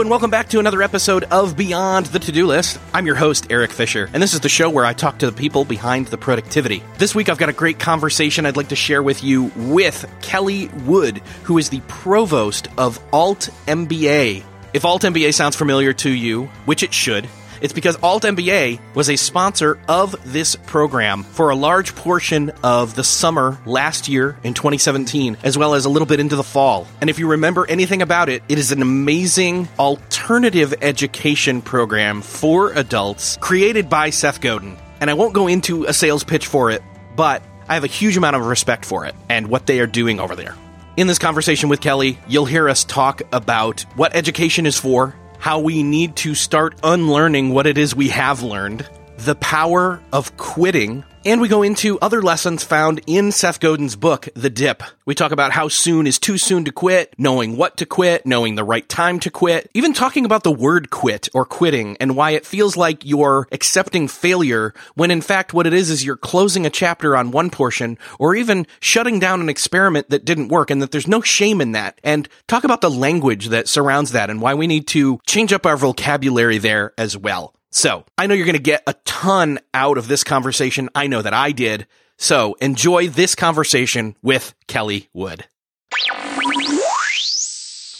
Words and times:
And 0.00 0.08
welcome 0.08 0.30
back 0.30 0.48
to 0.50 0.60
another 0.60 0.80
episode 0.80 1.24
of 1.24 1.56
Beyond 1.56 2.06
the 2.06 2.20
To 2.20 2.30
Do 2.30 2.46
List. 2.46 2.78
I'm 2.94 3.04
your 3.04 3.16
host, 3.16 3.50
Erik 3.50 3.72
Fisher, 3.72 4.08
and 4.12 4.22
this 4.22 4.32
is 4.32 4.38
the 4.38 4.48
show 4.48 4.70
where 4.70 4.84
I 4.84 4.92
talk 4.92 5.18
to 5.18 5.26
the 5.26 5.36
people 5.36 5.64
behind 5.64 6.06
the 6.06 6.16
productivity. 6.16 6.84
This 6.98 7.16
week, 7.16 7.28
I've 7.28 7.36
got 7.36 7.48
a 7.48 7.52
great 7.52 7.80
conversation 7.80 8.46
I'd 8.46 8.56
like 8.56 8.68
to 8.68 8.76
share 8.76 9.02
with 9.02 9.24
you 9.24 9.50
with 9.56 10.06
Kelli 10.20 10.72
Wood, 10.84 11.18
who 11.42 11.58
is 11.58 11.70
the 11.70 11.80
provost 11.88 12.68
of 12.78 13.00
Alt 13.12 13.50
MBA. 13.66 14.44
If 14.72 14.82
altMBA 14.82 15.34
sounds 15.34 15.56
familiar 15.56 15.92
to 15.94 16.10
you, 16.10 16.44
which 16.64 16.84
it 16.84 16.94
should, 16.94 17.26
it's 17.60 17.72
because 17.72 17.96
altMBA 17.98 18.80
was 18.94 19.10
a 19.10 19.16
sponsor 19.16 19.78
of 19.88 20.16
this 20.32 20.56
program 20.56 21.22
for 21.22 21.50
a 21.50 21.56
large 21.56 21.94
portion 21.94 22.50
of 22.62 22.94
the 22.94 23.04
summer 23.04 23.58
last 23.66 24.08
year 24.08 24.36
in 24.44 24.54
2017, 24.54 25.36
as 25.42 25.58
well 25.58 25.74
as 25.74 25.84
a 25.84 25.88
little 25.88 26.06
bit 26.06 26.20
into 26.20 26.36
the 26.36 26.42
fall. 26.42 26.86
And 27.00 27.10
if 27.10 27.18
you 27.18 27.28
remember 27.28 27.66
anything 27.68 28.02
about 28.02 28.28
it, 28.28 28.42
it 28.48 28.58
is 28.58 28.72
an 28.72 28.82
amazing 28.82 29.68
alternative 29.78 30.74
education 30.82 31.62
program 31.62 32.22
for 32.22 32.72
adults 32.72 33.36
created 33.40 33.88
by 33.88 34.10
Seth 34.10 34.40
Godin. 34.40 34.76
And 35.00 35.10
I 35.10 35.14
won't 35.14 35.34
go 35.34 35.46
into 35.46 35.84
a 35.84 35.92
sales 35.92 36.24
pitch 36.24 36.46
for 36.46 36.70
it, 36.70 36.82
but 37.16 37.42
I 37.68 37.74
have 37.74 37.84
a 37.84 37.88
huge 37.88 38.16
amount 38.16 38.36
of 38.36 38.46
respect 38.46 38.84
for 38.84 39.04
it 39.04 39.14
and 39.28 39.48
what 39.48 39.66
they 39.66 39.80
are 39.80 39.86
doing 39.86 40.20
over 40.20 40.34
there. 40.34 40.54
In 40.96 41.06
this 41.06 41.18
conversation 41.18 41.68
with 41.68 41.80
Kelli, 41.80 42.16
you'll 42.26 42.44
hear 42.44 42.68
us 42.68 42.82
talk 42.84 43.22
about 43.30 43.82
what 43.94 44.16
education 44.16 44.66
is 44.66 44.76
for, 44.76 45.14
how 45.38 45.60
we 45.60 45.82
need 45.82 46.16
to 46.16 46.34
start 46.34 46.74
unlearning 46.82 47.50
what 47.50 47.66
it 47.66 47.78
is 47.78 47.94
we 47.94 48.08
have 48.08 48.42
learned, 48.42 48.88
the 49.18 49.34
power 49.36 50.00
of 50.12 50.36
quitting, 50.36 51.04
and 51.28 51.42
we 51.42 51.48
go 51.48 51.62
into 51.62 51.98
other 52.00 52.22
lessons 52.22 52.64
found 52.64 53.02
in 53.06 53.32
Seth 53.32 53.60
Godin's 53.60 53.96
book, 53.96 54.30
The 54.32 54.48
Dip. 54.48 54.82
We 55.04 55.14
talk 55.14 55.30
about 55.30 55.52
how 55.52 55.68
soon 55.68 56.06
is 56.06 56.18
too 56.18 56.38
soon 56.38 56.64
to 56.64 56.72
quit, 56.72 57.14
knowing 57.18 57.58
what 57.58 57.76
to 57.76 57.84
quit, 57.84 58.24
knowing 58.24 58.54
the 58.54 58.64
right 58.64 58.88
time 58.88 59.20
to 59.20 59.30
quit, 59.30 59.70
even 59.74 59.92
talking 59.92 60.24
about 60.24 60.42
the 60.42 60.50
word 60.50 60.88
quit 60.88 61.28
or 61.34 61.44
quitting 61.44 61.98
and 62.00 62.16
why 62.16 62.30
it 62.30 62.46
feels 62.46 62.78
like 62.78 63.04
you're 63.04 63.46
accepting 63.52 64.08
failure 64.08 64.72
when 64.94 65.10
in 65.10 65.20
fact 65.20 65.52
what 65.52 65.66
it 65.66 65.74
is 65.74 65.90
is 65.90 66.02
you're 66.02 66.16
closing 66.16 66.64
a 66.64 66.70
chapter 66.70 67.14
on 67.14 67.30
one 67.30 67.50
portion 67.50 67.98
or 68.18 68.34
even 68.34 68.66
shutting 68.80 69.18
down 69.18 69.42
an 69.42 69.50
experiment 69.50 70.08
that 70.08 70.24
didn't 70.24 70.48
work 70.48 70.70
and 70.70 70.80
that 70.80 70.92
there's 70.92 71.06
no 71.06 71.20
shame 71.20 71.60
in 71.60 71.72
that. 71.72 72.00
And 72.02 72.26
talk 72.46 72.64
about 72.64 72.80
the 72.80 72.90
language 72.90 73.48
that 73.48 73.68
surrounds 73.68 74.12
that 74.12 74.30
and 74.30 74.40
why 74.40 74.54
we 74.54 74.66
need 74.66 74.86
to 74.88 75.20
change 75.26 75.52
up 75.52 75.66
our 75.66 75.76
vocabulary 75.76 76.56
there 76.56 76.94
as 76.96 77.18
well. 77.18 77.52
So 77.78 78.04
I 78.18 78.26
know 78.26 78.34
you're 78.34 78.44
going 78.44 78.56
to 78.56 78.60
get 78.60 78.82
a 78.88 78.94
ton 79.04 79.60
out 79.72 79.98
of 79.98 80.08
this 80.08 80.24
conversation. 80.24 80.88
I 80.96 81.06
know 81.06 81.22
that 81.22 81.32
I 81.32 81.52
did. 81.52 81.86
So 82.16 82.54
enjoy 82.54 83.06
this 83.06 83.36
conversation 83.36 84.16
with 84.20 84.52
Kelli 84.66 85.06
Wood. 85.12 85.44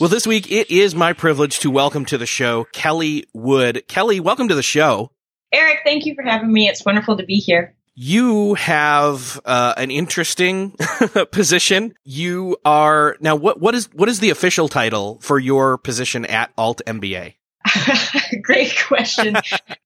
Well, 0.01 0.09
this 0.09 0.27
week 0.27 0.51
it 0.51 0.73
is 0.73 0.97
my 0.97 1.13
privilege 1.13 1.61
to 1.61 1.71
welcome 1.71 2.05
to 2.07 2.19
the 2.19 2.27
show 2.27 2.67
Kelli 2.75 3.27
Wood. 3.33 3.85
Kelli, 3.87 4.19
welcome 4.19 4.49
to 4.49 4.57
the 4.57 4.65
show. 4.65 5.13
Erik, 5.53 5.83
thank 5.85 6.07
you 6.07 6.17
for 6.17 6.23
having 6.23 6.53
me. 6.53 6.67
It's 6.67 6.85
wonderful 6.85 7.17
to 7.17 7.23
be 7.23 7.37
here. 7.37 7.77
You 7.95 8.55
have 8.55 9.41
uh, 9.45 9.75
an 9.77 9.93
interesting 9.93 10.75
position. 11.31 11.95
You 12.03 12.57
are 12.65 13.17
now 13.21 13.37
what 13.37 13.61
what 13.61 13.77
is 13.77 13.89
what 13.93 14.09
is 14.09 14.19
the 14.19 14.31
official 14.31 14.69
title 14.69 15.21
for 15.21 15.39
your 15.39 15.79
position 15.79 16.25
at 16.25 16.55
altMBA? 16.57 17.35
Great 18.43 18.75
question. 18.87 19.37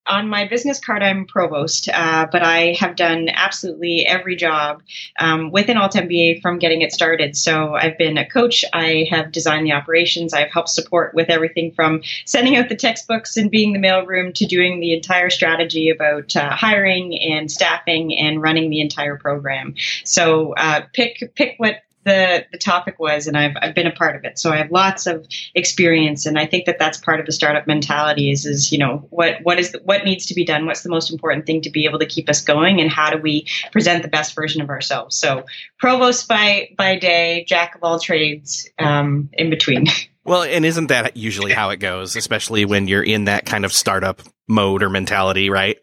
On 0.07 0.29
my 0.29 0.47
business 0.47 0.81
card, 0.81 1.03
I'm 1.03 1.27
provost, 1.27 1.89
uh, 1.89 2.27
but 2.31 2.43
I 2.43 2.77
have 2.79 2.97
done 2.97 3.29
absolutely 3.29 4.05
every 4.07 4.37
job 4.37 4.83
um, 5.19 5.51
within 5.51 5.77
altMBA 5.77 6.43
from 6.43 6.59
getting 6.59 6.83
it 6.83 6.93
started. 6.93 7.37
So 7.37 7.75
I've 7.75 7.97
been 7.99 8.19
a 8.19 8.29
coach, 8.29 8.65
I 8.73 9.07
have 9.11 9.33
designed 9.33 9.67
the 9.67 9.73
operations, 9.73 10.35
I've 10.35 10.51
helped 10.51 10.71
support 10.71 11.15
with 11.15 11.31
everything 11.31 11.73
from 11.73 12.03
sending 12.25 12.57
out 12.57 12.69
the 12.69 12.77
textbooks 12.77 13.37
and 13.37 13.51
being 13.51 13.73
the 13.73 13.79
mailroom 13.79 14.35
to 14.35 14.47
doing 14.47 14.81
the 14.81 14.93
entire 14.93 15.31
strategy 15.31 15.91
about 15.91 16.35
uh, 16.37 16.51
hiring 16.51 17.19
and 17.19 17.51
staffing 17.51 18.17
and 18.19 18.43
running 18.43 18.71
the 18.71 18.81
entire 18.81 19.17
program. 19.17 19.75
So 20.05 20.55
uh, 20.55 20.83
pick 20.93 21.35
pick 21.35 21.55
what 21.59 21.83
the 22.05 22.47
the 22.51 22.59
topic 22.59 22.99
was, 22.99 23.27
and 23.27 23.37
I've 23.37 23.57
I've 23.61 23.75
been 23.75 23.87
a 23.87 23.93
part 23.93 24.17
of 24.17 24.25
it, 24.25 24.39
so 24.39 24.51
I 24.51 24.57
have 24.57 24.71
lots 24.71 25.07
of 25.07 25.27
experience, 25.55 26.27
and 26.27 26.39
I 26.39 26.47
think 26.47 26.67
that 26.67 26.79
that's 26.79 26.99
part 26.99 27.21
of 27.21 27.27
the 27.27 27.33
startup 27.33 27.67
mentality 27.67 28.31
is 28.31 28.47
is 28.47 28.73
you 28.73 28.79
know 28.79 29.07
what 29.11 29.37
what 29.43 29.59
is 29.59 29.73
the, 29.73 29.81
what 29.85 30.05
needs 30.05 30.27
to 30.27 30.35
be 30.35 30.45
done, 30.45 30.67
what's 30.67 30.83
the 30.83 30.91
most 30.91 31.11
important 31.11 31.47
thing 31.47 31.63
to 31.63 31.71
be 31.71 31.85
able 31.85 31.99
to 31.99 32.07
keep 32.07 32.29
us 32.29 32.41
going, 32.41 32.81
and 32.81 32.91
how 32.91 33.11
do 33.11 33.19
we 33.19 33.47
present 33.71 34.03
the 34.03 34.09
best 34.09 34.35
version 34.35 34.63
of 34.63 34.69
ourselves. 34.69 35.17
So 35.17 35.45
provost 35.79 36.29
by 36.29 36.71
by 36.77 36.99
day, 36.99 37.45
jack 37.47 37.75
of 37.75 37.85
all 37.85 37.99
trades 37.99 38.69
um, 38.79 39.31
in 39.33 39.51
between. 39.51 39.87
Well, 40.25 40.45
and 40.45 40.65
isn't 40.65 40.87
that 40.87 41.17
usually 41.17 41.53
how 41.53 41.71
it 41.71 41.79
goes, 41.79 42.15
especially 42.15 42.65
when 42.65 42.87
you're 42.87 43.03
in 43.03 43.25
that 43.25 43.45
kind 43.45 43.65
of 43.65 43.73
startup 43.73 44.23
mode 44.47 44.85
or 44.85 44.89
mentality, 44.89 45.51
right? 45.51 45.79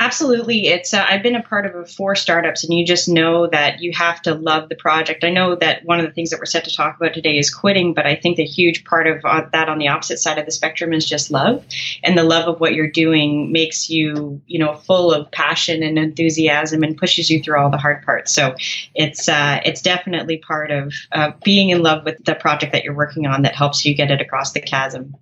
Absolutely. 0.00 0.68
It's 0.68 0.94
uh, 0.94 1.04
I've 1.08 1.24
been 1.24 1.34
a 1.34 1.42
part 1.42 1.66
of 1.66 1.90
four 1.90 2.14
startups 2.14 2.62
and 2.62 2.72
you 2.72 2.86
just 2.86 3.08
know 3.08 3.48
that 3.48 3.80
you 3.80 3.90
have 3.92 4.22
to 4.22 4.34
love 4.34 4.68
the 4.68 4.76
project. 4.76 5.24
I 5.24 5.30
know 5.30 5.56
that 5.56 5.84
one 5.84 5.98
of 5.98 6.06
the 6.06 6.12
things 6.12 6.30
that 6.30 6.38
we're 6.38 6.46
set 6.46 6.64
to 6.64 6.74
talk 6.74 6.96
about 6.96 7.14
today 7.14 7.36
is 7.36 7.52
quitting, 7.52 7.94
but 7.94 8.06
I 8.06 8.14
think 8.14 8.36
the 8.36 8.44
huge 8.44 8.84
part 8.84 9.08
of 9.08 9.24
uh, 9.24 9.46
that 9.52 9.68
on 9.68 9.78
the 9.78 9.88
opposite 9.88 10.18
side 10.18 10.38
of 10.38 10.46
the 10.46 10.52
spectrum 10.52 10.92
is 10.92 11.04
just 11.04 11.32
love. 11.32 11.64
And 12.04 12.16
the 12.16 12.22
love 12.22 12.46
of 12.46 12.60
what 12.60 12.74
you're 12.74 12.90
doing 12.90 13.50
makes 13.50 13.90
you, 13.90 14.40
you 14.46 14.60
know, 14.60 14.74
full 14.74 15.12
of 15.12 15.32
passion 15.32 15.82
and 15.82 15.98
enthusiasm 15.98 16.84
and 16.84 16.96
pushes 16.96 17.28
you 17.28 17.42
through 17.42 17.58
all 17.58 17.70
the 17.70 17.76
hard 17.76 18.04
parts. 18.04 18.32
So 18.32 18.54
it's 18.94 19.28
uh, 19.28 19.60
it's 19.64 19.82
definitely 19.82 20.38
part 20.38 20.70
of 20.70 20.94
uh, 21.10 21.32
being 21.42 21.70
in 21.70 21.82
love 21.82 22.04
with 22.04 22.24
the 22.24 22.36
project 22.36 22.70
that 22.70 22.84
you're 22.84 22.94
working 22.94 23.26
on 23.26 23.42
that 23.42 23.56
helps 23.56 23.84
you 23.84 23.94
get 23.96 24.12
it 24.12 24.20
across 24.20 24.52
the 24.52 24.60
chasm. 24.60 25.16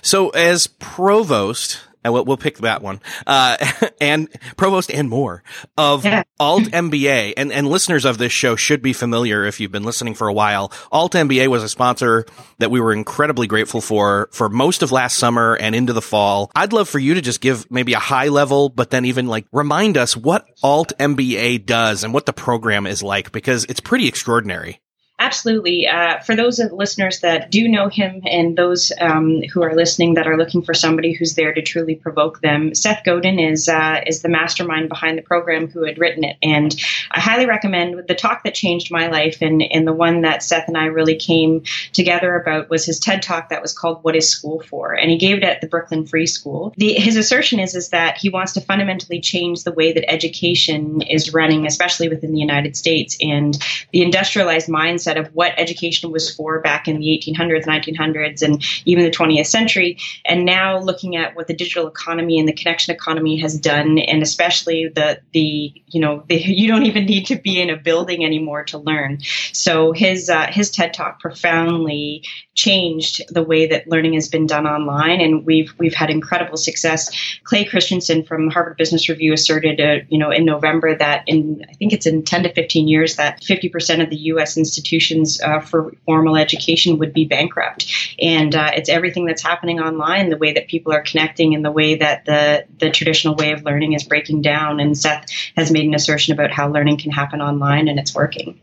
So 0.00 0.30
as 0.30 0.66
provost, 0.66 1.82
and 2.04 2.12
we'll, 2.12 2.24
we'll 2.24 2.36
pick 2.36 2.58
that 2.58 2.82
one, 2.82 3.00
uh, 3.26 3.56
and 4.00 4.28
provost 4.56 4.90
and 4.90 5.08
more 5.08 5.42
of 5.76 6.04
Yeah. 6.04 6.22
altMBA. 6.40 7.32
And, 7.36 7.52
and 7.52 7.66
listeners 7.68 8.04
of 8.04 8.18
this 8.18 8.32
show 8.32 8.54
should 8.56 8.82
be 8.82 8.92
familiar 8.92 9.44
if 9.44 9.58
you've 9.60 9.72
been 9.72 9.84
listening 9.84 10.14
for 10.14 10.28
a 10.28 10.32
while. 10.32 10.68
altMBA 10.92 11.48
was 11.48 11.62
a 11.62 11.68
sponsor 11.68 12.24
that 12.58 12.70
we 12.70 12.80
were 12.80 12.92
incredibly 12.92 13.46
grateful 13.46 13.80
for 13.80 14.28
for 14.32 14.48
most 14.48 14.82
of 14.82 14.92
last 14.92 15.16
summer 15.18 15.54
and 15.54 15.74
into 15.74 15.92
the 15.92 16.02
fall. 16.02 16.50
I'd 16.54 16.72
love 16.72 16.88
for 16.88 16.98
you 16.98 17.14
to 17.14 17.20
just 17.20 17.40
give 17.40 17.70
maybe 17.70 17.94
a 17.94 17.98
high 17.98 18.28
level, 18.28 18.68
but 18.68 18.90
then 18.90 19.04
even 19.06 19.26
like 19.26 19.46
remind 19.52 19.96
us 19.96 20.16
what 20.16 20.46
altMBA 20.62 21.64
does 21.66 22.04
and 22.04 22.12
what 22.12 22.26
the 22.26 22.32
program 22.32 22.86
is 22.86 23.02
like 23.02 23.32
because 23.32 23.64
it's 23.64 23.80
pretty 23.80 24.06
extraordinary. 24.08 24.80
Absolutely. 25.20 25.86
Uh, 25.86 26.18
for 26.20 26.34
those 26.34 26.58
listeners 26.72 27.20
that 27.20 27.50
do 27.50 27.68
know 27.68 27.88
him 27.88 28.20
and 28.26 28.58
those 28.58 28.90
um, 29.00 29.42
who 29.52 29.62
are 29.62 29.74
listening 29.74 30.14
that 30.14 30.26
are 30.26 30.36
looking 30.36 30.60
for 30.60 30.74
somebody 30.74 31.12
who's 31.12 31.34
there 31.34 31.54
to 31.54 31.62
truly 31.62 31.94
provoke 31.94 32.40
them, 32.40 32.74
Seth 32.74 33.04
Godin 33.04 33.38
is 33.38 33.68
uh, 33.68 34.00
is 34.08 34.22
the 34.22 34.28
mastermind 34.28 34.88
behind 34.88 35.16
the 35.16 35.22
program 35.22 35.68
who 35.68 35.84
had 35.84 35.98
written 35.98 36.24
it. 36.24 36.36
And 36.42 36.74
I 37.12 37.20
highly 37.20 37.46
recommend 37.46 38.08
the 38.08 38.14
talk 38.16 38.42
that 38.42 38.54
changed 38.54 38.90
my 38.90 39.06
life 39.06 39.40
and, 39.40 39.62
and 39.62 39.86
the 39.86 39.92
one 39.92 40.22
that 40.22 40.42
Seth 40.42 40.66
and 40.66 40.76
I 40.76 40.86
really 40.86 41.16
came 41.16 41.62
together 41.92 42.34
about 42.34 42.68
was 42.68 42.84
his 42.84 42.98
TED 42.98 43.22
talk 43.22 43.50
that 43.50 43.62
was 43.62 43.72
called 43.72 44.02
What 44.02 44.16
is 44.16 44.28
School 44.28 44.62
For? 44.62 44.94
And 44.94 45.12
he 45.12 45.16
gave 45.16 45.36
it 45.36 45.44
at 45.44 45.60
the 45.60 45.68
Brooklyn 45.68 46.06
Free 46.06 46.26
School. 46.26 46.74
The, 46.76 46.92
his 46.94 47.16
assertion 47.16 47.60
is, 47.60 47.76
is 47.76 47.90
that 47.90 48.18
he 48.18 48.30
wants 48.30 48.52
to 48.54 48.60
fundamentally 48.60 49.20
change 49.20 49.62
the 49.62 49.72
way 49.72 49.92
that 49.92 50.10
education 50.10 51.02
is 51.02 51.32
running, 51.32 51.66
especially 51.66 52.08
within 52.08 52.32
the 52.32 52.40
United 52.40 52.76
States. 52.76 53.16
And 53.20 53.56
the 53.92 54.02
industrialized 54.02 54.68
mindset 54.68 55.03
mindset 55.04 55.18
of 55.18 55.32
what 55.34 55.52
education 55.56 56.10
was 56.10 56.34
for 56.34 56.60
back 56.60 56.88
in 56.88 56.98
the 56.98 57.06
1800s, 57.06 57.64
1900s, 57.64 58.42
and 58.42 58.64
even 58.84 59.04
the 59.04 59.10
20th 59.10 59.46
century. 59.46 59.98
And 60.24 60.44
now 60.44 60.78
looking 60.78 61.16
at 61.16 61.34
what 61.36 61.46
the 61.46 61.54
digital 61.54 61.86
economy 61.86 62.38
and 62.38 62.48
the 62.48 62.52
connection 62.52 62.94
economy 62.94 63.38
has 63.40 63.58
done, 63.58 63.98
and 63.98 64.22
especially 64.22 64.88
the 64.88 65.20
the 65.32 65.72
you 65.88 66.00
know 66.00 66.24
the, 66.28 66.36
you 66.44 66.68
don't 66.68 66.86
even 66.86 67.06
need 67.06 67.26
to 67.26 67.36
be 67.36 67.60
in 67.60 67.70
a 67.70 67.76
building 67.76 68.24
anymore 68.24 68.64
to 68.64 68.78
learn. 68.78 69.20
So 69.52 69.92
his 69.92 70.30
uh, 70.30 70.46
his 70.46 70.70
TED 70.70 70.94
talk 70.94 71.20
profoundly 71.20 72.24
changed 72.54 73.22
the 73.34 73.42
way 73.42 73.66
that 73.66 73.88
learning 73.88 74.14
has 74.14 74.28
been 74.28 74.46
done 74.46 74.66
online, 74.66 75.20
and 75.20 75.44
we've 75.44 75.72
we've 75.78 75.94
had 75.94 76.10
incredible 76.10 76.56
success. 76.56 77.10
Clay 77.44 77.64
Christensen 77.64 78.24
from 78.24 78.50
Harvard 78.50 78.76
Business 78.76 79.08
Review 79.08 79.32
asserted, 79.32 79.80
uh, 79.80 80.04
you 80.08 80.18
know, 80.18 80.30
in 80.30 80.44
November 80.44 80.96
that 80.96 81.24
in 81.26 81.64
I 81.68 81.74
think 81.74 81.92
it's 81.92 82.06
in 82.06 82.22
10 82.22 82.44
to 82.44 82.52
15 82.52 82.88
years 82.88 83.16
that 83.16 83.42
50 83.42 83.68
percent 83.68 84.02
of 84.02 84.10
the 84.10 84.16
U.S. 84.16 84.56
institutions 84.56 84.93
uh, 85.42 85.60
for 85.60 85.94
formal 86.04 86.36
education 86.36 86.98
would 86.98 87.12
be 87.12 87.24
bankrupt, 87.24 88.14
and 88.20 88.54
uh, 88.54 88.70
it's 88.74 88.88
everything 88.88 89.24
that's 89.24 89.42
happening 89.42 89.80
online, 89.80 90.30
the 90.30 90.36
way 90.36 90.52
that 90.52 90.68
people 90.68 90.92
are 90.92 91.02
connecting, 91.02 91.54
and 91.54 91.64
the 91.64 91.70
way 91.72 91.96
that 91.96 92.24
the 92.24 92.66
the 92.78 92.90
traditional 92.90 93.34
way 93.34 93.52
of 93.52 93.64
learning 93.64 93.92
is 93.92 94.04
breaking 94.04 94.42
down. 94.42 94.80
And 94.80 94.96
Seth 94.96 95.30
has 95.56 95.70
made 95.70 95.86
an 95.86 95.94
assertion 95.94 96.34
about 96.34 96.50
how 96.50 96.68
learning 96.68 96.98
can 96.98 97.10
happen 97.10 97.40
online, 97.40 97.88
and 97.88 97.98
it's 97.98 98.14
working. 98.14 98.60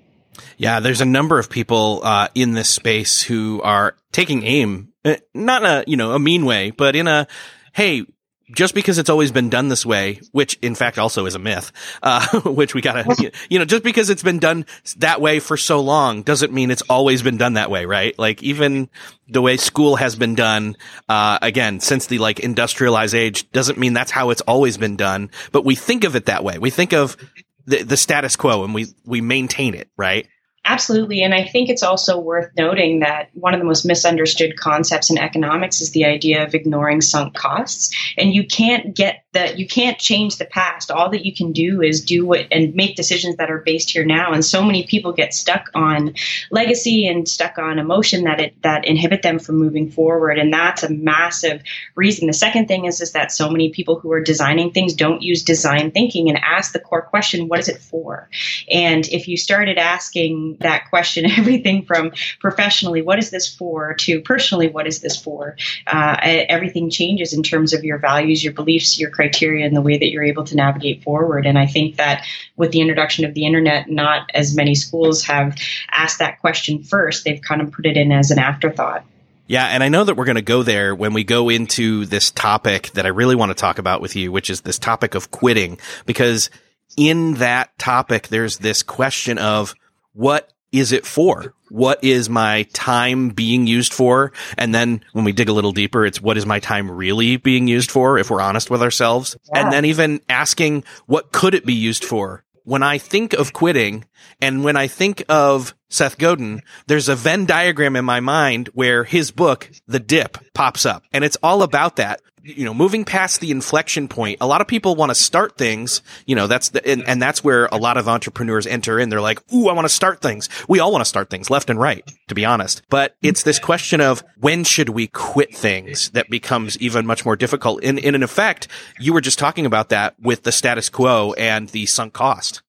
Yeah, 0.57 0.79
there's 0.79 1.01
a 1.01 1.05
number 1.05 1.39
of 1.39 1.49
people 1.49 2.01
uh, 2.03 2.27
in 2.35 2.53
this 2.53 2.69
space 2.73 3.21
who 3.21 3.61
are 3.63 3.95
taking 4.11 4.43
aim, 4.43 4.93
eh, 5.03 5.17
not 5.33 5.63
in 5.63 5.69
a 5.69 5.83
you 5.87 5.97
know 5.97 6.11
a 6.11 6.19
mean 6.19 6.45
way, 6.45 6.71
but 6.71 6.95
in 6.95 7.07
a 7.07 7.27
hey, 7.73 8.05
just 8.53 8.75
because 8.75 8.97
it's 8.97 9.09
always 9.09 9.31
been 9.31 9.49
done 9.49 9.69
this 9.69 9.85
way, 9.85 10.19
which 10.31 10.57
in 10.61 10.75
fact 10.75 10.97
also 10.97 11.25
is 11.25 11.35
a 11.35 11.39
myth, 11.39 11.71
uh, 12.03 12.39
which 12.45 12.73
we 12.73 12.81
gotta, 12.81 13.31
you 13.49 13.59
know, 13.59 13.65
just 13.65 13.83
because 13.83 14.09
it's 14.09 14.23
been 14.23 14.39
done 14.39 14.65
that 14.97 15.21
way 15.21 15.39
for 15.39 15.57
so 15.57 15.79
long 15.81 16.23
doesn't 16.23 16.51
mean 16.51 16.71
it's 16.71 16.81
always 16.83 17.21
been 17.21 17.37
done 17.37 17.53
that 17.53 17.69
way, 17.69 17.85
right? 17.85 18.17
Like 18.17 18.43
even 18.43 18.89
the 19.27 19.41
way 19.41 19.57
school 19.57 19.95
has 19.95 20.15
been 20.15 20.35
done, 20.35 20.75
uh, 21.07 21.39
again, 21.41 21.79
since 21.79 22.07
the 22.07 22.19
like 22.19 22.39
industrialized 22.39 23.15
age 23.15 23.49
doesn't 23.51 23.77
mean 23.77 23.93
that's 23.93 24.11
how 24.11 24.29
it's 24.29 24.41
always 24.41 24.77
been 24.77 24.95
done, 24.95 25.29
but 25.51 25.65
we 25.65 25.75
think 25.75 26.03
of 26.03 26.15
it 26.15 26.25
that 26.25 26.43
way. 26.43 26.57
We 26.57 26.69
think 26.69 26.93
of 26.93 27.17
the, 27.65 27.83
the 27.83 27.97
status 27.97 28.35
quo 28.35 28.63
and 28.63 28.73
we, 28.73 28.87
we 29.05 29.21
maintain 29.21 29.73
it, 29.73 29.89
right? 29.97 30.27
Absolutely. 30.63 31.23
And 31.23 31.33
I 31.33 31.43
think 31.43 31.69
it's 31.69 31.81
also 31.81 32.19
worth 32.19 32.51
noting 32.55 32.99
that 32.99 33.29
one 33.33 33.55
of 33.55 33.59
the 33.59 33.65
most 33.65 33.83
misunderstood 33.83 34.57
concepts 34.57 35.09
in 35.09 35.17
economics 35.17 35.81
is 35.81 35.91
the 35.91 36.05
idea 36.05 36.45
of 36.45 36.53
ignoring 36.53 37.01
sunk 37.01 37.33
costs. 37.33 37.95
And 38.15 38.31
you 38.31 38.45
can't 38.45 38.95
get 38.95 39.23
that, 39.33 39.57
you 39.57 39.67
can't 39.67 39.97
change 39.97 40.37
the 40.37 40.45
past. 40.45 40.91
All 40.91 41.09
that 41.09 41.25
you 41.25 41.33
can 41.33 41.51
do 41.51 41.81
is 41.81 42.05
do 42.05 42.27
what 42.27 42.45
and 42.51 42.75
make 42.75 42.95
decisions 42.95 43.37
that 43.37 43.49
are 43.49 43.63
based 43.65 43.89
here 43.89 44.05
now. 44.05 44.33
And 44.33 44.45
so 44.45 44.61
many 44.61 44.85
people 44.85 45.13
get 45.13 45.33
stuck 45.33 45.71
on 45.73 46.13
legacy 46.51 47.07
and 47.07 47.27
stuck 47.27 47.57
on 47.57 47.79
emotion 47.79 48.25
that 48.25 48.39
it, 48.39 48.61
that 48.61 48.85
inhibit 48.85 49.23
them 49.23 49.39
from 49.39 49.55
moving 49.55 49.89
forward. 49.89 50.37
And 50.37 50.53
that's 50.53 50.83
a 50.83 50.91
massive 50.91 51.63
reason. 51.95 52.27
The 52.27 52.33
second 52.33 52.67
thing 52.67 52.85
is, 52.85 53.01
is 53.01 53.13
that 53.13 53.31
so 53.31 53.49
many 53.49 53.71
people 53.71 53.99
who 53.99 54.11
are 54.11 54.21
designing 54.21 54.71
things 54.71 54.93
don't 54.93 55.23
use 55.23 55.41
design 55.41 55.89
thinking 55.89 56.29
and 56.29 56.37
ask 56.37 56.71
the 56.71 56.79
core 56.79 57.01
question, 57.01 57.47
what 57.47 57.59
is 57.59 57.67
it 57.67 57.79
for? 57.79 58.29
And 58.69 59.07
if 59.07 59.27
you 59.27 59.37
started 59.37 59.79
asking, 59.79 60.50
that 60.59 60.89
question 60.89 61.25
everything 61.37 61.85
from 61.85 62.11
professionally, 62.39 63.01
what 63.01 63.19
is 63.19 63.29
this 63.29 63.53
for, 63.53 63.93
to 63.95 64.21
personally, 64.21 64.69
what 64.69 64.87
is 64.87 64.99
this 64.99 65.17
for? 65.17 65.55
Uh, 65.87 66.17
everything 66.21 66.89
changes 66.89 67.33
in 67.33 67.43
terms 67.43 67.73
of 67.73 67.83
your 67.83 67.97
values, 67.97 68.43
your 68.43 68.53
beliefs, 68.53 68.99
your 68.99 69.09
criteria, 69.09 69.65
and 69.65 69.75
the 69.75 69.81
way 69.81 69.97
that 69.97 70.09
you're 70.09 70.23
able 70.23 70.43
to 70.43 70.55
navigate 70.55 71.03
forward. 71.03 71.45
And 71.45 71.57
I 71.57 71.67
think 71.67 71.97
that 71.97 72.25
with 72.55 72.71
the 72.71 72.81
introduction 72.81 73.25
of 73.25 73.33
the 73.33 73.45
internet, 73.45 73.89
not 73.89 74.29
as 74.33 74.55
many 74.55 74.75
schools 74.75 75.23
have 75.23 75.57
asked 75.91 76.19
that 76.19 76.39
question 76.39 76.83
first. 76.83 77.23
They've 77.23 77.41
kind 77.41 77.61
of 77.61 77.71
put 77.71 77.85
it 77.85 77.97
in 77.97 78.11
as 78.11 78.31
an 78.31 78.39
afterthought. 78.39 79.05
Yeah, 79.47 79.65
and 79.65 79.83
I 79.83 79.89
know 79.89 80.05
that 80.05 80.15
we're 80.15 80.25
going 80.25 80.35
to 80.35 80.41
go 80.41 80.63
there 80.63 80.95
when 80.95 81.13
we 81.13 81.25
go 81.25 81.49
into 81.49 82.05
this 82.05 82.31
topic 82.31 82.91
that 82.93 83.05
I 83.05 83.09
really 83.09 83.35
want 83.35 83.49
to 83.49 83.53
talk 83.53 83.79
about 83.79 83.99
with 83.99 84.15
you, 84.15 84.31
which 84.31 84.49
is 84.49 84.61
this 84.61 84.79
topic 84.79 85.13
of 85.13 85.29
quitting, 85.29 85.77
because 86.05 86.49
in 86.95 87.33
that 87.35 87.77
topic, 87.77 88.29
there's 88.29 88.59
this 88.59 88.81
question 88.81 89.37
of 89.37 89.75
what 90.13 90.51
is 90.71 90.91
it 90.91 91.05
for? 91.05 91.53
What 91.69 92.03
is 92.03 92.29
my 92.29 92.63
time 92.73 93.29
being 93.29 93.67
used 93.67 93.93
for? 93.93 94.31
And 94.57 94.73
then 94.73 95.03
when 95.13 95.25
we 95.25 95.31
dig 95.31 95.49
a 95.49 95.53
little 95.53 95.71
deeper, 95.71 96.05
it's 96.05 96.21
what 96.21 96.37
is 96.37 96.45
my 96.45 96.59
time 96.59 96.89
really 96.89 97.37
being 97.37 97.67
used 97.67 97.91
for 97.91 98.17
if 98.17 98.29
we're 98.29 98.41
honest 98.41 98.69
with 98.69 98.81
ourselves? 98.81 99.37
Yeah. 99.53 99.61
And 99.61 99.73
then 99.73 99.85
even 99.85 100.21
asking 100.29 100.83
what 101.05 101.31
could 101.31 101.53
it 101.53 101.65
be 101.65 101.73
used 101.73 102.03
for? 102.03 102.43
When 102.63 102.83
I 102.83 102.99
think 102.99 103.33
of 103.33 103.53
quitting 103.53 104.05
and 104.39 104.63
when 104.63 104.77
I 104.77 104.87
think 104.87 105.23
of 105.27 105.73
Seth 105.89 106.17
Godin, 106.17 106.61
there's 106.87 107.09
a 107.09 107.15
Venn 107.15 107.45
diagram 107.45 107.95
in 107.95 108.05
my 108.05 108.19
mind 108.19 108.69
where 108.73 109.03
his 109.03 109.31
book, 109.31 109.69
The 109.87 109.99
Dip, 109.99 110.37
pops 110.53 110.85
up. 110.85 111.03
And 111.11 111.23
it's 111.23 111.37
all 111.41 111.63
about 111.63 111.95
that 111.95 112.21
you 112.43 112.65
know, 112.65 112.73
moving 112.73 113.05
past 113.05 113.39
the 113.39 113.51
inflection 113.51 114.07
point, 114.07 114.37
a 114.41 114.47
lot 114.47 114.61
of 114.61 114.67
people 114.67 114.95
want 114.95 115.09
to 115.09 115.15
start 115.15 115.57
things, 115.57 116.01
you 116.25 116.35
know, 116.35 116.47
that's 116.47 116.69
the, 116.69 116.85
and, 116.87 117.07
and 117.07 117.21
that's 117.21 117.43
where 117.43 117.67
a 117.67 117.77
lot 117.77 117.97
of 117.97 118.07
entrepreneurs 118.07 118.65
enter 118.67 118.99
in. 118.99 119.09
They're 119.09 119.21
like, 119.21 119.39
Ooh, 119.53 119.67
I 119.67 119.73
want 119.73 119.85
to 119.85 119.93
start 119.93 120.21
things. 120.21 120.49
We 120.67 120.79
all 120.79 120.91
want 120.91 121.01
to 121.01 121.09
start 121.09 121.29
things 121.29 121.49
left 121.49 121.69
and 121.69 121.79
right, 121.79 122.09
to 122.27 122.35
be 122.35 122.45
honest. 122.45 122.81
But 122.89 123.15
it's 123.21 123.43
this 123.43 123.59
question 123.59 124.01
of 124.01 124.23
when 124.39 124.63
should 124.63 124.89
we 124.89 125.07
quit 125.07 125.55
things 125.55 126.09
that 126.11 126.29
becomes 126.29 126.77
even 126.79 127.05
much 127.05 127.25
more 127.25 127.35
difficult. 127.35 127.83
In, 127.83 127.97
in 127.97 128.15
an 128.15 128.23
effect, 128.23 128.67
you 128.99 129.13
were 129.13 129.21
just 129.21 129.39
talking 129.39 129.65
about 129.65 129.89
that 129.89 130.15
with 130.19 130.43
the 130.43 130.51
status 130.51 130.89
quo 130.89 131.33
and 131.33 131.69
the 131.69 131.85
sunk 131.85 132.13
cost. 132.13 132.61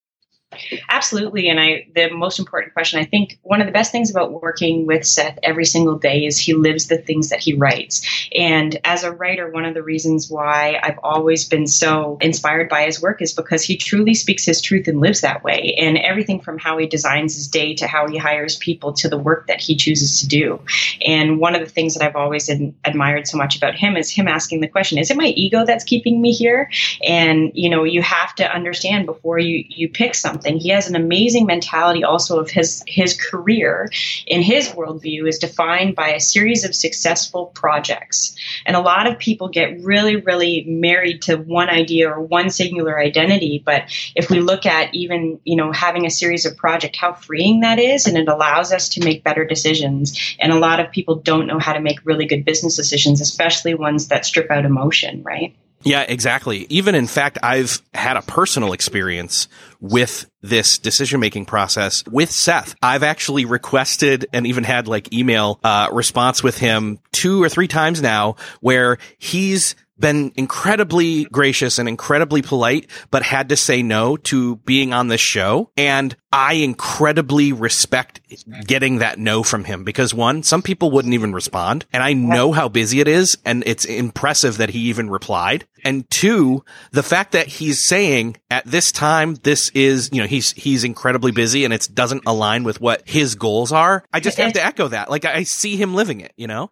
Absolutely. 0.89 1.49
And 1.49 1.59
I, 1.59 1.87
the 1.95 2.11
most 2.11 2.39
important 2.39 2.75
question, 2.75 3.01
I 3.01 3.05
think 3.05 3.39
one 3.43 3.61
of 3.61 3.67
the 3.67 3.73
best 3.73 3.93
things 3.93 4.11
about 4.11 4.43
working 4.43 4.87
with 4.87 5.05
Seth 5.07 5.39
every 5.43 5.65
single 5.65 5.99
day 5.99 6.27
is 6.27 6.39
he 6.39 6.55
lives 6.55 6.87
the 6.87 6.99
things 6.99 7.31
that 7.31 7.41
he 7.41 7.55
writes. 7.55 8.07
And 8.37 8.79
as 8.85 9.05
a 9.05 9.13
writer, 9.13 9.51
one 9.51 9.65
of 9.65 9.75
the 9.75 9.83
reasons 9.83 10.31
why 10.31 10.79
I've 10.83 10.99
always 11.03 11.49
been 11.49 11.67
so 11.67 12.19
inspired 12.21 12.69
by 12.69 12.85
his 12.85 13.01
work 13.01 13.23
is 13.23 13.33
because 13.33 13.63
he 13.63 13.77
truly 13.77 14.15
speaks 14.15 14.45
his 14.45 14.61
truth 14.61 14.89
and 14.89 15.01
lives 15.01 15.23
that 15.23 15.43
way. 15.43 15.75
And 15.79 15.97
everything 15.99 16.41
from 16.41 16.59
how 16.59 16.79
he 16.79 16.87
designs 16.87 17.35
his 17.35 17.49
day 17.49 17.75
to 17.77 17.87
how 17.87 18.09
he 18.09 18.19
hires 18.19 18.57
people 18.57 18.93
to 18.95 19.09
the 19.09 19.19
work 19.19 19.47
that 19.47 19.61
he 19.61 19.77
chooses 19.77 20.21
to 20.21 20.29
do. 20.29 20.61
And 21.05 21.39
one 21.39 21.55
of 21.55 21.61
the 21.61 21.71
things 21.71 21.95
that 21.95 22.05
I've 22.05 22.17
always 22.17 22.49
admired 22.85 23.27
so 23.27 23.39
much 23.39 23.57
about 23.57 23.75
him 23.75 23.97
is 23.97 24.11
him 24.11 24.29
asking 24.29 24.61
the 24.61 24.69
question, 24.69 24.99
is 24.99 25.11
it 25.11 25.17
my 25.17 25.29
ego 25.29 25.65
that's 25.65 25.85
keeping 25.85 26.21
me 26.21 26.33
here? 26.33 26.71
And, 27.07 27.53
you 27.55 27.71
know, 27.71 27.85
you 27.85 28.03
have 28.03 28.35
to 28.37 28.53
understand 28.53 29.07
before 29.07 29.39
you, 29.39 29.65
you 29.69 29.89
pick 29.89 30.15
something 30.15 30.42
something. 30.43 30.59
He 30.59 30.71
has 30.71 30.89
an 30.89 30.97
amazing 30.97 31.47
mentality 31.47 32.05
also 32.05 32.41
of 32.41 32.51
his 32.51 32.83
his 32.87 33.17
career 33.17 33.89
in 34.27 34.43
his 34.43 34.69
worldview 34.71 35.29
is 35.29 35.39
defined 35.39 35.95
by 35.95 36.11
a 36.11 36.21
series 36.21 36.65
of 36.65 36.75
successful 36.75 37.47
projects. 37.47 38.37
And 38.67 38.77
a 38.77 38.81
lot 38.81 39.07
of 39.07 39.19
people 39.19 39.49
get 39.49 39.83
really, 39.83 40.17
really 40.17 40.65
married 40.67 41.23
to 41.23 41.37
one 41.37 41.69
idea 41.69 42.11
or 42.11 42.21
one 42.21 42.51
singular 42.51 42.99
identity. 42.99 43.63
But 43.65 43.85
if 44.15 44.31
we 44.31 44.41
look 44.41 44.67
at 44.67 44.95
even, 44.95 45.41
you 45.45 45.57
know, 45.57 45.73
having 45.73 46.07
a 46.07 46.11
series 46.11 46.47
of 46.47 46.57
projects, 46.57 46.99
how 46.99 47.13
freeing 47.13 47.61
that 47.61 47.79
is, 47.79 48.07
and 48.07 48.17
it 48.17 48.29
allows 48.29 48.73
us 48.73 48.89
to 48.91 49.05
make 49.05 49.25
better 49.25 49.45
decisions. 49.45 50.19
And 50.41 50.53
a 50.53 50.59
lot 50.59 50.81
of 50.81 50.91
people 50.91 51.17
don't 51.17 51.47
know 51.47 51.59
how 51.59 51.73
to 51.73 51.81
make 51.81 52.05
really 52.05 52.27
good 52.27 52.45
business 52.45 52.77
decisions, 52.77 53.21
especially 53.21 53.75
ones 53.75 54.09
that 54.09 54.27
strip 54.27 54.51
out 54.51 54.65
emotion, 54.65 55.23
right? 55.23 55.55
Yeah, 55.85 56.05
exactly. 56.09 56.67
Even 56.69 56.95
in 56.95 57.07
fact, 57.07 57.39
I've 57.43 57.83
had 57.95 58.17
a 58.17 58.23
personal 58.23 58.73
experience 58.73 59.49
with 59.81 60.31
this 60.43 60.79
decision 60.79 61.21
making 61.21 61.47
process 61.47 62.05
with 62.07 62.31
Seth. 62.31 62.75
I've 62.83 63.03
actually 63.03 63.45
requested 63.45 64.27
and 64.33 64.47
even 64.47 64.65
had 64.65 64.87
like 64.87 65.13
email 65.13 65.59
uh, 65.65 65.89
response 65.93 66.43
with 66.43 66.59
him 66.59 66.99
two 67.13 67.43
or 67.43 67.49
three 67.49 67.69
times 67.69 68.01
now 68.01 68.37
where 68.61 68.99
he's 69.19 69.75
been 70.03 70.33
incredibly 70.37 71.25
gracious 71.25 71.79
and 71.79 71.89
incredibly 71.89 72.43
polite, 72.43 72.91
but 73.11 73.23
had 73.23 73.49
to 73.49 73.57
say 73.57 73.83
no 73.83 74.19
to 74.19 74.57
being 74.57 74.93
on 74.93 75.09
this 75.09 75.23
show. 75.23 75.71
And 75.79 76.15
I 76.31 76.55
incredibly 76.55 77.53
respect 77.53 78.21
getting 78.67 78.99
that 78.99 79.19
no 79.19 79.43
from 79.43 79.65
him 79.65 79.85
because 79.85 80.13
one, 80.13 80.43
some 80.43 80.61
people 80.61 80.91
wouldn't 80.91 81.15
even 81.15 81.33
respond. 81.33 81.87
And 81.93 82.03
I 82.03 82.13
know 82.13 82.53
how 82.53 82.69
busy 82.69 83.01
it 83.01 83.09
is. 83.09 83.39
And 83.47 83.63
it's 83.65 83.87
impressive 83.87 84.59
that 84.59 84.71
he 84.71 84.81
even 84.81 85.09
replied. 85.09 85.67
And 85.85 86.09
two, 86.11 86.65
the 86.91 87.03
fact 87.03 87.33
that 87.33 87.47
he's 87.47 87.87
saying 87.87 88.37
at 88.51 88.67
this 88.67 88.93
time, 88.93 89.37
this 89.37 89.71
is, 89.71 90.11
you 90.13 90.21
know, 90.21 90.27
he's, 90.27 90.53
he's 90.53 90.85
incredibly 90.85 91.33
busy 91.33 91.65
and 91.65 91.73
it 91.73 91.89
doesn't 91.93 92.25
align 92.27 92.65
with 92.65 92.81
what 92.81 93.09
his 93.09 93.35
goals 93.35 93.73
are. 93.73 94.05
I 94.13 94.21
just 94.21 94.39
have 94.39 94.55
to 94.55 94.65
echo 94.65 94.89
that. 94.89 95.11
Like 95.11 95.25
I 95.25 95.45
see 95.45 95.77
him 95.77 95.95
living 95.95 96.21
it, 96.21 96.33
you 96.37 96.47
know? 96.47 96.71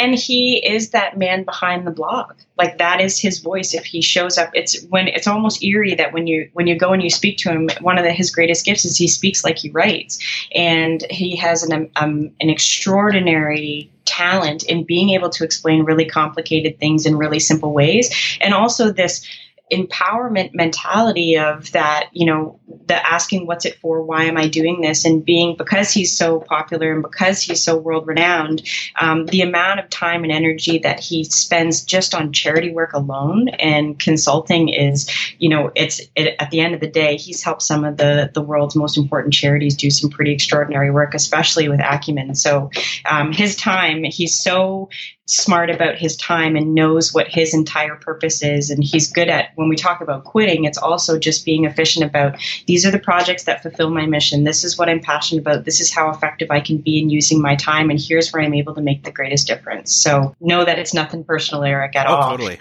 And 0.00 0.14
he 0.14 0.56
is 0.56 0.90
that 0.90 1.18
man 1.18 1.44
behind 1.44 1.86
the 1.86 1.90
blog. 1.90 2.32
Like 2.56 2.78
that 2.78 3.00
is 3.00 3.20
his 3.20 3.38
voice. 3.38 3.74
If 3.74 3.84
he 3.84 4.00
shows 4.00 4.38
up 4.38 4.50
it's 4.54 4.82
when 4.86 5.08
it's 5.08 5.26
almost 5.26 5.62
eerie 5.62 5.94
that 5.94 6.12
when 6.12 6.26
you 6.26 6.48
when 6.54 6.66
you 6.66 6.76
go 6.76 6.92
and 6.92 7.02
you 7.02 7.10
speak 7.10 7.36
to 7.38 7.50
him 7.50 7.68
one 7.80 7.98
of 7.98 8.04
the, 8.04 8.12
his 8.12 8.30
greatest 8.30 8.64
gifts 8.64 8.84
is 8.84 8.96
he 8.96 9.08
speaks 9.08 9.44
like 9.44 9.58
he 9.58 9.70
writes. 9.70 10.18
And 10.54 11.04
he 11.10 11.36
has 11.36 11.62
an 11.62 11.90
um, 11.96 12.30
an 12.40 12.48
extraordinary 12.48 13.90
talent 14.06 14.62
in 14.64 14.84
being 14.84 15.10
able 15.10 15.30
to 15.30 15.44
explain 15.44 15.84
really 15.84 16.06
complicated 16.06 16.78
things 16.80 17.04
in 17.04 17.16
really 17.16 17.38
simple 17.38 17.72
ways. 17.72 18.38
And 18.40 18.54
also 18.54 18.90
this 18.90 19.26
empowerment 19.70 20.54
mentality 20.54 21.38
of 21.38 21.70
that, 21.72 22.08
you 22.12 22.26
know, 22.26 22.58
the 22.86 22.94
asking 23.06 23.46
what's 23.46 23.64
it 23.64 23.76
for, 23.76 24.02
why 24.02 24.24
am 24.24 24.36
I 24.36 24.48
doing 24.48 24.80
this, 24.80 25.04
and 25.04 25.24
being 25.24 25.56
because 25.56 25.92
he's 25.92 26.16
so 26.16 26.40
popular 26.40 26.92
and 26.92 27.02
because 27.02 27.42
he's 27.42 27.62
so 27.62 27.76
world 27.76 28.06
renowned, 28.06 28.62
um, 29.00 29.26
the 29.26 29.42
amount 29.42 29.80
of 29.80 29.88
time 29.90 30.24
and 30.24 30.32
energy 30.32 30.78
that 30.78 31.00
he 31.00 31.24
spends 31.24 31.84
just 31.84 32.14
on 32.14 32.32
charity 32.32 32.72
work 32.72 32.92
alone 32.92 33.48
and 33.48 33.98
consulting 33.98 34.68
is, 34.68 35.08
you 35.38 35.48
know, 35.48 35.70
it's 35.74 36.00
it, 36.16 36.34
at 36.38 36.50
the 36.50 36.60
end 36.60 36.74
of 36.74 36.80
the 36.80 36.90
day, 36.90 37.16
he's 37.16 37.42
helped 37.42 37.62
some 37.62 37.84
of 37.84 37.96
the 37.96 38.30
the 38.34 38.42
world's 38.42 38.76
most 38.76 38.98
important 38.98 39.34
charities 39.34 39.76
do 39.76 39.90
some 39.90 40.10
pretty 40.10 40.32
extraordinary 40.32 40.90
work, 40.90 41.14
especially 41.14 41.68
with 41.68 41.80
acumen. 41.80 42.34
So 42.34 42.70
um, 43.08 43.32
his 43.32 43.56
time, 43.56 44.04
he's 44.04 44.40
so 44.40 44.88
smart 45.30 45.70
about 45.70 45.96
his 45.96 46.16
time 46.16 46.56
and 46.56 46.74
knows 46.74 47.14
what 47.14 47.28
his 47.28 47.54
entire 47.54 47.94
purpose 47.94 48.42
is. 48.42 48.70
And 48.70 48.82
he's 48.82 49.10
good 49.10 49.28
at, 49.28 49.52
when 49.54 49.68
we 49.68 49.76
talk 49.76 50.00
about 50.00 50.24
quitting, 50.24 50.64
it's 50.64 50.78
also 50.78 51.18
just 51.18 51.44
being 51.44 51.64
efficient 51.64 52.04
about 52.04 52.36
these 52.66 52.84
are 52.84 52.90
the 52.90 52.98
projects 52.98 53.44
that 53.44 53.62
fulfill 53.62 53.90
my 53.90 54.06
mission. 54.06 54.44
This 54.44 54.64
is 54.64 54.76
what 54.76 54.88
I'm 54.88 55.00
passionate 55.00 55.42
about. 55.42 55.64
This 55.64 55.80
is 55.80 55.92
how 55.92 56.10
effective 56.10 56.50
I 56.50 56.60
can 56.60 56.78
be 56.78 57.00
in 57.00 57.10
using 57.10 57.40
my 57.40 57.54
time. 57.54 57.90
And 57.90 58.00
here's 58.00 58.32
where 58.32 58.42
I'm 58.42 58.54
able 58.54 58.74
to 58.74 58.82
make 58.82 59.04
the 59.04 59.12
greatest 59.12 59.46
difference. 59.46 59.94
So 59.94 60.34
know 60.40 60.64
that 60.64 60.78
it's 60.78 60.94
nothing 60.94 61.24
personal, 61.24 61.64
Erik, 61.64 61.94
at 61.94 62.08
oh, 62.08 62.14
all. 62.14 62.30
Totally. 62.30 62.60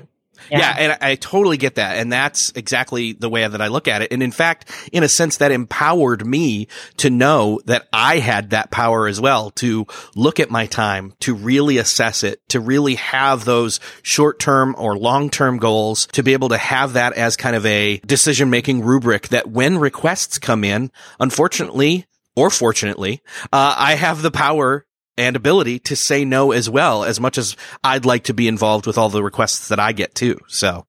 Yeah. 0.51 0.75
and 0.77 0.97
I 1.01 1.15
totally 1.15 1.57
get 1.57 1.75
that. 1.75 1.97
And 1.97 2.11
that's 2.11 2.51
exactly 2.55 3.13
the 3.13 3.29
way 3.29 3.47
that 3.47 3.61
I 3.61 3.67
look 3.67 3.87
at 3.87 4.01
it. 4.01 4.11
And 4.11 4.23
in 4.23 4.31
fact, 4.31 4.71
in 4.91 5.03
a 5.03 5.07
sense, 5.07 5.37
that 5.37 5.51
empowered 5.51 6.25
me 6.25 6.67
to 6.97 7.09
know 7.09 7.59
that 7.65 7.87
I 7.93 8.19
had 8.19 8.51
that 8.51 8.71
power 8.71 9.07
as 9.07 9.19
well 9.19 9.51
to 9.51 9.85
look 10.15 10.39
at 10.39 10.49
my 10.49 10.65
time, 10.65 11.13
to 11.21 11.35
really 11.35 11.77
assess 11.77 12.23
it, 12.23 12.41
to 12.49 12.59
really 12.59 12.95
have 12.95 13.45
those 13.45 13.79
short 14.01 14.39
term 14.39 14.75
or 14.77 14.97
long 14.97 15.29
term 15.29 15.57
goals, 15.57 16.07
to 16.07 16.23
be 16.23 16.33
able 16.33 16.49
to 16.49 16.57
have 16.57 16.93
that 16.93 17.13
as 17.13 17.35
kind 17.35 17.55
of 17.55 17.65
a 17.65 17.97
decision 17.99 18.49
making 18.49 18.81
rubric 18.81 19.29
that 19.29 19.49
when 19.49 19.77
requests 19.77 20.39
come 20.39 20.63
in, 20.63 20.91
unfortunately, 21.19 22.05
or 22.35 22.49
fortunately, 22.49 23.21
uh, 23.51 23.75
I 23.77 23.95
have 23.95 24.21
the 24.21 24.31
power 24.31 24.85
and 25.19 25.35
ability 25.35 25.79
to 25.79 25.95
say 25.95 26.23
no 26.23 26.51
as 26.51 26.69
well, 26.69 27.03
as 27.03 27.19
much 27.19 27.37
as 27.37 27.57
I'd 27.83 28.05
like 28.05 28.23
to 28.25 28.33
be 28.33 28.47
involved 28.47 28.87
with 28.87 28.97
all 28.97 29.09
the 29.09 29.21
requests 29.21 29.67
that 29.67 29.79
I 29.79 29.91
get 29.91 30.15
too. 30.15 30.39
So 30.47 30.85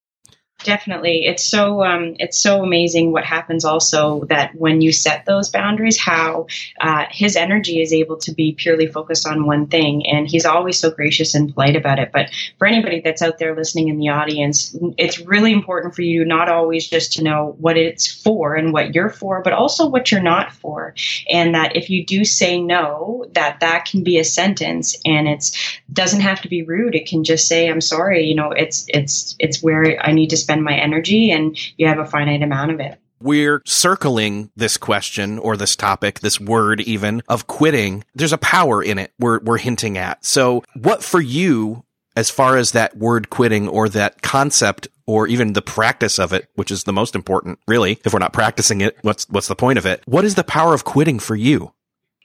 definitely. 0.65 1.27
It's 1.27 1.45
so 1.45 1.83
um, 1.83 2.17
it's 2.19 2.39
so 2.39 2.63
amazing 2.63 3.13
what 3.13 3.25
happens 3.25 3.65
also 3.65 4.25
that 4.25 4.55
when 4.55 4.81
you 4.81 4.93
set 4.93 5.25
those 5.27 5.49
boundaries 5.49 5.99
how 5.99 6.47
uh, 6.81 7.07
his 7.11 7.37
energy 7.37 7.81
is 7.81 7.93
able 7.93 8.17
to 8.19 8.33
be 8.33 8.53
purely 8.53 8.87
focused 8.87 9.27
on 9.27 9.47
one 9.47 9.67
thing 9.67 10.07
and 10.07 10.29
he's 10.29 10.47
always 10.47 10.79
so 10.79 10.91
gracious 10.91 11.35
and 11.35 11.55
polite 11.55 11.77
about 11.77 11.99
it. 11.99 12.11
But 12.13 12.31
for 12.59 12.67
anybody 12.67 13.01
that's 13.01 13.23
out 13.23 13.39
there 13.39 13.55
listening 13.55 13.89
in 13.89 13.99
the 13.99 14.09
audience 14.09 14.77
it's 14.99 15.19
really 15.19 15.53
important 15.53 15.95
for 15.95 16.03
you 16.03 16.25
not 16.25 16.49
always 16.49 16.89
just 16.89 17.15
to 17.15 17.23
know 17.23 17.57
what 17.59 17.77
it's 17.77 18.07
for 18.07 18.55
and 18.55 18.73
what 18.73 18.95
you're 18.95 19.11
for 19.11 19.43
but 19.43 19.53
also 19.53 19.89
what 19.89 20.11
you're 20.11 20.23
not 20.23 20.53
for. 20.53 20.95
And 21.29 21.55
that 21.55 21.77
if 21.77 21.91
you 21.91 22.05
do 22.05 22.25
say 22.25 22.61
no 22.61 23.27
that 23.33 23.61
that 23.61 23.85
can 23.85 24.03
be 24.03 24.19
a 24.19 24.25
sentence 24.25 24.97
and 25.05 25.29
it's 25.29 25.81
doesn't 25.93 26.21
have 26.21 26.43
to 26.43 26.49
be 26.49 26.63
rude. 26.63 26.95
It 26.95 27.07
can 27.07 27.25
just 27.25 27.49
say 27.49 27.69
i'm 27.69 27.81
sorry 27.81 28.27
you 28.27 28.35
know 28.35 28.53
it's 28.53 28.85
it's 28.89 29.37
it's 29.39 29.63
where 29.63 30.01
i 30.05 30.13
need 30.13 30.31
to 30.31 30.37
spend 30.37 30.50
spend 30.51 30.65
my 30.65 30.75
energy 30.75 31.31
and 31.31 31.57
you 31.79 31.87
have 31.87 32.01
a 32.01 32.05
finite 32.05 32.43
amount 32.43 32.73
of 32.73 32.81
it. 32.81 33.01
We're 33.23 33.63
circling 33.67 34.51
this 34.57 34.77
question 34.77 35.39
or 35.39 35.57
this 35.57 35.77
topic, 35.77 36.21
this 36.21 36.41
word 36.41 36.81
even 36.81 37.23
of 37.29 37.47
quitting. 37.47 38.03
There's 38.17 38.33
a 38.33 38.39
power 38.39 38.83
in 38.83 38.99
it 38.99 39.13
we're, 39.21 39.39
we're 39.41 39.59
hinting 39.59 39.97
at. 39.97 40.25
So 40.25 40.65
what 40.75 41.05
for 41.05 41.21
you, 41.21 41.85
as 42.17 42.31
far 42.31 42.57
as 42.57 42.73
that 42.73 42.97
word 42.97 43.31
quitting 43.31 43.69
or 43.69 43.89
that 43.91 44.23
concept 44.23 44.89
or 45.07 45.29
even 45.29 45.53
the 45.53 45.63
practice 45.63 46.19
of 46.19 46.33
it, 46.33 46.49
which 46.57 46.73
is 46.73 46.83
the 46.83 46.93
most 46.93 47.15
important, 47.15 47.61
really, 47.69 48.01
if 48.05 48.13
we're 48.13 48.19
not 48.19 48.33
practicing 48.33 48.81
it, 48.81 48.97
what's, 49.03 49.29
what's 49.29 49.49
the 49.49 49.55
point 49.55 49.79
of 49.79 49.87
it? 49.87 50.03
What 50.07 50.25
is 50.25 50.35
the 50.35 50.43
power 50.43 50.75
of 50.75 50.85
quitting 50.85 51.21
for 51.21 51.37
you? 51.37 51.73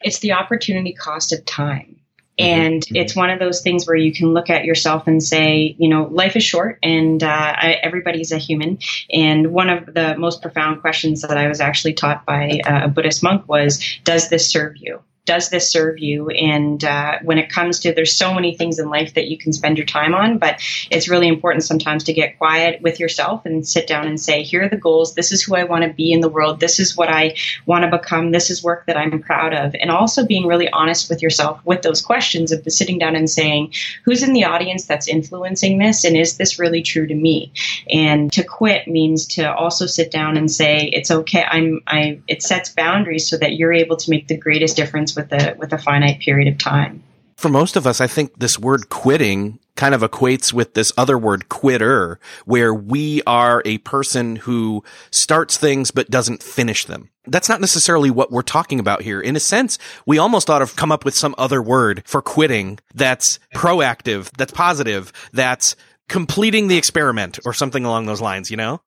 It's 0.02 0.20
the 0.20 0.32
opportunity 0.32 0.94
cost 0.94 1.32
of 1.32 1.46
time. 1.46 2.00
Mm-hmm. 2.40 2.62
And 2.62 2.82
mm-hmm. 2.82 2.96
it's 2.98 3.16
one 3.16 3.30
of 3.30 3.40
those 3.40 3.62
things 3.62 3.88
where 3.88 3.96
you 3.96 4.14
can 4.14 4.34
look 4.34 4.50
at 4.50 4.66
yourself 4.66 5.08
and 5.08 5.24
say, 5.24 5.76
you 5.78 5.88
know, 5.88 6.04
life 6.04 6.36
is 6.36 6.44
short 6.44 6.80
and 6.84 7.24
uh, 7.24 7.28
I, 7.28 7.80
everybody's 7.82 8.32
a 8.32 8.38
human. 8.38 8.80
And 9.10 9.52
one 9.52 9.70
of 9.70 9.94
the 9.94 10.18
most 10.18 10.42
profound 10.42 10.82
questions 10.82 11.22
that 11.22 11.38
I 11.38 11.48
was 11.48 11.62
actually 11.62 11.94
taught 11.94 12.26
by 12.26 12.60
uh, 12.66 12.86
a 12.86 12.88
Buddhist 12.90 13.24
monk 13.24 13.48
was, 13.48 13.82
does 14.04 14.30
this 14.30 14.50
serve 14.50 14.76
you? 14.78 15.02
Does 15.26 15.50
this 15.50 15.72
serve 15.72 16.00
you? 16.00 16.30
And 16.30 16.84
uh, 16.84 17.20
when 17.24 17.38
it 17.38 17.50
comes 17.50 17.80
to, 17.80 17.94
there's 17.94 18.16
so 18.16 18.34
many 18.34 18.56
things 18.56 18.80
in 18.80 18.90
life 18.90 19.16
that 19.16 19.28
you 19.28 19.38
can 19.38 19.54
spend 19.54 19.78
your 19.78 19.86
time 19.86 20.14
on, 20.14 20.38
but 20.38 20.62
it's 20.92 21.10
really 21.10 21.28
important 21.28 21.64
sometimes 21.64 22.04
to 22.06 22.14
get 22.14 22.38
quiet 22.38 22.82
with 22.82 23.00
yourself 23.00 23.46
and 23.46 23.68
sit 23.68 23.88
down 23.88 24.08
and 24.08 24.20
say, 24.20 24.44
here 24.44 24.64
are 24.64 24.70
the 24.70 24.78
goals. 24.78 25.16
This 25.16 25.32
is 25.32 25.44
who 25.44 25.56
I 25.56 25.64
want 25.64 25.84
to 25.84 25.94
be 25.94 26.12
in 26.12 26.22
the 26.22 26.30
world. 26.30 26.60
This 26.60 26.80
is 26.80 26.96
what 26.96 27.10
I 27.10 27.36
want 27.66 27.84
to 27.84 27.98
become. 27.98 28.32
This 28.32 28.50
is 28.50 28.64
work 28.64 28.86
that 28.86 28.98
I'm 28.98 29.22
proud 29.22 29.54
of. 29.54 29.76
And 29.76 29.90
also 29.90 30.26
being 30.26 30.46
really 30.46 30.70
honest 30.70 31.10
with 31.10 31.22
yourself 31.22 31.60
with 31.66 31.82
those 31.82 32.02
questions 32.02 32.52
of 32.52 32.64
sitting 32.72 33.00
down 33.00 33.16
and 33.16 33.30
saying, 33.30 33.74
who's 34.04 34.24
in 34.24 34.34
the 34.34 34.46
audience 34.46 34.86
that's 34.86 35.08
influencing 35.08 35.80
this? 35.80 36.04
And 36.04 36.16
is 36.16 36.38
this 36.38 36.60
really 36.60 36.84
true 36.84 37.08
to 37.08 37.16
me? 37.16 37.52
And 37.90 38.32
to 38.34 38.44
quit 38.44 38.88
means 38.88 39.26
to 39.28 39.52
also 39.54 39.86
sit 39.86 40.12
down 40.12 40.38
and 40.38 40.52
say, 40.52 40.90
it's 40.94 41.10
okay. 41.12 41.44
I'm, 41.44 41.82
I, 41.88 42.20
it 42.28 42.44
sets 42.44 42.70
boundaries 42.70 43.30
so 43.30 43.38
that 43.38 43.56
you're 43.56 43.74
able 43.74 43.98
to 43.98 44.10
make 44.10 44.28
the 44.28 44.38
greatest 44.38 44.76
difference 44.76 45.15
with 45.16 45.32
a 45.32 45.56
with 45.58 45.74
a 45.74 45.78
finite 45.78 46.20
period 46.20 46.48
of 46.48 46.58
time. 46.58 47.04
For 47.38 47.50
most 47.50 47.76
of 47.76 47.86
us, 47.86 48.00
I 48.00 48.08
think 48.08 48.40
this 48.40 48.58
word 48.58 48.90
quitting 48.90 49.60
kind 49.76 49.94
of 49.94 50.02
equates 50.02 50.54
with 50.54 50.74
this 50.74 50.94
other 50.98 51.18
word 51.18 51.50
quitter, 51.50 52.18
where 52.46 52.74
we 52.74 53.22
are 53.28 53.62
a 53.66 53.78
person 53.80 54.38
who 54.38 54.84
starts 55.12 55.58
things 55.58 55.92
but 55.92 56.10
doesn't 56.10 56.42
finish 56.42 56.86
them. 56.86 57.10
That's 57.28 57.50
not 57.50 57.60
necessarily 57.60 58.10
what 58.10 58.32
we're 58.32 58.42
talking 58.42 58.80
about 58.80 59.02
here. 59.02 59.20
In 59.20 59.36
a 59.36 59.40
sense, 59.42 59.78
we 60.06 60.18
almost 60.18 60.50
ought 60.50 60.60
to 60.60 60.74
come 60.76 60.92
up 60.92 61.04
with 61.04 61.16
some 61.16 61.36
other 61.38 61.62
word 61.62 62.04
for 62.06 62.22
quitting 62.22 62.80
that's 62.94 63.38
proactive, 63.54 64.30
that's 64.38 64.54
positive, 64.54 65.12
that's 65.34 65.76
completing 66.08 66.68
the 66.68 66.78
experiment 66.78 67.40
or 67.46 67.54
something 67.54 67.84
along 67.84 68.06
those 68.06 68.22
lines, 68.22 68.52
you 68.52 68.58
know? 68.58 68.80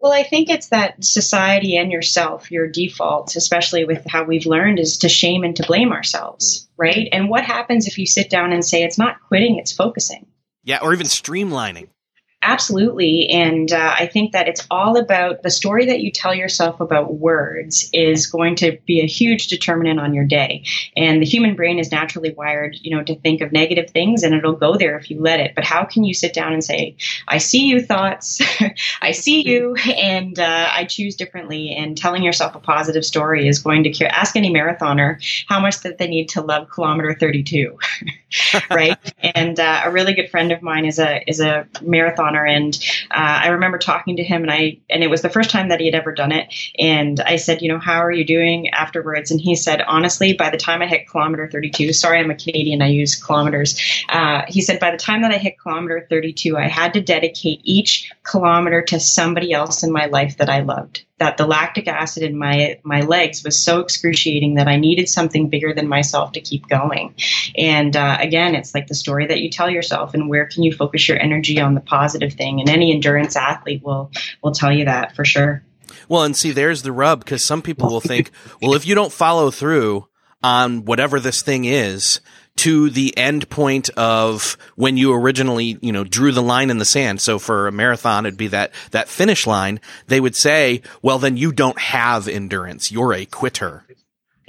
Well, 0.00 0.12
I 0.12 0.22
think 0.22 0.48
it's 0.48 0.68
that 0.68 1.02
society 1.02 1.76
and 1.76 1.90
yourself, 1.90 2.50
your 2.50 2.68
default, 2.68 3.34
especially 3.34 3.84
with 3.84 4.06
how 4.06 4.24
we've 4.24 4.46
learned, 4.46 4.78
is 4.78 4.98
to 4.98 5.08
shame 5.08 5.42
and 5.42 5.56
to 5.56 5.66
blame 5.66 5.92
ourselves, 5.92 6.60
mm. 6.60 6.68
right? 6.76 7.08
And 7.10 7.28
what 7.28 7.44
happens 7.44 7.86
if 7.86 7.98
you 7.98 8.06
sit 8.06 8.30
down 8.30 8.52
and 8.52 8.64
say 8.64 8.82
it's 8.84 8.98
not 8.98 9.20
quitting, 9.26 9.56
it's 9.56 9.72
focusing? 9.72 10.26
Yeah, 10.62 10.78
or 10.82 10.92
even 10.92 11.06
streamlining. 11.06 11.88
Absolutely. 12.40 13.28
And 13.30 13.72
uh, 13.72 13.94
I 13.98 14.06
think 14.06 14.30
that 14.30 14.46
it's 14.46 14.64
all 14.70 14.96
about 14.96 15.42
the 15.42 15.50
story 15.50 15.86
that 15.86 16.00
you 16.00 16.12
tell 16.12 16.32
yourself 16.32 16.78
about 16.78 17.14
words 17.14 17.90
is 17.92 18.28
going 18.28 18.54
to 18.56 18.78
be 18.86 19.00
a 19.00 19.06
huge 19.06 19.48
determinant 19.48 19.98
on 19.98 20.14
your 20.14 20.24
day. 20.24 20.62
And 20.96 21.20
the 21.20 21.26
human 21.26 21.56
brain 21.56 21.80
is 21.80 21.90
naturally 21.90 22.32
wired, 22.32 22.76
you 22.80 22.96
know, 22.96 23.02
to 23.02 23.16
think 23.16 23.40
of 23.40 23.50
negative 23.50 23.90
things 23.90 24.22
and 24.22 24.36
it'll 24.36 24.52
go 24.52 24.76
there 24.76 24.96
if 24.96 25.10
you 25.10 25.20
let 25.20 25.40
it. 25.40 25.56
But 25.56 25.64
how 25.64 25.84
can 25.84 26.04
you 26.04 26.14
sit 26.14 26.32
down 26.32 26.52
and 26.52 26.62
say, 26.62 26.96
I 27.26 27.38
see 27.38 27.66
you 27.66 27.80
thoughts, 27.80 28.40
I 29.02 29.10
see 29.10 29.44
you, 29.44 29.74
and 29.74 30.38
uh, 30.38 30.68
I 30.72 30.84
choose 30.84 31.16
differently. 31.16 31.74
And 31.74 31.98
telling 31.98 32.22
yourself 32.22 32.54
a 32.54 32.60
positive 32.60 33.04
story 33.04 33.48
is 33.48 33.58
going 33.58 33.82
to 33.82 33.90
cure. 33.90 34.08
Ask 34.08 34.36
any 34.36 34.52
marathoner 34.52 35.20
how 35.48 35.58
much 35.58 35.80
that 35.80 35.98
they 35.98 36.06
need 36.06 36.28
to 36.30 36.42
love 36.42 36.70
kilometer 36.70 37.16
32. 37.18 37.76
right? 38.70 38.96
and 39.20 39.58
uh, 39.58 39.82
a 39.84 39.90
really 39.90 40.14
good 40.14 40.30
friend 40.30 40.52
of 40.52 40.62
mine 40.62 40.84
is 40.84 40.98
a 40.98 41.28
is 41.28 41.40
a 41.40 41.66
marathoner, 42.28 42.48
and 42.48 42.78
uh, 43.10 43.40
I 43.44 43.48
remember 43.48 43.78
talking 43.78 44.16
to 44.16 44.24
him, 44.24 44.42
and 44.42 44.50
I 44.50 44.78
and 44.90 45.02
it 45.02 45.08
was 45.08 45.22
the 45.22 45.28
first 45.28 45.50
time 45.50 45.68
that 45.68 45.80
he 45.80 45.86
had 45.86 45.94
ever 45.94 46.12
done 46.12 46.32
it, 46.32 46.52
and 46.78 47.20
I 47.20 47.36
said, 47.36 47.62
you 47.62 47.68
know, 47.68 47.78
how 47.78 48.02
are 48.02 48.12
you 48.12 48.24
doing 48.24 48.68
afterwards? 48.70 49.30
And 49.30 49.40
he 49.40 49.54
said, 49.54 49.82
honestly, 49.82 50.32
by 50.32 50.50
the 50.50 50.56
time 50.56 50.82
I 50.82 50.86
hit 50.86 51.08
kilometer 51.08 51.48
32, 51.50 51.92
sorry, 51.92 52.18
I'm 52.18 52.30
a 52.30 52.34
Canadian, 52.34 52.82
I 52.82 52.88
use 52.88 53.14
kilometers. 53.14 53.80
Uh, 54.08 54.42
he 54.48 54.60
said, 54.60 54.80
by 54.80 54.90
the 54.90 54.96
time 54.96 55.22
that 55.22 55.32
I 55.32 55.38
hit 55.38 55.58
kilometer 55.60 56.06
32, 56.08 56.56
I 56.56 56.68
had 56.68 56.94
to 56.94 57.00
dedicate 57.00 57.60
each 57.64 58.12
kilometer 58.22 58.82
to 58.82 59.00
somebody 59.00 59.52
else 59.52 59.82
in 59.82 59.92
my 59.92 60.06
life 60.06 60.38
that 60.38 60.50
I 60.50 60.60
loved 60.60 61.04
that 61.18 61.36
the 61.36 61.46
lactic 61.46 61.88
acid 61.88 62.22
in 62.22 62.36
my 62.36 62.78
my 62.82 63.02
legs 63.02 63.42
was 63.44 63.62
so 63.62 63.80
excruciating 63.80 64.54
that 64.54 64.68
I 64.68 64.76
needed 64.76 65.08
something 65.08 65.48
bigger 65.48 65.74
than 65.74 65.88
myself 65.88 66.32
to 66.32 66.40
keep 66.40 66.68
going. 66.68 67.14
And 67.56 67.96
uh, 67.96 68.16
again, 68.20 68.54
it's 68.54 68.74
like 68.74 68.86
the 68.86 68.94
story 68.94 69.26
that 69.26 69.40
you 69.40 69.50
tell 69.50 69.68
yourself, 69.68 70.14
and 70.14 70.28
where 70.28 70.46
can 70.46 70.62
you 70.62 70.72
focus 70.72 71.08
your 71.08 71.18
energy 71.18 71.60
on 71.60 71.74
the 71.74 71.80
positive 71.80 72.34
thing? 72.34 72.60
And 72.60 72.68
any 72.68 72.92
endurance 72.92 73.36
athlete 73.36 73.82
will 73.82 74.10
will 74.42 74.52
tell 74.52 74.72
you 74.72 74.86
that 74.86 75.14
for 75.16 75.24
sure. 75.24 75.62
Well, 76.08 76.22
and 76.22 76.36
see, 76.36 76.52
there's 76.52 76.82
the 76.82 76.92
rub 76.92 77.20
because 77.20 77.44
some 77.44 77.62
people 77.62 77.90
will 77.90 78.00
think, 78.00 78.30
well, 78.62 78.74
if 78.74 78.86
you 78.86 78.94
don't 78.94 79.12
follow 79.12 79.50
through 79.50 80.08
on 80.42 80.84
whatever 80.84 81.20
this 81.20 81.42
thing 81.42 81.64
is, 81.64 82.20
to 82.58 82.90
the 82.90 83.16
end 83.16 83.48
point 83.48 83.88
of 83.90 84.56
when 84.76 84.96
you 84.96 85.14
originally, 85.14 85.78
you 85.80 85.92
know, 85.92 86.04
drew 86.04 86.32
the 86.32 86.42
line 86.42 86.70
in 86.70 86.78
the 86.78 86.84
sand. 86.84 87.20
So 87.20 87.38
for 87.38 87.68
a 87.68 87.72
marathon, 87.72 88.26
it'd 88.26 88.38
be 88.38 88.48
that, 88.48 88.72
that 88.90 89.08
finish 89.08 89.46
line. 89.46 89.80
They 90.06 90.20
would 90.20 90.36
say, 90.36 90.82
well, 91.02 91.18
then 91.18 91.36
you 91.36 91.52
don't 91.52 91.78
have 91.78 92.28
endurance. 92.28 92.92
You're 92.92 93.14
a 93.14 93.26
quitter. 93.26 93.84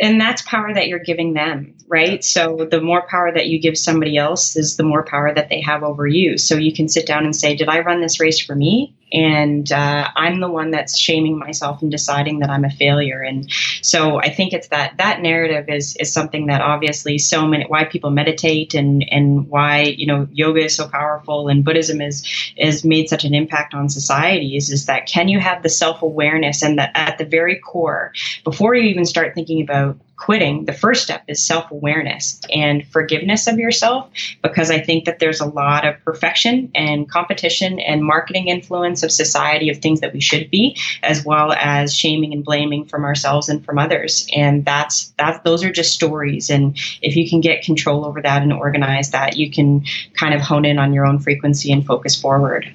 And 0.02 0.20
that's 0.20 0.42
power 0.44 0.74
that 0.74 0.88
you're 0.88 1.00
giving 1.00 1.34
them, 1.34 1.76
right? 1.88 2.24
So 2.24 2.68
the 2.70 2.82
more 2.82 3.06
power 3.08 3.34
that 3.34 3.48
you 3.48 3.60
give 3.60 3.78
somebody 3.78 4.18
else 4.18 4.56
is 4.56 4.78
the 4.78 4.84
more 4.84 5.04
power 5.04 5.34
that 5.34 5.50
they 5.50 5.62
have 5.62 5.84
over 5.84 6.08
you. 6.08 6.38
So 6.38 6.56
you 6.56 6.74
can 6.74 6.88
sit 6.88 7.06
down 7.06 7.26
and 7.26 7.36
say, 7.36 7.56
did 7.56 7.68
I 7.68 7.82
run 7.82 8.02
this 8.02 8.20
race 8.20 8.40
for 8.40 8.56
me? 8.56 8.96
And 9.12 9.72
uh, 9.72 10.10
I'm 10.16 10.40
the 10.40 10.50
one 10.50 10.72
that's 10.72 10.98
shaming 10.98 11.38
myself 11.38 11.82
and 11.82 11.92
deciding 11.92 12.40
that 12.40 12.50
I'm 12.50 12.66
a 12.66 12.70
failure. 12.70 13.22
And 13.22 13.52
so 13.82 14.20
I 14.20 14.30
think 14.30 14.54
it's 14.54 14.68
that 14.70 14.98
that 14.98 15.22
narrative 15.22 15.66
is 15.70 15.96
is 15.98 16.14
something 16.14 16.48
that 16.48 16.62
obviously 16.62 17.18
so 17.18 17.48
many 17.48 17.66
why 17.66 17.86
people 17.86 18.12
meditate 18.12 18.74
and 18.74 19.06
and 19.12 19.50
why 19.50 19.82
you 19.82 20.06
know 20.06 20.28
yoga 20.32 20.66
is 20.66 20.76
so 20.76 20.88
powerful 20.88 21.48
and 21.48 21.64
Buddhism 21.64 22.02
is 22.02 22.26
is 22.56 22.84
made 22.84 23.10
such 23.10 23.24
an 23.24 23.34
impact 23.34 23.74
on 23.74 23.90
societies 23.90 24.70
is 24.70 24.86
that 24.86 25.08
can 25.08 25.28
you 25.28 25.40
have 25.40 25.64
the 25.64 25.70
self 25.70 26.02
awareness 26.02 26.62
and 26.62 26.80
that 26.80 26.92
at 26.96 27.18
the 27.18 27.26
very 27.26 27.58
core 27.58 28.14
before 28.44 28.76
you 28.76 28.90
even 28.90 29.06
start 29.06 29.34
thinking 29.34 29.62
about 29.62 29.98
quitting, 30.20 30.66
the 30.66 30.74
first 30.74 31.02
step 31.02 31.24
is 31.28 31.44
self 31.44 31.72
awareness 31.72 32.42
and 32.54 32.86
forgiveness 32.88 33.48
of 33.48 33.58
yourself 33.58 34.10
because 34.44 34.70
I 34.70 34.80
think 34.80 35.06
that 35.06 35.20
there's 35.20 35.40
a 35.40 35.46
lot 35.46 35.88
of 35.88 35.96
perfection 36.04 36.72
and 36.76 37.10
competition 37.10 37.80
and 37.80 38.04
marketing 38.04 38.50
influence 38.50 39.02
of 39.02 39.12
society 39.12 39.70
of 39.70 39.78
things 39.78 40.02
that 40.02 40.14
we 40.14 40.22
should 40.22 40.52
be, 40.52 40.78
as 41.02 41.26
well 41.26 41.54
as 41.54 41.96
shaming 41.96 42.34
and 42.34 42.44
blaming 42.44 42.86
from 42.86 43.06
ourselves 43.06 43.50
and 43.50 43.64
from 43.64 43.80
others. 43.80 44.28
And 44.36 44.66
that's 44.66 45.10
that 45.18 45.44
those 45.44 45.64
are 45.64 45.72
just 45.72 45.94
stories. 45.94 46.50
And 46.50 46.78
if 47.02 47.16
you 47.16 47.30
can 47.30 47.40
get 47.40 47.64
control 47.64 48.06
over 48.06 48.22
that 48.22 48.44
and 48.44 48.52
organize 48.52 49.12
that, 49.12 49.38
you 49.38 49.50
can 49.50 49.86
kind 50.14 50.34
of 50.34 50.42
hone 50.42 50.66
in 50.66 50.80
on 50.80 50.94
your 50.94 51.06
own 51.06 51.20
frequency 51.20 51.72
and 51.72 51.86
focus 51.86 52.20
forward. 52.20 52.72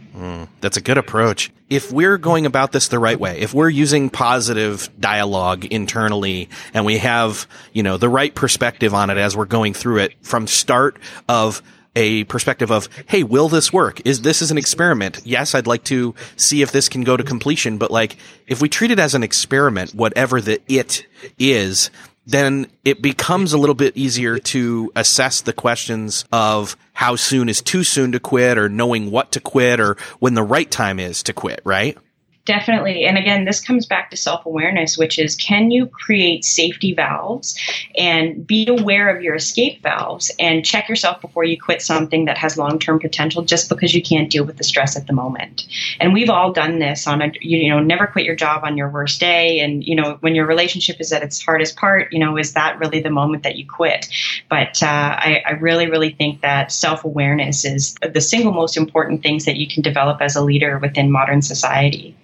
That's 0.61 0.77
a 0.77 0.81
good 0.81 0.99
approach. 0.99 1.51
If 1.69 1.93
we're 1.93 2.19
going 2.19 2.47
about 2.47 2.73
this 2.73 2.89
the 2.89 2.99
right 2.99 3.19
way, 3.19 3.41
if 3.41 3.55
we're 3.55 3.71
using 3.71 4.11
positive 4.11 4.89
dialogue 4.99 5.65
internally 5.65 6.49
and 6.73 6.85
we 6.85 6.99
have, 6.99 7.47
you 7.73 7.83
know, 7.83 7.97
the 7.97 8.09
right 8.09 8.35
perspective 8.35 8.95
on 8.95 9.11
it 9.11 9.19
as 9.19 9.37
we're 9.37 9.45
going 9.45 9.75
through 9.75 9.99
it 9.99 10.15
from 10.23 10.47
start 10.47 10.99
of 11.29 11.63
a 11.97 12.25
perspective 12.25 12.71
of, 12.71 12.89
hey, 13.07 13.23
will 13.23 13.49
this 13.49 13.73
work? 13.73 14.01
Is 14.05 14.23
this 14.23 14.43
is 14.43 14.51
an 14.51 14.59
experiment? 14.59 15.21
Yes, 15.25 15.55
I'd 15.55 15.67
like 15.67 15.85
to 15.85 16.15
see 16.37 16.63
if 16.63 16.73
this 16.73 16.89
can 16.89 17.03
go 17.03 17.17
to 17.17 17.23
completion, 17.23 17.79
but 17.79 17.91
like 17.91 18.17
if 18.47 18.61
we 18.61 18.69
treat 18.69 18.91
it 18.91 18.99
as 18.99 19.15
an 19.15 19.23
experiment, 19.23 19.95
whatever 19.95 20.41
the 20.41 20.61
it 20.67 21.07
is, 21.39 21.91
then 22.27 22.67
it 22.85 23.03
becomes 23.03 23.53
a 23.53 23.59
little 23.59 23.75
bit 23.75 23.97
easier 23.97 24.39
to 24.39 24.91
assess 24.97 25.41
the 25.41 25.53
questions 25.53 26.25
of 26.33 26.77
how 26.95 27.17
soon 27.17 27.49
is 27.49 27.61
too 27.61 27.85
soon 27.85 28.13
to 28.13 28.21
quit 28.21 28.57
or 28.57 28.69
knowing 28.69 29.11
what 29.11 29.33
to 29.33 29.41
quit 29.41 29.81
or 29.81 29.97
when 30.21 30.35
the 30.35 30.43
right 30.43 30.71
time 30.71 30.99
is 30.99 31.23
to 31.25 31.33
quit, 31.33 31.61
right? 31.65 31.99
Definitely. 32.47 33.07
And 33.07 33.17
again, 33.17 33.47
this 33.47 33.59
comes 33.59 33.87
back 33.87 34.11
to 34.11 34.19
self 34.19 34.45
awareness, 34.45 34.99
which 34.99 35.19
is 35.19 35.35
can 35.35 35.71
you 35.71 35.87
create 35.87 36.45
safety 36.45 36.93
valves 36.93 37.59
and 37.97 38.47
be 38.47 38.67
aware 38.69 39.15
of 39.15 39.23
your 39.23 39.35
escape 39.35 39.83
valves 39.83 40.31
and 40.39 40.63
check 40.63 40.91
yourself 40.91 41.23
before 41.23 41.45
you 41.45 41.59
quit 41.59 41.81
something 41.81 42.27
that 42.27 42.37
has 42.37 42.59
long 42.59 42.79
term 42.79 43.01
potential 43.01 43.43
just 43.45 43.71
because 43.71 43.95
you 43.95 44.03
can't 44.03 44.31
deal 44.31 44.45
with 44.45 44.59
the 44.59 44.65
stress 44.65 44.95
at 44.95 45.07
the 45.07 45.15
moment. 45.15 45.67
And 46.01 46.13
we've 46.13 46.29
all 46.29 46.53
done 46.53 46.81
this 46.81 47.07
on 47.07 47.23
a, 47.23 47.33
you 47.41 47.71
know, 47.71 47.81
never 47.81 48.07
quit 48.07 48.27
your 48.27 48.37
job 48.37 48.63
on 48.63 48.77
your 48.77 48.91
worst 48.91 49.21
day. 49.21 49.61
And, 49.61 49.83
you 49.83 49.97
know, 49.97 50.19
when 50.21 50.35
your 50.35 50.47
relationship 50.47 51.01
is 51.01 51.13
at 51.13 51.23
its 51.23 51.43
hardest 51.43 51.77
part, 51.77 52.13
you 52.13 52.19
know, 52.19 52.37
is 52.37 52.53
that 52.53 52.79
really 52.79 53.01
the 53.01 53.09
moment 53.09 53.45
that 53.45 53.57
you 53.57 53.67
quit? 53.67 54.07
But 54.51 54.83
uh, 54.83 54.87
I, 54.87 55.43
I 55.47 55.51
really, 55.53 55.87
really 55.87 56.11
think 56.11 56.43
that 56.43 56.73
self 56.73 57.07
awareness 57.07 57.65
is 57.65 57.95
the 58.03 58.21
single 58.21 58.53
most 58.53 58.77
important 58.77 59.23
things 59.23 59.47
that 59.47 59.57
you 59.57 59.67
can 59.67 59.83
develop 59.83 60.21
as 60.21 60.37
a 60.37 60.45
leader 60.45 60.79
within 60.79 61.11
modern 61.11 61.41
society. 61.41 62.15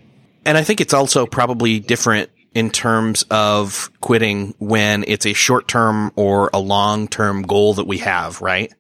And 0.45 0.57
I 0.57 0.65
think 0.65 0.81
it's 0.81 0.95
also 0.95 1.27
probably 1.27 1.81
different 1.81 2.31
in 2.55 2.71
terms 2.71 3.25
of 3.31 3.91
quitting 4.01 4.55
when 4.59 5.05
it's 5.07 5.27
a 5.27 5.33
short 5.33 5.69
term 5.69 6.13
or 6.17 6.51
a 6.53 6.59
long 6.59 7.09
term 7.09 7.43
goal 7.43 7.75
that 7.75 7.87
we 7.87 7.99
have, 7.99 8.41
right? 8.41 8.73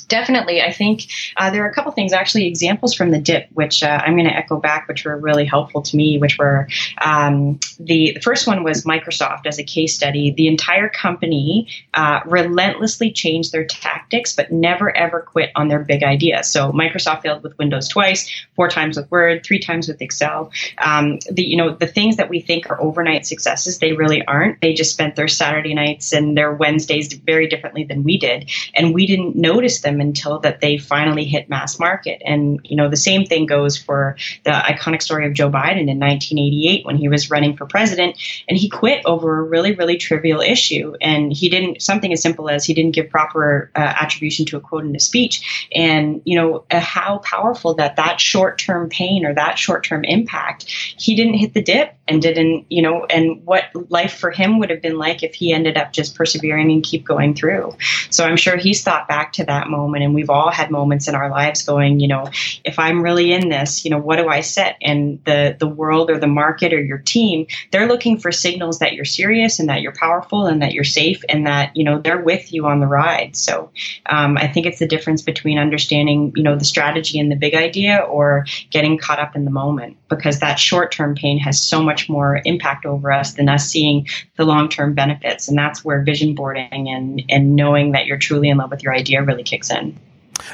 Definitely. 0.00 0.60
I 0.60 0.72
think 0.72 1.08
uh, 1.36 1.50
there 1.50 1.64
are 1.64 1.68
a 1.68 1.74
couple 1.74 1.92
things, 1.92 2.12
actually, 2.12 2.46
examples 2.46 2.94
from 2.94 3.10
the 3.10 3.20
dip, 3.20 3.48
which 3.52 3.82
uh, 3.82 4.02
I'm 4.04 4.14
going 4.14 4.28
to 4.28 4.34
echo 4.34 4.58
back, 4.58 4.88
which 4.88 5.04
were 5.04 5.16
really 5.16 5.44
helpful 5.44 5.82
to 5.82 5.96
me, 5.96 6.18
which 6.18 6.38
were 6.38 6.68
um, 7.00 7.58
the, 7.78 8.12
the 8.14 8.20
first 8.20 8.46
one 8.46 8.64
was 8.64 8.84
Microsoft 8.84 9.46
as 9.46 9.58
a 9.58 9.64
case 9.64 9.94
study. 9.94 10.32
The 10.32 10.48
entire 10.48 10.88
company 10.88 11.68
uh, 11.94 12.20
relentlessly 12.26 13.12
changed 13.12 13.52
their 13.52 13.64
tactics, 13.64 14.34
but 14.34 14.52
never 14.52 14.94
ever 14.96 15.20
quit 15.20 15.50
on 15.54 15.68
their 15.68 15.80
big 15.80 16.02
idea. 16.02 16.42
So 16.44 16.72
Microsoft 16.72 17.22
failed 17.22 17.42
with 17.42 17.56
Windows 17.58 17.88
twice, 17.88 18.30
four 18.56 18.68
times 18.68 18.96
with 18.96 19.10
Word, 19.10 19.44
three 19.44 19.58
times 19.58 19.88
with 19.88 20.00
Excel. 20.00 20.52
Um, 20.78 21.18
the 21.30 21.42
you 21.42 21.56
know 21.56 21.74
the 21.74 21.86
things 21.86 22.16
that 22.16 22.28
we 22.28 22.40
think 22.40 22.70
are 22.70 22.80
overnight 22.80 23.26
successes, 23.26 23.78
they 23.78 23.92
really 23.92 24.24
aren't. 24.24 24.60
They 24.60 24.72
just 24.72 24.92
spent 24.92 25.16
their 25.16 25.28
Saturday 25.28 25.74
nights 25.74 26.12
and 26.12 26.36
their 26.36 26.52
Wednesdays 26.52 27.12
very 27.12 27.48
differently 27.48 27.84
than 27.84 28.04
we 28.04 28.18
did, 28.18 28.50
and 28.74 28.94
we 28.94 29.06
didn't 29.06 29.36
notice 29.36 29.81
them 29.82 30.00
until 30.00 30.38
that 30.40 30.60
they 30.60 30.78
finally 30.78 31.24
hit 31.24 31.48
mass 31.48 31.78
market. 31.78 32.22
And, 32.24 32.60
you 32.64 32.76
know, 32.76 32.88
the 32.88 32.96
same 32.96 33.24
thing 33.24 33.46
goes 33.46 33.76
for 33.76 34.16
the 34.44 34.50
iconic 34.50 35.02
story 35.02 35.26
of 35.26 35.34
Joe 35.34 35.50
Biden 35.50 35.88
in 35.88 35.98
1988 35.98 36.84
when 36.84 36.96
he 36.96 37.08
was 37.08 37.30
running 37.30 37.56
for 37.56 37.66
president 37.66 38.18
and 38.48 38.56
he 38.56 38.68
quit 38.68 39.02
over 39.04 39.38
a 39.38 39.42
really, 39.42 39.74
really 39.74 39.96
trivial 39.96 40.40
issue. 40.40 40.94
And 41.00 41.32
he 41.32 41.48
didn't, 41.48 41.82
something 41.82 42.12
as 42.12 42.22
simple 42.22 42.48
as 42.48 42.64
he 42.64 42.74
didn't 42.74 42.92
give 42.92 43.10
proper 43.10 43.70
uh, 43.74 43.78
attribution 43.78 44.46
to 44.46 44.56
a 44.56 44.60
quote 44.60 44.84
in 44.84 44.94
a 44.96 45.00
speech. 45.00 45.68
And, 45.74 46.22
you 46.24 46.36
know, 46.36 46.64
uh, 46.70 46.80
how 46.80 47.18
powerful 47.18 47.74
that 47.74 47.96
that 47.96 48.20
short 48.20 48.58
term 48.58 48.88
pain 48.88 49.24
or 49.24 49.34
that 49.34 49.58
short 49.58 49.84
term 49.84 50.04
impact, 50.04 50.64
he 50.68 51.14
didn't 51.16 51.34
hit 51.34 51.54
the 51.54 51.62
dip 51.62 51.94
and 52.08 52.20
didn't, 52.20 52.66
you 52.68 52.82
know, 52.82 53.04
and 53.06 53.44
what 53.44 53.64
life 53.90 54.14
for 54.18 54.30
him 54.30 54.58
would 54.58 54.70
have 54.70 54.82
been 54.82 54.98
like 54.98 55.22
if 55.22 55.34
he 55.34 55.52
ended 55.52 55.76
up 55.76 55.92
just 55.92 56.14
persevering 56.14 56.70
and 56.70 56.82
keep 56.82 57.04
going 57.04 57.34
through. 57.34 57.74
So 58.10 58.24
I'm 58.24 58.36
sure 58.36 58.56
he's 58.56 58.82
thought 58.82 59.08
back 59.08 59.34
to 59.34 59.44
that 59.44 59.68
moment 59.72 60.04
and 60.04 60.14
we've 60.14 60.30
all 60.30 60.50
had 60.50 60.70
moments 60.70 61.08
in 61.08 61.14
our 61.14 61.30
lives 61.30 61.64
going 61.64 61.98
you 61.98 62.08
know 62.08 62.24
if 62.64 62.78
i'm 62.78 63.02
really 63.02 63.32
in 63.32 63.48
this 63.48 63.84
you 63.84 63.90
know 63.90 63.98
what 63.98 64.16
do 64.16 64.28
i 64.28 64.40
set? 64.40 64.76
And 64.80 65.18
the 65.24 65.56
the 65.58 65.66
world 65.66 66.10
or 66.10 66.18
the 66.18 66.26
market 66.26 66.72
or 66.72 66.80
your 66.80 66.98
team 66.98 67.46
they're 67.70 67.88
looking 67.88 68.18
for 68.18 68.30
signals 68.30 68.78
that 68.78 68.92
you're 68.92 69.04
serious 69.04 69.58
and 69.58 69.68
that 69.68 69.80
you're 69.82 69.98
powerful 70.06 70.46
and 70.46 70.62
that 70.62 70.72
you're 70.72 70.84
safe 70.84 71.24
and 71.28 71.46
that 71.46 71.76
you 71.76 71.84
know 71.84 72.00
they're 72.00 72.22
with 72.22 72.52
you 72.52 72.66
on 72.66 72.80
the 72.80 72.86
ride. 72.86 73.34
So 73.36 73.70
um, 74.06 74.36
i 74.36 74.46
think 74.46 74.66
it's 74.66 74.78
the 74.78 74.86
difference 74.86 75.22
between 75.22 75.58
understanding 75.58 76.32
you 76.36 76.42
know 76.42 76.56
the 76.56 76.64
strategy 76.64 77.18
and 77.18 77.30
the 77.30 77.36
big 77.36 77.54
idea 77.54 77.98
or 77.98 78.44
getting 78.70 78.98
caught 78.98 79.18
up 79.18 79.34
in 79.36 79.44
the 79.44 79.50
moment 79.50 79.96
because 80.08 80.40
that 80.40 80.58
short 80.58 80.92
term 80.92 81.14
pain 81.14 81.38
has 81.38 81.60
so 81.60 81.82
much 81.82 82.08
more 82.08 82.40
impact 82.44 82.84
over 82.84 83.10
us 83.10 83.34
than 83.34 83.48
us 83.48 83.66
seeing 83.68 84.06
the 84.36 84.44
long 84.44 84.68
term 84.68 84.94
benefits. 84.94 85.48
And 85.48 85.56
that's 85.56 85.84
where 85.84 86.02
vision 86.02 86.34
boarding 86.34 86.88
and 86.88 87.22
and 87.28 87.56
knowing 87.56 87.92
that 87.92 88.06
you're 88.06 88.18
truly 88.18 88.48
in 88.48 88.58
love 88.58 88.70
with 88.70 88.82
your 88.82 88.94
idea 88.94 89.22
really 89.22 89.42
kicks 89.42 89.61
in 89.70 89.98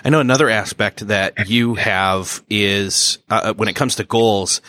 I 0.04 0.10
know 0.10 0.20
another 0.20 0.48
aspect 0.48 1.06
that 1.08 1.48
you 1.48 1.74
have 1.74 2.42
is 2.50 3.18
uh, 3.30 3.40
uh, 3.44 3.54
when 3.54 3.68
it 3.68 3.76
comes 3.76 3.96
to 3.96 4.04
goals 4.04 4.60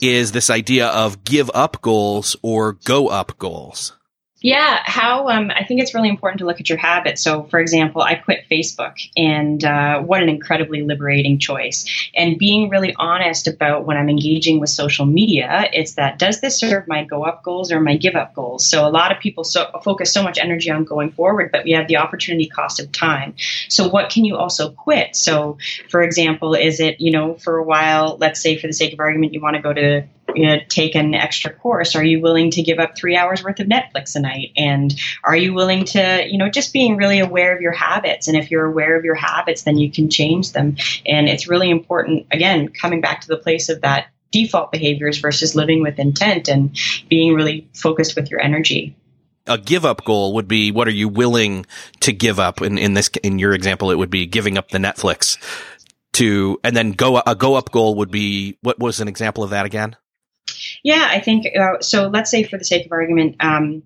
is 0.00 0.32
this 0.32 0.50
idea 0.50 0.88
of 0.88 1.24
give 1.24 1.50
up 1.54 1.82
goals 1.82 2.36
or 2.42 2.74
go 2.84 3.08
up 3.08 3.36
goals. 3.38 3.96
Yeah, 4.40 4.82
how 4.84 5.28
um, 5.28 5.50
I 5.50 5.64
think 5.64 5.80
it's 5.80 5.94
really 5.94 6.08
important 6.08 6.38
to 6.38 6.46
look 6.46 6.60
at 6.60 6.68
your 6.68 6.78
habits. 6.78 7.20
So, 7.20 7.42
for 7.44 7.58
example, 7.58 8.02
I 8.02 8.14
quit 8.14 8.44
Facebook, 8.48 8.94
and 9.16 9.64
uh, 9.64 10.00
what 10.00 10.22
an 10.22 10.28
incredibly 10.28 10.82
liberating 10.82 11.40
choice. 11.40 11.84
And 12.14 12.38
being 12.38 12.68
really 12.68 12.94
honest 12.94 13.48
about 13.48 13.84
when 13.84 13.96
I'm 13.96 14.08
engaging 14.08 14.60
with 14.60 14.70
social 14.70 15.06
media, 15.06 15.68
it's 15.72 15.94
that 15.94 16.20
does 16.20 16.40
this 16.40 16.60
serve 16.60 16.86
my 16.86 17.02
go 17.02 17.24
up 17.24 17.42
goals 17.42 17.72
or 17.72 17.80
my 17.80 17.96
give 17.96 18.14
up 18.14 18.32
goals? 18.32 18.64
So, 18.64 18.86
a 18.86 18.90
lot 18.90 19.10
of 19.10 19.18
people 19.18 19.42
so, 19.42 19.72
focus 19.82 20.12
so 20.12 20.22
much 20.22 20.38
energy 20.38 20.70
on 20.70 20.84
going 20.84 21.10
forward, 21.10 21.50
but 21.50 21.64
we 21.64 21.72
have 21.72 21.88
the 21.88 21.96
opportunity 21.96 22.46
cost 22.46 22.78
of 22.78 22.92
time. 22.92 23.34
So, 23.68 23.88
what 23.88 24.08
can 24.08 24.24
you 24.24 24.36
also 24.36 24.70
quit? 24.70 25.16
So, 25.16 25.58
for 25.88 26.00
example, 26.00 26.54
is 26.54 26.78
it, 26.78 27.00
you 27.00 27.10
know, 27.10 27.34
for 27.34 27.56
a 27.56 27.64
while, 27.64 28.16
let's 28.20 28.40
say 28.40 28.56
for 28.56 28.68
the 28.68 28.72
sake 28.72 28.92
of 28.92 29.00
argument, 29.00 29.34
you 29.34 29.40
want 29.40 29.56
to 29.56 29.62
go 29.62 29.72
to 29.72 30.06
you 30.34 30.46
know, 30.46 30.58
take 30.68 30.94
an 30.94 31.14
extra 31.14 31.52
course? 31.52 31.96
Are 31.96 32.04
you 32.04 32.20
willing 32.20 32.50
to 32.52 32.62
give 32.62 32.78
up 32.78 32.96
three 32.96 33.16
hours 33.16 33.42
worth 33.42 33.60
of 33.60 33.66
Netflix 33.66 34.14
a 34.14 34.20
night? 34.20 34.52
And 34.56 34.94
are 35.24 35.36
you 35.36 35.54
willing 35.54 35.84
to, 35.86 36.26
you 36.28 36.38
know, 36.38 36.48
just 36.48 36.72
being 36.72 36.96
really 36.96 37.18
aware 37.18 37.54
of 37.54 37.60
your 37.60 37.72
habits? 37.72 38.28
And 38.28 38.36
if 38.36 38.50
you're 38.50 38.66
aware 38.66 38.96
of 38.96 39.04
your 39.04 39.14
habits, 39.14 39.62
then 39.62 39.78
you 39.78 39.90
can 39.90 40.10
change 40.10 40.52
them. 40.52 40.76
And 41.06 41.28
it's 41.28 41.48
really 41.48 41.70
important, 41.70 42.26
again, 42.30 42.68
coming 42.68 43.00
back 43.00 43.22
to 43.22 43.28
the 43.28 43.36
place 43.36 43.68
of 43.68 43.80
that 43.82 44.08
default 44.30 44.70
behaviors 44.72 45.18
versus 45.18 45.54
living 45.54 45.82
with 45.82 45.98
intent 45.98 46.48
and 46.48 46.76
being 47.08 47.34
really 47.34 47.68
focused 47.74 48.14
with 48.14 48.30
your 48.30 48.40
energy 48.40 48.94
a 49.46 49.56
give 49.56 49.84
up 49.84 50.04
goal 50.04 50.34
would 50.34 50.46
be 50.46 50.70
what 50.70 50.86
are 50.86 50.92
you 50.92 51.08
willing 51.08 51.64
to 52.00 52.12
give 52.12 52.38
up 52.38 52.60
in, 52.60 52.76
in 52.76 52.94
this 52.94 53.08
in 53.22 53.38
your 53.38 53.54
example 53.54 53.90
it 53.90 53.96
would 53.96 54.10
be 54.10 54.26
giving 54.26 54.58
up 54.58 54.68
the 54.68 54.78
netflix 54.78 55.38
to 56.12 56.60
and 56.62 56.76
then 56.76 56.92
go 56.92 57.20
a 57.26 57.34
go 57.34 57.54
up 57.54 57.70
goal 57.70 57.94
would 57.94 58.10
be 58.10 58.58
what 58.60 58.78
was 58.78 59.00
an 59.00 59.08
example 59.08 59.42
of 59.42 59.50
that 59.50 59.66
again 59.66 59.96
yeah, 60.82 61.08
I 61.10 61.20
think 61.20 61.46
uh, 61.56 61.80
so. 61.80 62.08
Let's 62.08 62.30
say, 62.30 62.42
for 62.44 62.58
the 62.58 62.64
sake 62.64 62.86
of 62.86 62.92
argument, 62.92 63.36
um, 63.40 63.82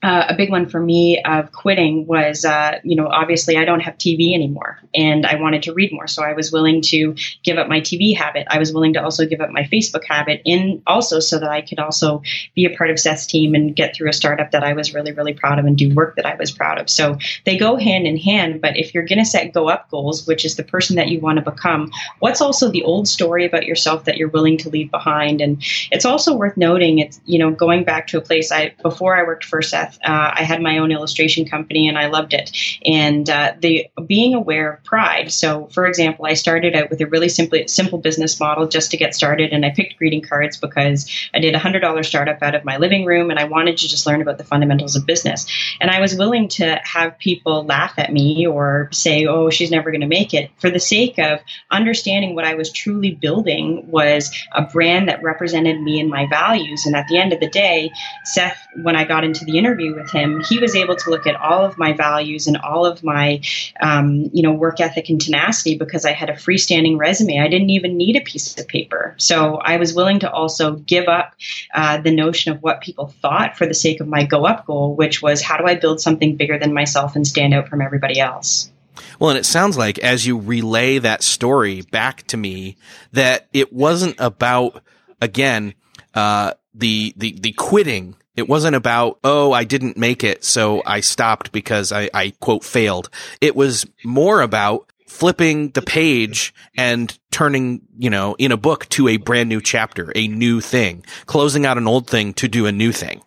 uh, 0.00 0.26
a 0.28 0.34
big 0.36 0.48
one 0.48 0.68
for 0.68 0.78
me 0.78 1.20
of 1.22 1.50
quitting 1.50 2.06
was, 2.06 2.44
uh, 2.44 2.78
you 2.84 2.94
know, 2.94 3.08
obviously 3.08 3.56
I 3.56 3.64
don't 3.64 3.80
have 3.80 3.98
TV 3.98 4.32
anymore 4.32 4.78
and 4.94 5.26
I 5.26 5.34
wanted 5.40 5.64
to 5.64 5.72
read 5.72 5.92
more. 5.92 6.06
So 6.06 6.22
I 6.22 6.34
was 6.34 6.52
willing 6.52 6.82
to 6.82 7.16
give 7.42 7.58
up 7.58 7.68
my 7.68 7.80
TV 7.80 8.16
habit. 8.16 8.46
I 8.48 8.58
was 8.58 8.72
willing 8.72 8.92
to 8.92 9.02
also 9.02 9.26
give 9.26 9.40
up 9.40 9.50
my 9.50 9.64
Facebook 9.64 10.04
habit 10.04 10.42
in 10.44 10.82
also 10.86 11.18
so 11.18 11.40
that 11.40 11.50
I 11.50 11.62
could 11.62 11.80
also 11.80 12.22
be 12.54 12.64
a 12.64 12.76
part 12.76 12.90
of 12.90 13.00
Seth's 13.00 13.26
team 13.26 13.56
and 13.56 13.74
get 13.74 13.96
through 13.96 14.08
a 14.08 14.12
startup 14.12 14.52
that 14.52 14.62
I 14.62 14.74
was 14.74 14.94
really, 14.94 15.10
really 15.10 15.32
proud 15.32 15.58
of 15.58 15.64
and 15.64 15.76
do 15.76 15.92
work 15.92 16.14
that 16.14 16.26
I 16.26 16.36
was 16.36 16.52
proud 16.52 16.78
of. 16.78 16.88
So 16.88 17.18
they 17.44 17.58
go 17.58 17.74
hand 17.74 18.06
in 18.06 18.16
hand. 18.16 18.60
But 18.60 18.76
if 18.76 18.94
you're 18.94 19.04
going 19.04 19.18
to 19.18 19.24
set 19.24 19.52
go 19.52 19.68
up 19.68 19.90
goals, 19.90 20.28
which 20.28 20.44
is 20.44 20.54
the 20.54 20.62
person 20.62 20.94
that 20.94 21.08
you 21.08 21.18
want 21.18 21.44
to 21.44 21.50
become, 21.50 21.90
what's 22.20 22.40
also 22.40 22.70
the 22.70 22.84
old 22.84 23.08
story 23.08 23.44
about 23.44 23.66
yourself 23.66 24.04
that 24.04 24.16
you're 24.16 24.28
willing 24.28 24.58
to 24.58 24.68
leave 24.68 24.92
behind? 24.92 25.40
And 25.40 25.60
it's 25.90 26.04
also 26.04 26.36
worth 26.36 26.56
noting 26.56 27.00
it's, 27.00 27.20
you 27.24 27.40
know, 27.40 27.50
going 27.50 27.82
back 27.82 28.06
to 28.08 28.18
a 28.18 28.20
place 28.20 28.52
I, 28.52 28.74
before 28.80 29.16
I 29.16 29.24
worked 29.24 29.44
for 29.44 29.60
Seth, 29.60 29.87
uh, 30.04 30.32
I 30.34 30.42
had 30.42 30.60
my 30.62 30.78
own 30.78 30.92
illustration 30.92 31.46
company 31.46 31.88
and 31.88 31.98
I 31.98 32.06
loved 32.06 32.34
it. 32.34 32.50
And 32.84 33.28
uh, 33.28 33.54
the 33.58 33.88
being 34.06 34.34
aware 34.34 34.72
of 34.72 34.84
pride. 34.84 35.30
So, 35.32 35.66
for 35.66 35.86
example, 35.86 36.26
I 36.26 36.34
started 36.34 36.74
out 36.74 36.90
with 36.90 37.00
a 37.00 37.06
really 37.06 37.28
simple 37.28 37.58
simple 37.66 37.98
business 37.98 38.38
model 38.40 38.66
just 38.68 38.90
to 38.92 38.96
get 38.96 39.14
started, 39.14 39.52
and 39.52 39.64
I 39.64 39.70
picked 39.70 39.96
greeting 39.96 40.22
cards 40.22 40.56
because 40.56 41.10
I 41.34 41.40
did 41.40 41.54
a 41.54 41.58
hundred 41.58 41.80
dollar 41.80 42.02
startup 42.02 42.42
out 42.42 42.54
of 42.54 42.64
my 42.64 42.78
living 42.78 43.04
room, 43.04 43.30
and 43.30 43.38
I 43.38 43.44
wanted 43.44 43.78
to 43.78 43.88
just 43.88 44.06
learn 44.06 44.22
about 44.22 44.38
the 44.38 44.44
fundamentals 44.44 44.96
of 44.96 45.06
business. 45.06 45.46
And 45.80 45.90
I 45.90 46.00
was 46.00 46.14
willing 46.14 46.48
to 46.48 46.80
have 46.84 47.18
people 47.18 47.64
laugh 47.64 47.94
at 47.98 48.12
me 48.12 48.46
or 48.46 48.88
say, 48.92 49.26
"Oh, 49.26 49.50
she's 49.50 49.70
never 49.70 49.90
going 49.90 50.00
to 50.00 50.06
make 50.06 50.34
it," 50.34 50.50
for 50.58 50.70
the 50.70 50.80
sake 50.80 51.18
of 51.18 51.40
understanding 51.70 52.34
what 52.34 52.44
I 52.44 52.54
was 52.54 52.72
truly 52.72 53.12
building 53.12 53.90
was 53.90 54.34
a 54.52 54.62
brand 54.62 55.08
that 55.08 55.22
represented 55.22 55.80
me 55.80 56.00
and 56.00 56.10
my 56.10 56.26
values. 56.26 56.86
And 56.86 56.96
at 56.96 57.06
the 57.08 57.18
end 57.18 57.32
of 57.32 57.40
the 57.40 57.48
day, 57.48 57.90
Seth, 58.24 58.58
when 58.82 58.96
I 58.96 59.04
got 59.04 59.24
into 59.24 59.44
the 59.44 59.58
interview 59.58 59.77
interview 59.78 60.00
with 60.00 60.10
him, 60.10 60.40
he 60.40 60.58
was 60.58 60.74
able 60.74 60.96
to 60.96 61.10
look 61.10 61.26
at 61.26 61.36
all 61.36 61.64
of 61.64 61.78
my 61.78 61.92
values 61.92 62.46
and 62.46 62.56
all 62.56 62.86
of 62.86 63.02
my, 63.02 63.40
um, 63.80 64.30
you 64.32 64.42
know, 64.42 64.52
work 64.52 64.80
ethic 64.80 65.08
and 65.08 65.20
tenacity 65.20 65.76
because 65.76 66.04
I 66.04 66.12
had 66.12 66.30
a 66.30 66.34
freestanding 66.34 66.98
resume. 66.98 67.40
I 67.40 67.48
didn't 67.48 67.70
even 67.70 67.96
need 67.96 68.16
a 68.16 68.20
piece 68.20 68.58
of 68.58 68.66
paper. 68.66 69.14
So 69.18 69.56
I 69.56 69.76
was 69.76 69.94
willing 69.94 70.20
to 70.20 70.30
also 70.30 70.76
give 70.76 71.08
up 71.08 71.34
uh, 71.72 71.98
the 71.98 72.10
notion 72.10 72.52
of 72.52 72.62
what 72.62 72.80
people 72.80 73.08
thought 73.20 73.56
for 73.56 73.66
the 73.66 73.74
sake 73.74 74.00
of 74.00 74.08
my 74.08 74.24
go 74.24 74.46
up 74.46 74.66
goal, 74.66 74.94
which 74.94 75.22
was 75.22 75.42
how 75.42 75.56
do 75.56 75.64
I 75.64 75.74
build 75.74 76.00
something 76.00 76.36
bigger 76.36 76.58
than 76.58 76.72
myself 76.72 77.16
and 77.16 77.26
stand 77.26 77.54
out 77.54 77.68
from 77.68 77.80
everybody 77.80 78.20
else. 78.20 78.70
Well, 79.18 79.30
and 79.30 79.38
it 79.38 79.46
sounds 79.46 79.78
like 79.78 79.98
as 80.00 80.26
you 80.26 80.38
relay 80.38 80.98
that 80.98 81.22
story 81.22 81.82
back 81.82 82.26
to 82.28 82.36
me, 82.36 82.76
that 83.12 83.46
it 83.52 83.72
wasn't 83.72 84.16
about, 84.18 84.82
again, 85.20 85.74
uh, 86.14 86.54
the, 86.74 87.14
the, 87.16 87.36
the 87.40 87.52
quitting 87.52 88.16
it 88.38 88.48
wasn't 88.48 88.76
about, 88.76 89.18
oh, 89.24 89.52
I 89.52 89.64
didn't 89.64 89.96
make 89.96 90.22
it, 90.22 90.44
so 90.44 90.82
I 90.86 91.00
stopped 91.00 91.50
because 91.52 91.92
I, 91.92 92.08
I 92.14 92.32
quote 92.40 92.64
failed. 92.64 93.10
It 93.40 93.56
was 93.56 93.84
more 94.04 94.40
about 94.40 94.90
flipping 95.08 95.70
the 95.70 95.82
page 95.82 96.54
and 96.76 97.18
turning, 97.30 97.82
you 97.98 98.10
know, 98.10 98.36
in 98.38 98.52
a 98.52 98.56
book 98.56 98.88
to 98.90 99.08
a 99.08 99.16
brand 99.16 99.48
new 99.48 99.60
chapter, 99.60 100.12
a 100.14 100.28
new 100.28 100.60
thing, 100.60 101.04
closing 101.26 101.66
out 101.66 101.78
an 101.78 101.88
old 101.88 102.08
thing 102.08 102.32
to 102.34 102.46
do 102.46 102.66
a 102.66 102.72
new 102.72 102.92
thing 102.92 103.22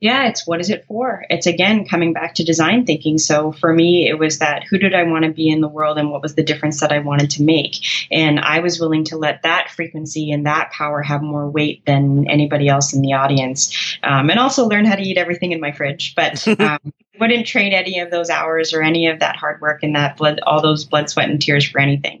yeah, 0.00 0.28
it's 0.28 0.46
what 0.46 0.60
is 0.60 0.68
it 0.68 0.84
for? 0.86 1.24
It's 1.30 1.46
again 1.46 1.86
coming 1.86 2.12
back 2.12 2.34
to 2.34 2.44
design 2.44 2.84
thinking. 2.84 3.16
So 3.16 3.52
for 3.52 3.72
me, 3.72 4.08
it 4.08 4.18
was 4.18 4.40
that 4.40 4.62
who 4.64 4.76
did 4.76 4.94
I 4.94 5.04
want 5.04 5.24
to 5.24 5.30
be 5.30 5.48
in 5.48 5.62
the 5.62 5.68
world 5.68 5.96
and 5.96 6.10
what 6.10 6.20
was 6.20 6.34
the 6.34 6.42
difference 6.42 6.80
that 6.80 6.92
I 6.92 6.98
wanted 6.98 7.30
to 7.30 7.42
make? 7.42 7.76
And 8.10 8.38
I 8.38 8.58
was 8.58 8.78
willing 8.78 9.04
to 9.04 9.16
let 9.16 9.42
that 9.42 9.70
frequency 9.70 10.30
and 10.32 10.44
that 10.44 10.70
power 10.70 11.00
have 11.00 11.22
more 11.22 11.48
weight 11.48 11.84
than 11.86 12.28
anybody 12.28 12.68
else 12.68 12.92
in 12.92 13.00
the 13.00 13.14
audience. 13.14 13.98
Um, 14.02 14.28
and 14.28 14.38
also 14.38 14.68
learn 14.68 14.84
how 14.84 14.96
to 14.96 15.02
eat 15.02 15.16
everything 15.16 15.52
in 15.52 15.60
my 15.60 15.72
fridge. 15.72 16.14
But 16.14 16.46
um, 16.60 16.92
wouldn't 17.18 17.46
trade 17.46 17.72
any 17.72 18.00
of 18.00 18.10
those 18.10 18.28
hours 18.28 18.74
or 18.74 18.82
any 18.82 19.06
of 19.06 19.20
that 19.20 19.36
hard 19.36 19.62
work 19.62 19.82
and 19.82 19.96
that 19.96 20.18
blood, 20.18 20.40
all 20.42 20.60
those 20.60 20.84
blood, 20.84 21.08
sweat, 21.08 21.30
and 21.30 21.40
tears 21.40 21.66
for 21.66 21.80
anything. 21.80 22.20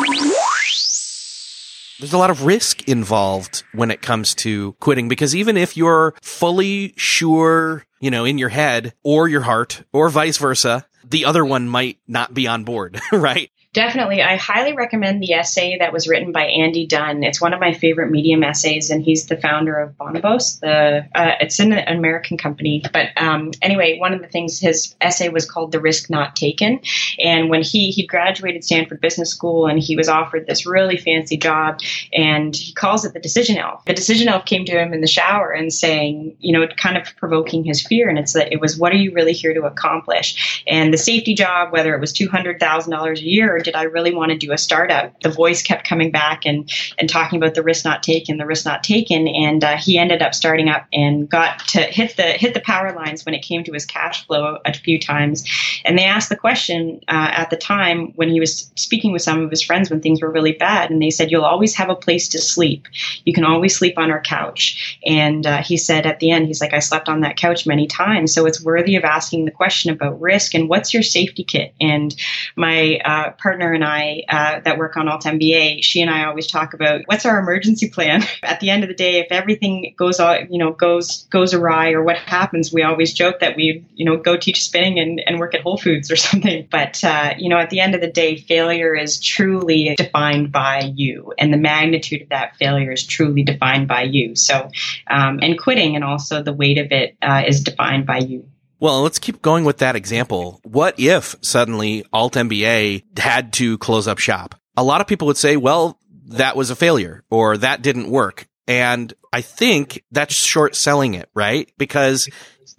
There's 2.01 2.13
a 2.13 2.17
lot 2.17 2.31
of 2.31 2.45
risk 2.45 2.87
involved 2.87 3.63
when 3.73 3.91
it 3.91 4.01
comes 4.01 4.33
to 4.33 4.73
quitting 4.79 5.07
because 5.07 5.35
even 5.35 5.55
if 5.55 5.77
you're 5.77 6.15
fully 6.23 6.93
sure, 6.97 7.85
you 7.99 8.09
know, 8.09 8.25
in 8.25 8.39
your 8.39 8.49
head 8.49 8.93
or 9.03 9.27
your 9.27 9.41
heart 9.41 9.83
or 9.93 10.09
vice 10.09 10.37
versa, 10.37 10.83
the 11.07 11.25
other 11.25 11.45
one 11.45 11.69
might 11.69 11.99
not 12.07 12.33
be 12.33 12.47
on 12.47 12.63
board, 12.63 12.99
right? 13.11 13.51
Definitely. 13.73 14.21
I 14.21 14.35
highly 14.35 14.73
recommend 14.73 15.23
the 15.23 15.31
essay 15.31 15.77
that 15.77 15.93
was 15.93 16.05
written 16.05 16.33
by 16.33 16.43
Andy 16.43 16.85
Dunn. 16.85 17.23
It's 17.23 17.39
one 17.39 17.53
of 17.53 17.61
my 17.61 17.71
favorite 17.71 18.11
Medium 18.11 18.43
essays, 18.43 18.89
and 18.89 19.01
he's 19.01 19.27
the 19.27 19.37
founder 19.37 19.79
of 19.79 19.97
Bonobos. 19.97 20.59
The 20.59 21.07
uh, 21.15 21.35
It's 21.39 21.57
an 21.59 21.71
American 21.71 22.37
company. 22.37 22.83
But 22.91 23.09
um, 23.15 23.51
anyway, 23.61 23.97
one 23.97 24.13
of 24.13 24.21
the 24.21 24.27
things, 24.27 24.59
his 24.59 24.93
essay 24.99 25.29
was 25.29 25.49
called 25.49 25.71
The 25.71 25.79
Risk 25.79 26.09
Not 26.09 26.35
Taken. 26.35 26.81
And 27.17 27.49
when 27.49 27.61
he, 27.61 27.91
he 27.91 28.05
graduated 28.05 28.65
Stanford 28.65 28.99
Business 28.99 29.31
School 29.31 29.67
and 29.67 29.79
he 29.79 29.95
was 29.95 30.09
offered 30.09 30.47
this 30.47 30.65
really 30.65 30.97
fancy 30.97 31.37
job, 31.37 31.79
and 32.11 32.53
he 32.53 32.73
calls 32.73 33.05
it 33.05 33.13
the 33.13 33.21
decision 33.21 33.57
elf. 33.57 33.85
The 33.85 33.93
decision 33.93 34.27
elf 34.27 34.43
came 34.43 34.65
to 34.65 34.77
him 34.77 34.91
in 34.91 34.99
the 34.99 35.07
shower 35.07 35.49
and 35.49 35.71
saying, 35.71 36.35
you 36.41 36.51
know, 36.51 36.67
kind 36.75 36.97
of 36.97 37.15
provoking 37.15 37.63
his 37.63 37.81
fear. 37.81 38.09
And 38.09 38.19
it's 38.19 38.33
that 38.33 38.51
it 38.51 38.59
was, 38.59 38.77
what 38.77 38.91
are 38.91 38.97
you 38.97 39.13
really 39.13 39.31
here 39.31 39.53
to 39.53 39.61
accomplish? 39.61 40.61
And 40.67 40.93
the 40.93 40.97
safety 40.97 41.35
job, 41.35 41.71
whether 41.71 41.95
it 41.95 42.01
was 42.01 42.11
$200,000 42.11 43.17
a 43.17 43.23
year 43.23 43.60
did 43.61 43.75
I 43.75 43.83
really 43.83 44.13
want 44.13 44.31
to 44.31 44.37
do 44.37 44.51
a 44.51 44.57
startup? 44.57 45.19
The 45.21 45.29
voice 45.29 45.61
kept 45.61 45.87
coming 45.87 46.11
back 46.11 46.45
and 46.45 46.71
and 46.97 47.09
talking 47.09 47.37
about 47.37 47.55
the 47.55 47.63
risk 47.63 47.85
not 47.85 48.03
taken, 48.03 48.37
the 48.37 48.45
risk 48.45 48.65
not 48.65 48.83
taken, 48.83 49.27
and 49.27 49.63
uh, 49.63 49.77
he 49.77 49.97
ended 49.97 50.21
up 50.21 50.33
starting 50.33 50.69
up 50.69 50.85
and 50.93 51.29
got 51.29 51.59
to 51.69 51.81
hit 51.81 52.17
the 52.17 52.23
hit 52.23 52.53
the 52.53 52.59
power 52.61 52.93
lines 52.93 53.25
when 53.25 53.35
it 53.35 53.41
came 53.41 53.63
to 53.63 53.73
his 53.73 53.85
cash 53.85 54.25
flow 54.25 54.57
a 54.65 54.73
few 54.73 54.99
times. 54.99 55.43
And 55.85 55.97
they 55.97 56.05
asked 56.05 56.29
the 56.29 56.35
question 56.35 57.01
uh, 57.07 57.29
at 57.31 57.49
the 57.49 57.57
time 57.57 58.13
when 58.15 58.29
he 58.29 58.39
was 58.39 58.71
speaking 58.75 59.11
with 59.11 59.21
some 59.21 59.41
of 59.41 59.49
his 59.49 59.61
friends 59.61 59.89
when 59.89 60.01
things 60.01 60.21
were 60.21 60.31
really 60.31 60.53
bad, 60.53 60.89
and 60.89 61.01
they 61.01 61.09
said, 61.09 61.31
"You'll 61.31 61.43
always 61.43 61.75
have 61.75 61.89
a 61.89 61.95
place 61.95 62.29
to 62.29 62.39
sleep. 62.39 62.87
You 63.25 63.33
can 63.33 63.45
always 63.45 63.75
sleep 63.75 63.97
on 63.97 64.11
our 64.11 64.21
couch." 64.21 64.99
And 65.05 65.45
uh, 65.45 65.61
he 65.63 65.77
said 65.77 66.05
at 66.05 66.19
the 66.19 66.31
end, 66.31 66.47
he's 66.47 66.61
like, 66.61 66.73
"I 66.73 66.79
slept 66.79 67.09
on 67.09 67.21
that 67.21 67.37
couch 67.37 67.65
many 67.65 67.87
times." 67.87 68.33
So 68.33 68.45
it's 68.45 68.63
worthy 68.63 68.95
of 68.95 69.03
asking 69.03 69.45
the 69.45 69.51
question 69.51 69.91
about 69.91 70.21
risk 70.21 70.53
and 70.53 70.69
what's 70.69 70.93
your 70.93 71.03
safety 71.03 71.43
kit. 71.43 71.73
And 71.79 72.15
my 72.55 72.99
uh, 73.05 73.31
partner 73.51 73.73
and 73.73 73.83
I 73.83 74.23
uh, 74.29 74.61
that 74.61 74.77
work 74.77 74.95
on 74.95 75.07
altMBA, 75.07 75.83
she 75.83 76.01
and 76.01 76.09
I 76.09 76.23
always 76.23 76.47
talk 76.47 76.73
about 76.73 77.01
what's 77.07 77.25
our 77.25 77.37
emergency 77.37 77.89
plan. 77.89 78.23
At 78.43 78.61
the 78.61 78.69
end 78.69 78.83
of 78.83 78.87
the 78.87 78.95
day, 78.95 79.19
if 79.19 79.27
everything 79.29 79.93
goes 79.97 80.19
you 80.19 80.57
know 80.57 80.71
goes 80.71 81.23
goes 81.31 81.53
awry 81.53 81.91
or 81.91 82.01
what 82.01 82.17
happens, 82.17 82.71
we 82.71 82.81
always 82.83 83.13
joke 83.13 83.41
that 83.41 83.57
we 83.57 83.83
you 83.95 84.05
know 84.05 84.15
go 84.15 84.37
teach 84.37 84.63
spinning 84.63 84.99
and, 84.99 85.21
and 85.25 85.37
work 85.37 85.53
at 85.53 85.61
Whole 85.61 85.77
Foods 85.77 86.09
or 86.09 86.15
something. 86.29 86.65
But 86.71 87.03
uh, 87.03 87.33
you 87.37 87.49
know, 87.49 87.57
at 87.57 87.69
the 87.69 87.81
end 87.81 87.93
of 87.93 87.99
the 87.99 88.11
day, 88.11 88.37
failure 88.37 88.95
is 88.95 89.19
truly 89.19 89.93
defined 89.95 90.53
by 90.53 90.93
you, 90.95 91.33
and 91.37 91.53
the 91.53 91.57
magnitude 91.57 92.21
of 92.21 92.29
that 92.29 92.55
failure 92.55 92.93
is 92.93 93.05
truly 93.05 93.43
defined 93.43 93.89
by 93.89 94.03
you. 94.03 94.37
So, 94.37 94.71
um, 95.09 95.39
and 95.41 95.59
quitting 95.59 95.97
and 95.97 96.05
also 96.05 96.41
the 96.41 96.53
weight 96.53 96.77
of 96.77 96.93
it 96.93 97.17
uh, 97.21 97.43
is 97.45 97.65
defined 97.65 98.05
by 98.05 98.19
you. 98.19 98.45
Well, 98.81 99.03
let's 99.03 99.19
keep 99.19 99.43
going 99.43 99.63
with 99.63 99.77
that 99.77 99.95
example. 99.95 100.59
What 100.63 100.99
if 100.99 101.35
suddenly 101.41 102.03
altMBA 102.11 103.19
had 103.19 103.53
to 103.53 103.77
close 103.77 104.07
up 104.07 104.17
shop? 104.17 104.55
A 104.75 104.83
lot 104.83 105.01
of 105.01 105.07
people 105.07 105.27
would 105.27 105.37
say, 105.37 105.55
well, 105.55 105.99
that 106.29 106.55
was 106.55 106.71
a 106.71 106.75
failure 106.75 107.23
or 107.29 107.57
that 107.57 107.83
didn't 107.83 108.09
work. 108.09 108.47
And 108.67 109.13
I 109.31 109.41
think 109.41 110.03
that's 110.11 110.33
short 110.33 110.75
selling 110.75 111.13
it, 111.13 111.29
right? 111.35 111.71
Because 111.77 112.27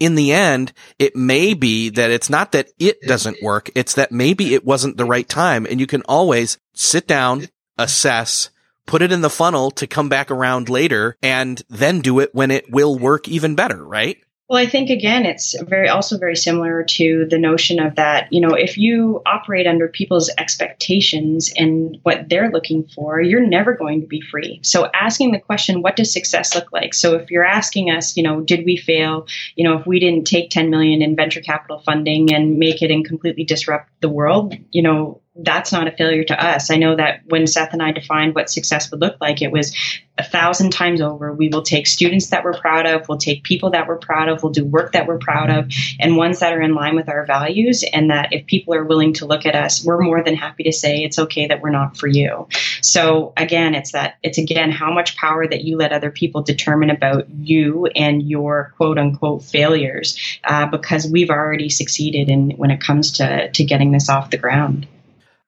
in 0.01 0.17
the 0.17 0.33
end, 0.33 0.73
it 0.99 1.15
may 1.15 1.55
be 1.55 1.91
that 1.91 2.11
it's 2.11 2.29
not 2.29 2.51
that 2.51 2.71
it 2.81 3.01
doesn't 3.03 3.41
work. 3.41 3.71
It's 3.77 3.95
that 3.95 4.11
maybe 4.11 4.55
it 4.55 4.65
wasn't 4.65 4.97
the 4.97 5.05
right 5.05 5.29
time 5.29 5.67
and 5.67 5.79
you 5.79 5.87
can 5.87 6.03
always 6.09 6.59
sit 6.75 7.07
down, 7.07 7.47
assess, 7.79 8.51
put 8.87 9.03
it 9.03 9.13
in 9.13 9.21
the 9.21 9.31
funnel 9.31 9.71
to 9.73 9.87
come 9.87 10.09
back 10.09 10.33
around 10.33 10.69
later 10.69 11.17
and 11.23 11.63
then 11.69 12.01
do 12.01 12.19
it 12.19 12.35
when 12.35 12.51
it 12.51 12.73
will 12.73 12.99
work 12.99 13.29
even 13.29 13.55
better, 13.55 13.85
right? 13.85 14.17
Well, 14.53 14.61
I 14.61 14.67
think 14.67 14.91
again, 14.91 15.25
it's 15.25 15.59
very 15.63 15.89
also 15.89 16.19
very 16.19 16.37
similar 16.37 16.85
to 16.85 17.25
the 17.31 17.39
notion 17.39 17.81
of 17.81 17.95
that, 17.95 18.31
you 18.31 18.39
know, 18.39 18.53
if 18.53 18.77
you 18.77 19.23
operate 19.25 19.67
under 19.67 19.89
people's 19.89 20.29
expectations 20.37 21.51
and 21.57 21.97
what 22.03 22.29
they're 22.29 22.51
looking 22.51 22.87
for, 22.87 23.19
you're 23.19 23.41
never 23.41 23.73
going 23.73 24.03
to 24.03 24.07
be 24.07 24.21
free. 24.21 24.61
So 24.63 24.91
asking 24.93 25.33
the 25.33 25.41
question, 25.41 25.81
what 25.81 25.97
does 25.97 26.13
success 26.13 26.55
look 26.55 26.71
like? 26.71 26.93
So 26.93 27.15
if 27.15 27.31
you're 27.31 27.47
asking 27.47 27.91
us, 27.91 28.15
you 28.15 28.23
know, 28.23 28.43
did 28.43 28.67
we 28.67 28.77
fail? 28.77 29.27
You 29.57 29.65
know, 29.65 29.79
if 29.79 29.87
we 29.87 29.99
didn't 29.99 30.27
take 30.27 30.51
10 30.51 30.69
million 30.69 31.01
in 31.01 31.17
venture 31.17 31.41
capital 31.41 31.79
funding 31.79 32.35
and 32.35 32.59
make 32.59 32.83
it 32.83 32.91
and 32.91 33.07
completely 33.07 33.45
disrupt 33.45 33.89
the 34.03 34.11
world, 34.11 34.55
you 34.71 34.83
know, 34.83 35.22
that's 35.35 35.73
not 35.73 35.89
a 35.89 35.93
failure 35.93 36.25
to 36.25 36.45
us. 36.45 36.71
I 36.71 36.77
know 36.77 36.95
that 36.95 37.21
when 37.27 37.47
Seth 37.47 37.73
and 37.73 37.83
I 37.83 37.93
defined 37.93 38.35
what 38.35 38.51
success 38.51 38.91
would 38.91 39.01
look 39.01 39.17
like, 39.19 39.41
it 39.41 39.51
was 39.51 39.75
a 40.19 40.23
thousand 40.23 40.73
times 40.73 41.01
over. 41.01 41.33
We 41.33 41.49
will 41.49 41.63
take 41.63 41.87
students 41.87 42.29
that 42.29 42.45
we're 42.45 42.59
proud 42.59 42.85
of, 42.85 43.09
we'll 43.09 43.17
take 43.17 43.43
people 43.43 43.71
that 43.71 43.89
we're 43.89 43.97
proud 43.97 44.29
of, 44.29 44.43
we'll 44.43 44.53
do 44.53 44.63
work 44.63 44.93
that 44.93 45.07
we're 45.07 45.19
proud 45.19 45.49
of, 45.49 45.73
and 45.99 46.19
ones 46.19 46.41
that 46.41 46.53
are 46.53 46.61
in 46.61 46.75
line 46.75 46.97
with 46.97 47.09
our 47.09 47.25
values. 47.25 47.83
And 47.95 48.11
that 48.11 48.31
if 48.31 48.45
people 48.45 48.75
are 48.75 48.85
willing 48.85 49.15
to 49.15 49.27
look 49.27 49.47
at 49.47 49.55
us, 49.55 49.83
we're 49.83 50.03
more 50.03 50.23
than 50.23 50.35
happy 50.35 50.65
to 50.65 50.73
say 50.73 50.99
it's 50.99 51.19
okay 51.19 51.47
that 51.47 51.63
we're 51.63 51.71
not 51.71 51.97
for 51.97 52.09
you. 52.09 52.47
So 52.83 53.33
again, 53.39 53.75
it's 53.75 53.93
that, 53.93 54.17
it's 54.23 54.37
again 54.37 54.71
how 54.71 54.93
much 54.93 55.17
power 55.17 55.47
that 55.47 55.65
you 55.65 55.79
let 55.79 55.93
other 55.93 56.11
people 56.11 56.43
determine 56.43 56.91
about 56.91 57.31
you 57.31 57.87
and 57.87 58.23
your 58.23 58.75
quote 58.77 58.99
unquote 58.99 59.45
failures, 59.45 60.39
uh, 60.45 60.67
because 60.67 61.07
we've 61.07 61.31
already 61.31 61.71
succeeded 61.71 62.29
in 62.29 62.51
when 62.51 62.71
it 62.71 62.83
comes 62.83 63.13
to, 63.13 63.51
to 63.51 63.65
getting 63.65 63.93
this 63.93 64.11
off 64.11 64.31
the 64.31 64.37
ground 64.37 64.87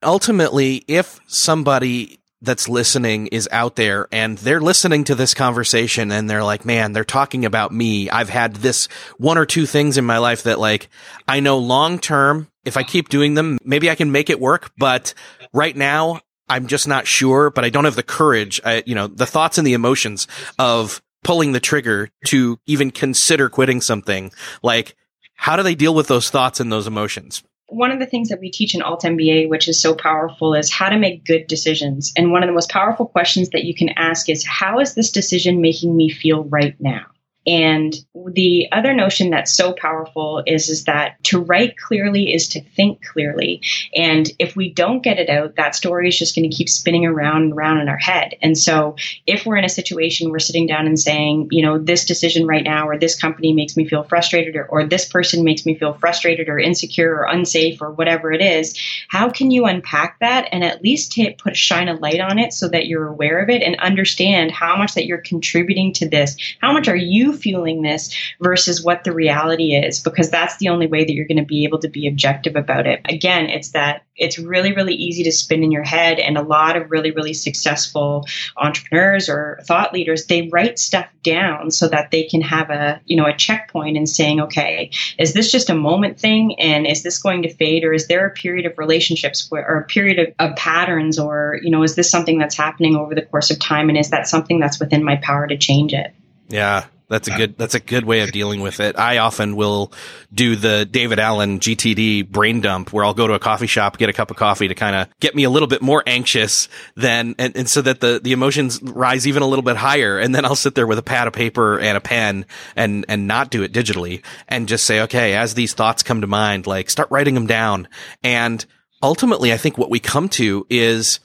ultimately, 0.04 0.84
if 0.88 1.20
somebody 1.26 2.20
that's 2.44 2.68
listening 2.68 3.26
is 3.28 3.48
out 3.50 3.76
there 3.76 4.06
and 4.12 4.36
they're 4.38 4.60
listening 4.60 5.04
to 5.04 5.14
this 5.14 5.32
conversation 5.34 6.12
and 6.12 6.28
they're 6.28 6.44
like, 6.44 6.64
man, 6.64 6.92
they're 6.92 7.04
talking 7.04 7.44
about 7.44 7.72
me. 7.72 8.10
I've 8.10 8.28
had 8.28 8.56
this 8.56 8.86
one 9.16 9.38
or 9.38 9.46
two 9.46 9.66
things 9.66 9.96
in 9.96 10.04
my 10.04 10.18
life 10.18 10.42
that 10.42 10.60
like, 10.60 10.88
I 11.26 11.40
know 11.40 11.58
long 11.58 11.98
term, 11.98 12.48
if 12.64 12.76
I 12.76 12.82
keep 12.82 13.08
doing 13.08 13.34
them, 13.34 13.58
maybe 13.64 13.90
I 13.90 13.94
can 13.94 14.12
make 14.12 14.30
it 14.30 14.40
work. 14.40 14.72
But 14.76 15.14
right 15.52 15.74
now, 15.74 16.20
I'm 16.48 16.66
just 16.66 16.86
not 16.86 17.06
sure, 17.06 17.50
but 17.50 17.64
I 17.64 17.70
don't 17.70 17.86
have 17.86 17.96
the 17.96 18.02
courage, 18.02 18.60
I, 18.64 18.82
you 18.84 18.94
know, 18.94 19.06
the 19.06 19.26
thoughts 19.26 19.56
and 19.56 19.66
the 19.66 19.72
emotions 19.72 20.28
of 20.58 21.02
pulling 21.22 21.52
the 21.52 21.60
trigger 21.60 22.10
to 22.26 22.58
even 22.66 22.90
consider 22.90 23.48
quitting 23.48 23.80
something. 23.80 24.30
Like, 24.62 24.94
how 25.36 25.56
do 25.56 25.62
they 25.62 25.74
deal 25.74 25.94
with 25.94 26.08
those 26.08 26.28
thoughts 26.28 26.60
and 26.60 26.70
those 26.70 26.86
emotions? 26.86 27.42
One 27.66 27.90
of 27.90 27.98
the 27.98 28.06
things 28.06 28.28
that 28.28 28.40
we 28.40 28.50
teach 28.50 28.74
in 28.74 28.82
altMBA, 28.82 29.48
which 29.48 29.68
is 29.68 29.80
so 29.80 29.94
powerful, 29.94 30.54
is 30.54 30.70
how 30.70 30.90
to 30.90 30.98
make 30.98 31.24
good 31.24 31.46
decisions. 31.46 32.12
And 32.16 32.30
one 32.30 32.42
of 32.42 32.46
the 32.46 32.52
most 32.52 32.70
powerful 32.70 33.06
questions 33.06 33.50
that 33.50 33.64
you 33.64 33.74
can 33.74 33.88
ask 33.90 34.28
is, 34.28 34.44
how 34.46 34.80
is 34.80 34.94
this 34.94 35.10
decision 35.10 35.60
making 35.60 35.96
me 35.96 36.10
feel 36.10 36.44
right 36.44 36.76
now? 36.78 37.06
And 37.46 37.94
the 38.14 38.68
other 38.72 38.94
notion 38.94 39.30
that's 39.30 39.52
so 39.52 39.72
powerful 39.72 40.42
is, 40.46 40.68
is 40.68 40.84
that 40.84 41.22
to 41.24 41.40
write 41.40 41.76
clearly 41.76 42.32
is 42.32 42.48
to 42.50 42.62
think 42.62 43.04
clearly. 43.04 43.60
And 43.94 44.30
if 44.38 44.56
we 44.56 44.72
don't 44.72 45.02
get 45.02 45.18
it 45.18 45.28
out, 45.28 45.56
that 45.56 45.74
story 45.74 46.08
is 46.08 46.18
just 46.18 46.34
going 46.34 46.48
to 46.48 46.56
keep 46.56 46.68
spinning 46.68 47.04
around 47.04 47.42
and 47.42 47.52
around 47.52 47.80
in 47.80 47.88
our 47.88 47.98
head. 47.98 48.34
And 48.40 48.56
so 48.56 48.96
if 49.26 49.44
we're 49.44 49.56
in 49.56 49.64
a 49.64 49.68
situation, 49.68 50.30
we're 50.30 50.38
sitting 50.38 50.66
down 50.66 50.86
and 50.86 50.98
saying, 50.98 51.48
you 51.50 51.62
know, 51.62 51.78
this 51.78 52.04
decision 52.06 52.46
right 52.46 52.64
now, 52.64 52.88
or 52.88 52.98
this 52.98 53.20
company 53.20 53.52
makes 53.52 53.76
me 53.76 53.86
feel 53.86 54.04
frustrated, 54.04 54.56
or, 54.56 54.66
or 54.66 54.86
this 54.86 55.06
person 55.06 55.44
makes 55.44 55.66
me 55.66 55.74
feel 55.74 55.92
frustrated 55.94 56.48
or 56.48 56.58
insecure 56.58 57.14
or 57.14 57.24
unsafe 57.24 57.82
or 57.82 57.90
whatever 57.90 58.32
it 58.32 58.40
is, 58.40 58.78
how 59.08 59.28
can 59.28 59.50
you 59.50 59.66
unpack 59.66 60.18
that 60.20 60.48
and 60.50 60.64
at 60.64 60.82
least 60.82 61.14
hit, 61.14 61.38
put 61.38 61.56
shine 61.56 61.88
a 61.88 61.94
light 61.94 62.20
on 62.20 62.38
it 62.38 62.52
so 62.52 62.68
that 62.68 62.86
you're 62.86 63.06
aware 63.06 63.42
of 63.42 63.50
it 63.50 63.62
and 63.62 63.76
understand 63.80 64.50
how 64.50 64.76
much 64.76 64.94
that 64.94 65.06
you're 65.06 65.18
contributing 65.18 65.92
to 65.92 66.08
this? 66.08 66.36
How 66.60 66.72
much 66.72 66.88
are 66.88 66.96
you 66.96 67.33
feeling 67.34 67.82
this 67.82 68.14
versus 68.40 68.82
what 68.82 69.04
the 69.04 69.12
reality 69.12 69.74
is, 69.74 70.00
because 70.00 70.30
that's 70.30 70.56
the 70.58 70.68
only 70.68 70.86
way 70.86 71.04
that 71.04 71.12
you're 71.12 71.26
going 71.26 71.38
to 71.38 71.44
be 71.44 71.64
able 71.64 71.78
to 71.80 71.88
be 71.88 72.08
objective 72.08 72.56
about 72.56 72.86
it. 72.86 73.00
Again, 73.04 73.46
it's 73.46 73.70
that 73.70 74.04
it's 74.16 74.38
really, 74.38 74.72
really 74.72 74.94
easy 74.94 75.24
to 75.24 75.32
spin 75.32 75.64
in 75.64 75.72
your 75.72 75.82
head. 75.82 76.18
And 76.18 76.38
a 76.38 76.42
lot 76.42 76.76
of 76.76 76.90
really, 76.90 77.10
really 77.10 77.34
successful 77.34 78.26
entrepreneurs 78.56 79.28
or 79.28 79.58
thought 79.64 79.92
leaders, 79.92 80.26
they 80.26 80.48
write 80.48 80.78
stuff 80.78 81.06
down 81.22 81.70
so 81.70 81.88
that 81.88 82.10
they 82.10 82.24
can 82.24 82.40
have 82.40 82.70
a, 82.70 83.00
you 83.06 83.16
know, 83.16 83.26
a 83.26 83.36
checkpoint 83.36 83.96
in 83.96 84.06
saying, 84.06 84.40
okay, 84.40 84.90
is 85.18 85.34
this 85.34 85.50
just 85.50 85.70
a 85.70 85.74
moment 85.74 86.20
thing? 86.20 86.60
And 86.60 86.86
is 86.86 87.02
this 87.02 87.18
going 87.18 87.42
to 87.42 87.52
fade? 87.52 87.84
Or 87.84 87.92
is 87.92 88.06
there 88.06 88.26
a 88.26 88.30
period 88.30 88.66
of 88.66 88.78
relationships 88.78 89.50
where, 89.50 89.68
or 89.68 89.80
a 89.80 89.84
period 89.84 90.18
of, 90.20 90.50
of 90.50 90.56
patterns? 90.56 91.18
Or, 91.18 91.58
you 91.62 91.70
know, 91.70 91.82
is 91.82 91.96
this 91.96 92.10
something 92.10 92.38
that's 92.38 92.56
happening 92.56 92.94
over 92.96 93.14
the 93.14 93.22
course 93.22 93.50
of 93.50 93.58
time? 93.58 93.88
And 93.88 93.98
is 93.98 94.10
that 94.10 94.28
something 94.28 94.60
that's 94.60 94.78
within 94.78 95.02
my 95.02 95.16
power 95.16 95.46
to 95.46 95.56
change 95.56 95.92
it? 95.92 96.14
Yeah. 96.48 96.84
That's 97.08 97.28
a 97.28 97.36
good. 97.36 97.58
That's 97.58 97.74
a 97.74 97.80
good 97.80 98.04
way 98.04 98.20
of 98.20 98.32
dealing 98.32 98.60
with 98.60 98.80
it. 98.80 98.98
I 98.98 99.18
often 99.18 99.56
will 99.56 99.92
do 100.32 100.56
the 100.56 100.86
David 100.86 101.18
Allen 101.18 101.60
GTD 101.60 102.28
brain 102.30 102.62
dump, 102.62 102.92
where 102.92 103.04
I'll 103.04 103.14
go 103.14 103.26
to 103.26 103.34
a 103.34 103.38
coffee 103.38 103.66
shop, 103.66 103.98
get 103.98 104.08
a 104.08 104.12
cup 104.12 104.30
of 104.30 104.38
coffee 104.38 104.68
to 104.68 104.74
kind 104.74 104.96
of 104.96 105.08
get 105.20 105.34
me 105.34 105.44
a 105.44 105.50
little 105.50 105.68
bit 105.68 105.82
more 105.82 106.02
anxious 106.06 106.68
than, 106.96 107.34
and, 107.38 107.54
and 107.56 107.68
so 107.68 107.82
that 107.82 108.00
the 108.00 108.20
the 108.22 108.32
emotions 108.32 108.80
rise 108.82 109.26
even 109.26 109.42
a 109.42 109.46
little 109.46 109.62
bit 109.62 109.76
higher, 109.76 110.18
and 110.18 110.34
then 110.34 110.46
I'll 110.46 110.56
sit 110.56 110.74
there 110.74 110.86
with 110.86 110.98
a 110.98 111.02
pad 111.02 111.26
of 111.26 111.34
paper 111.34 111.78
and 111.78 111.96
a 111.96 112.00
pen 112.00 112.46
and 112.74 113.04
and 113.06 113.26
not 113.26 113.50
do 113.50 113.62
it 113.62 113.72
digitally, 113.72 114.22
and 114.48 114.66
just 114.66 114.86
say, 114.86 115.02
okay, 115.02 115.34
as 115.34 115.54
these 115.54 115.74
thoughts 115.74 116.02
come 116.02 116.22
to 116.22 116.26
mind, 116.26 116.66
like 116.66 116.88
start 116.88 117.10
writing 117.10 117.34
them 117.34 117.46
down, 117.46 117.86
and 118.22 118.64
ultimately, 119.02 119.52
I 119.52 119.58
think 119.58 119.76
what 119.76 119.90
we 119.90 120.00
come 120.00 120.30
to 120.30 120.66
is 120.70 121.20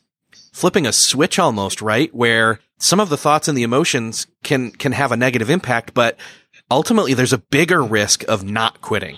flipping 0.51 0.85
a 0.85 0.91
switch 0.91 1.39
almost, 1.39 1.81
right? 1.81 2.13
Where 2.13 2.59
some 2.79 2.99
of 2.99 3.09
the 3.09 3.17
thoughts 3.17 3.47
and 3.47 3.57
the 3.57 3.63
emotions 3.63 4.27
can, 4.43 4.71
can 4.71 4.93
have 4.93 5.11
a 5.11 5.17
negative 5.17 5.49
impact, 5.49 5.93
but 5.93 6.17
ultimately 6.71 7.13
there's 7.13 7.33
a 7.33 7.37
bigger 7.37 7.83
risk 7.83 8.23
of 8.27 8.43
not 8.43 8.81
quitting. 8.81 9.17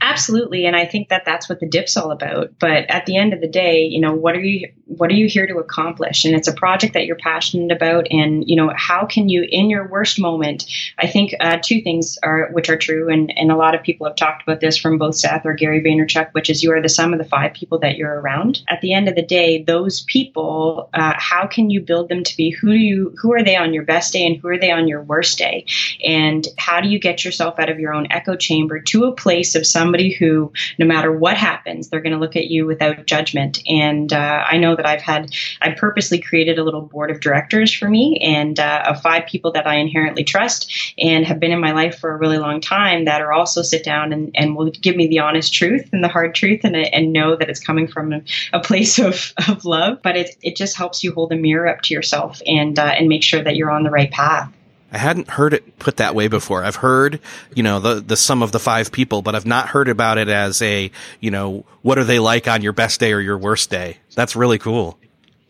Absolutely, 0.00 0.64
and 0.64 0.76
I 0.76 0.86
think 0.86 1.08
that 1.08 1.24
that's 1.24 1.48
what 1.48 1.58
the 1.58 1.68
dip's 1.68 1.96
all 1.96 2.12
about. 2.12 2.50
But 2.60 2.88
at 2.88 3.06
the 3.06 3.16
end 3.16 3.32
of 3.32 3.40
the 3.40 3.48
day, 3.48 3.80
you 3.80 4.00
know, 4.00 4.14
what 4.14 4.36
are 4.36 4.40
you 4.40 4.68
what 4.88 5.10
are 5.10 5.14
you 5.14 5.28
here 5.28 5.46
to 5.46 5.58
accomplish? 5.58 6.24
And 6.24 6.34
it's 6.34 6.48
a 6.48 6.52
project 6.52 6.94
that 6.94 7.04
you're 7.04 7.16
passionate 7.16 7.70
about. 7.70 8.06
And 8.10 8.48
you 8.48 8.56
know, 8.56 8.72
how 8.74 9.06
can 9.06 9.28
you, 9.28 9.46
in 9.48 9.68
your 9.70 9.86
worst 9.86 10.18
moment, 10.18 10.64
I 10.98 11.06
think 11.06 11.34
uh, 11.40 11.58
two 11.62 11.82
things 11.82 12.18
are 12.22 12.48
which 12.52 12.70
are 12.70 12.78
true, 12.78 13.10
and 13.10 13.32
and 13.36 13.52
a 13.52 13.56
lot 13.56 13.74
of 13.74 13.82
people 13.82 14.06
have 14.06 14.16
talked 14.16 14.42
about 14.42 14.60
this 14.60 14.76
from 14.76 14.98
both 14.98 15.14
Seth 15.14 15.44
or 15.44 15.52
Gary 15.52 15.82
Vaynerchuk, 15.82 16.32
which 16.32 16.48
is 16.48 16.62
you 16.62 16.72
are 16.72 16.80
the 16.80 16.88
sum 16.88 17.12
of 17.12 17.18
the 17.18 17.24
five 17.24 17.52
people 17.52 17.78
that 17.80 17.96
you're 17.96 18.20
around. 18.20 18.62
At 18.68 18.80
the 18.80 18.94
end 18.94 19.08
of 19.08 19.14
the 19.14 19.22
day, 19.22 19.62
those 19.62 20.02
people, 20.02 20.88
uh, 20.94 21.14
how 21.16 21.46
can 21.46 21.70
you 21.70 21.80
build 21.80 22.08
them 22.08 22.24
to 22.24 22.36
be 22.36 22.50
who 22.50 22.68
do 22.68 22.78
you 22.78 23.14
who 23.20 23.32
are 23.34 23.44
they 23.44 23.56
on 23.56 23.74
your 23.74 23.84
best 23.84 24.12
day 24.12 24.26
and 24.26 24.36
who 24.36 24.48
are 24.48 24.58
they 24.58 24.70
on 24.70 24.88
your 24.88 25.02
worst 25.02 25.38
day? 25.38 25.66
And 26.04 26.46
how 26.56 26.80
do 26.80 26.88
you 26.88 26.98
get 26.98 27.24
yourself 27.24 27.58
out 27.58 27.68
of 27.68 27.78
your 27.78 27.92
own 27.92 28.10
echo 28.10 28.36
chamber 28.36 28.80
to 28.80 29.04
a 29.04 29.12
place 29.12 29.54
of 29.54 29.66
somebody 29.66 30.12
who, 30.12 30.52
no 30.78 30.86
matter 30.86 31.12
what 31.12 31.36
happens, 31.36 31.88
they're 31.88 32.00
going 32.00 32.14
to 32.14 32.18
look 32.18 32.36
at 32.36 32.46
you 32.46 32.64
without 32.64 33.06
judgment. 33.06 33.62
And 33.68 34.12
uh, 34.12 34.44
I 34.46 34.56
know 34.56 34.77
that 34.78 34.86
I've 34.86 35.02
had, 35.02 35.34
I 35.60 35.72
purposely 35.72 36.18
created 36.18 36.58
a 36.58 36.64
little 36.64 36.80
board 36.80 37.10
of 37.10 37.20
directors 37.20 37.72
for 37.72 37.88
me 37.88 38.18
and 38.22 38.58
uh, 38.58 38.84
of 38.86 39.02
five 39.02 39.26
people 39.26 39.52
that 39.52 39.66
I 39.66 39.74
inherently 39.74 40.24
trust 40.24 40.94
and 40.98 41.26
have 41.26 41.38
been 41.38 41.52
in 41.52 41.60
my 41.60 41.72
life 41.72 41.98
for 41.98 42.10
a 42.10 42.16
really 42.16 42.38
long 42.38 42.62
time 42.62 43.04
that 43.04 43.20
are 43.20 43.32
also 43.32 43.60
sit 43.60 43.84
down 43.84 44.12
and, 44.12 44.30
and 44.34 44.56
will 44.56 44.70
give 44.70 44.96
me 44.96 45.06
the 45.06 45.18
honest 45.18 45.52
truth 45.52 45.90
and 45.92 46.02
the 46.02 46.08
hard 46.08 46.34
truth 46.34 46.60
and, 46.64 46.74
and 46.74 47.12
know 47.12 47.36
that 47.36 47.50
it's 47.50 47.60
coming 47.60 47.86
from 47.86 48.12
a, 48.12 48.22
a 48.54 48.60
place 48.60 48.98
of, 48.98 49.34
of 49.48 49.64
love. 49.64 50.00
But 50.02 50.16
it, 50.16 50.36
it 50.42 50.56
just 50.56 50.76
helps 50.76 51.04
you 51.04 51.12
hold 51.12 51.32
a 51.32 51.36
mirror 51.36 51.68
up 51.68 51.82
to 51.82 51.94
yourself 51.94 52.40
and, 52.46 52.78
uh, 52.78 52.94
and 52.98 53.08
make 53.08 53.22
sure 53.22 53.42
that 53.42 53.56
you're 53.56 53.70
on 53.70 53.82
the 53.82 53.90
right 53.90 54.10
path. 54.10 54.52
I 54.90 54.98
hadn't 54.98 55.28
heard 55.28 55.52
it 55.52 55.78
put 55.78 55.98
that 55.98 56.14
way 56.14 56.28
before. 56.28 56.64
I've 56.64 56.76
heard, 56.76 57.20
you 57.54 57.62
know, 57.62 57.78
the, 57.78 58.00
the 58.00 58.16
sum 58.16 58.42
of 58.42 58.52
the 58.52 58.58
five 58.58 58.90
people, 58.90 59.20
but 59.20 59.34
I've 59.34 59.46
not 59.46 59.68
heard 59.68 59.88
about 59.88 60.16
it 60.16 60.28
as 60.28 60.62
a, 60.62 60.90
you 61.20 61.30
know, 61.30 61.66
what 61.82 61.98
are 61.98 62.04
they 62.04 62.18
like 62.18 62.48
on 62.48 62.62
your 62.62 62.72
best 62.72 62.98
day 62.98 63.12
or 63.12 63.20
your 63.20 63.36
worst 63.36 63.68
day? 63.68 63.98
That's 64.14 64.34
really 64.34 64.58
cool. 64.58 64.98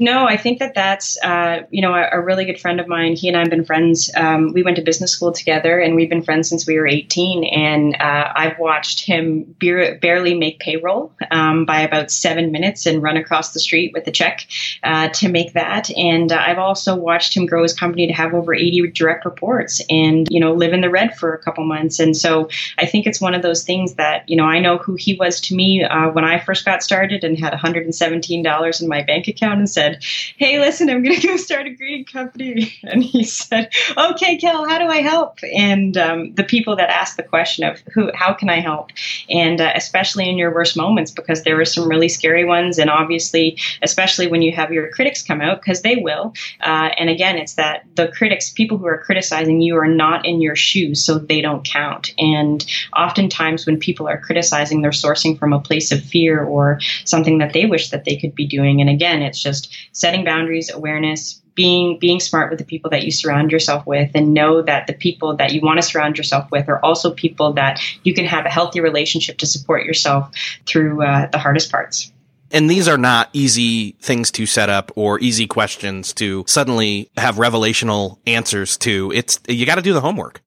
No, 0.01 0.27
I 0.27 0.37
think 0.37 0.61
that 0.61 0.75
that's 0.75 1.21
uh, 1.23 1.63
you 1.71 1.83
know 1.83 1.93
a, 1.93 2.09
a, 2.13 2.21
really 2.21 2.45
good 2.45 2.61
friend 2.61 2.79
of 2.79 2.87
mine. 2.87 3.15
He 3.17 3.27
and 3.27 3.37
I 3.37 3.41
have 3.41 3.51
been 3.51 3.65
friends. 3.65 4.11
Um, 4.17 4.53
we 4.53 4.63
went 4.63 4.77
to 4.77 4.83
business 4.83 5.11
school 5.11 5.33
together, 5.33 5.81
and 5.81 5.97
we've 5.97 6.09
been 6.09 6.23
friends 6.23 6.49
since 6.49 6.69
we 6.69 6.79
were 6.79 6.87
18. 6.87 7.43
And 7.45 7.97
uh, 7.97 8.33
I've 8.35 8.59
watched 8.61 9.05
him 9.05 9.57
be- 9.59 9.95
barely 10.01 10.35
make 10.35 10.61
payroll 10.61 11.13
um, 11.33 11.65
by 11.65 11.81
about 11.81 12.13
seven 12.13 12.53
minutes 12.53 12.87
and 12.87 13.03
run 13.03 13.17
across 13.17 13.53
the 13.53 13.59
street 13.59 13.93
with 13.93 14.07
a 14.07 14.13
check 14.13 14.47
uh, 14.85 15.09
to 15.09 15.29
make 15.29 15.55
that. 15.55 15.91
And 15.97 16.31
uh, 16.31 16.45
I've 16.47 16.59
also 16.59 16.95
watched 16.95 17.37
him 17.37 17.47
grow 17.47 17.65
his 17.65 17.75
company 17.75 18.07
to 18.07 18.13
have 18.13 18.35
over 18.35 18.55
80 18.55 18.93
direct 18.93 19.25
reports, 19.25 19.83
and 19.91 20.29
you 20.31 20.39
know 20.39 20.53
live 20.55 20.73
in 20.73 20.81
the 20.81 20.91
red 20.91 21.17
for 21.17 21.35
a 21.35 21.39
couple 21.39 21.65
months. 21.65 21.99
And 21.99 22.17
so 22.17 22.49
I 22.79 22.87
think 22.87 23.07
it's 23.07 23.21
one 23.21 23.35
of 23.35 23.43
those 23.43 23.65
things 23.65 23.95
that 23.95 24.29
you 24.29 24.37
know 24.37 24.45
I 24.45 24.61
know 24.61 24.79
who 24.79 24.95
he 24.95 25.15
was 25.15 25.41
to 25.43 25.57
me 25.57 25.83
uh, 25.83 26.11
when 26.11 26.25
I 26.25 26.39
first 26.39 26.65
got 26.65 26.85
started 26.85 27.25
and 27.25 27.37
had 27.37 27.53
117 27.53 28.45
dollars 28.45 28.81
in 28.81 28.89
my 28.89 29.03
bank 29.03 29.27
account 29.27 29.59
and 29.59 29.69
said 29.69 29.88
said, 29.89 30.05
Hey, 30.37 30.59
listen, 30.59 30.91
I'm 30.91 31.03
going 31.03 31.17
to 31.21 31.27
go 31.27 31.37
start 31.37 31.67
a 31.67 31.71
green 31.71 32.05
company. 32.05 32.75
And 32.89 33.03
he 33.03 33.25
said, 33.25 33.73
Okay, 33.97 34.39
Kel, 34.39 34.67
how 34.67 34.79
do 34.79 34.87
I 34.87 35.03
help? 35.03 35.39
And 35.55 35.97
um, 35.97 36.35
the 36.35 36.45
people 36.45 36.77
that 36.77 36.89
ask 36.89 37.17
the 37.17 37.23
question 37.23 37.65
of 37.65 37.81
who, 37.93 38.11
how 38.15 38.33
can 38.33 38.49
I 38.49 38.61
help? 38.61 38.91
And 39.29 39.61
uh, 39.61 39.73
especially 39.75 40.29
in 40.29 40.39
your 40.39 40.55
worst 40.55 40.77
moments, 40.77 41.11
because 41.11 41.43
there 41.43 41.57
were 41.57 41.65
some 41.65 41.89
really 41.89 42.09
scary 42.09 42.45
ones. 42.45 42.79
And 42.79 42.89
obviously, 42.89 43.59
especially 43.83 44.27
when 44.27 44.43
you 44.43 44.53
have 44.53 44.73
your 44.73 44.91
critics 44.91 45.23
come 45.23 45.41
out, 45.41 45.61
because 45.61 45.83
they 45.83 45.97
will. 45.97 46.33
Uh, 46.61 46.91
and 46.97 47.11
again, 47.11 47.37
it's 47.37 47.55
that 47.55 47.85
the 47.95 48.09
critics, 48.09 48.51
people 48.51 48.79
who 48.79 48.87
are 48.87 48.99
criticizing 48.99 49.61
you, 49.61 49.77
are 49.77 49.89
not 49.89 50.25
in 50.25 50.41
your 50.41 50.57
shoes, 50.57 51.05
so 51.05 51.19
they 51.19 51.41
don't 51.41 51.65
count. 51.65 52.15
And 52.17 52.65
oftentimes, 52.97 53.67
when 53.67 53.79
people 53.79 54.09
are 54.09 54.19
criticizing, 54.19 54.81
they're 54.81 54.91
sourcing 54.93 55.39
from 55.39 55.53
a 55.53 55.61
place 55.61 55.93
of 55.93 56.03
fear 56.03 56.43
or 56.43 56.81
something 57.05 57.39
that 57.39 57.53
they 57.53 57.67
wish 57.67 57.91
that 57.91 58.05
they 58.05 58.17
could 58.17 58.35
be 58.35 58.47
doing. 58.47 58.81
And 58.81 58.89
again, 58.89 59.21
it's 59.21 59.43
just 59.43 59.69
setting 59.93 60.25
boundaries, 60.25 60.71
awareness, 60.73 61.43
being 61.55 61.99
being 61.99 62.21
smart 62.21 62.51
with 62.51 62.59
the 62.61 62.65
people 62.65 62.89
that 62.91 63.05
you 63.05 63.11
surround 63.11 63.51
yourself 63.51 63.85
with 63.85 64.13
and 64.15 64.33
know 64.33 64.63
that 64.63 64.87
the 64.87 64.93
people 64.93 65.35
that 65.37 65.53
you 65.53 65.61
want 65.61 65.77
to 65.77 65.83
surround 65.83 66.17
yourself 66.17 66.49
with 66.53 66.69
are 66.69 66.83
also 66.85 67.13
people 67.13 67.55
that 67.55 67.81
you 68.05 68.15
can 68.15 68.25
have 68.25 68.47
a 68.47 68.49
healthy 68.49 68.81
relationship 68.81 69.39
to 69.39 69.47
support 69.47 69.85
yourself 69.85 70.31
through 70.67 71.03
uh, 71.03 71.29
the 71.31 71.39
hardest 71.39 71.69
parts. 71.71 72.13
And 72.53 72.71
these 72.71 72.87
are 72.87 72.97
not 72.97 73.29
easy 73.33 73.97
things 74.01 74.31
to 74.33 74.47
set 74.47 74.71
up 74.71 74.93
or 74.95 75.19
easy 75.19 75.49
questions 75.49 76.13
to 76.15 76.45
suddenly 76.47 77.11
have 77.17 77.37
revelational 77.37 78.19
answers 78.25 78.77
to. 78.79 79.13
It's 79.13 79.41
you 79.49 79.67
got 79.67 79.75
to 79.75 79.83
do 79.83 79.93
the 79.93 80.01
homework. 80.01 80.41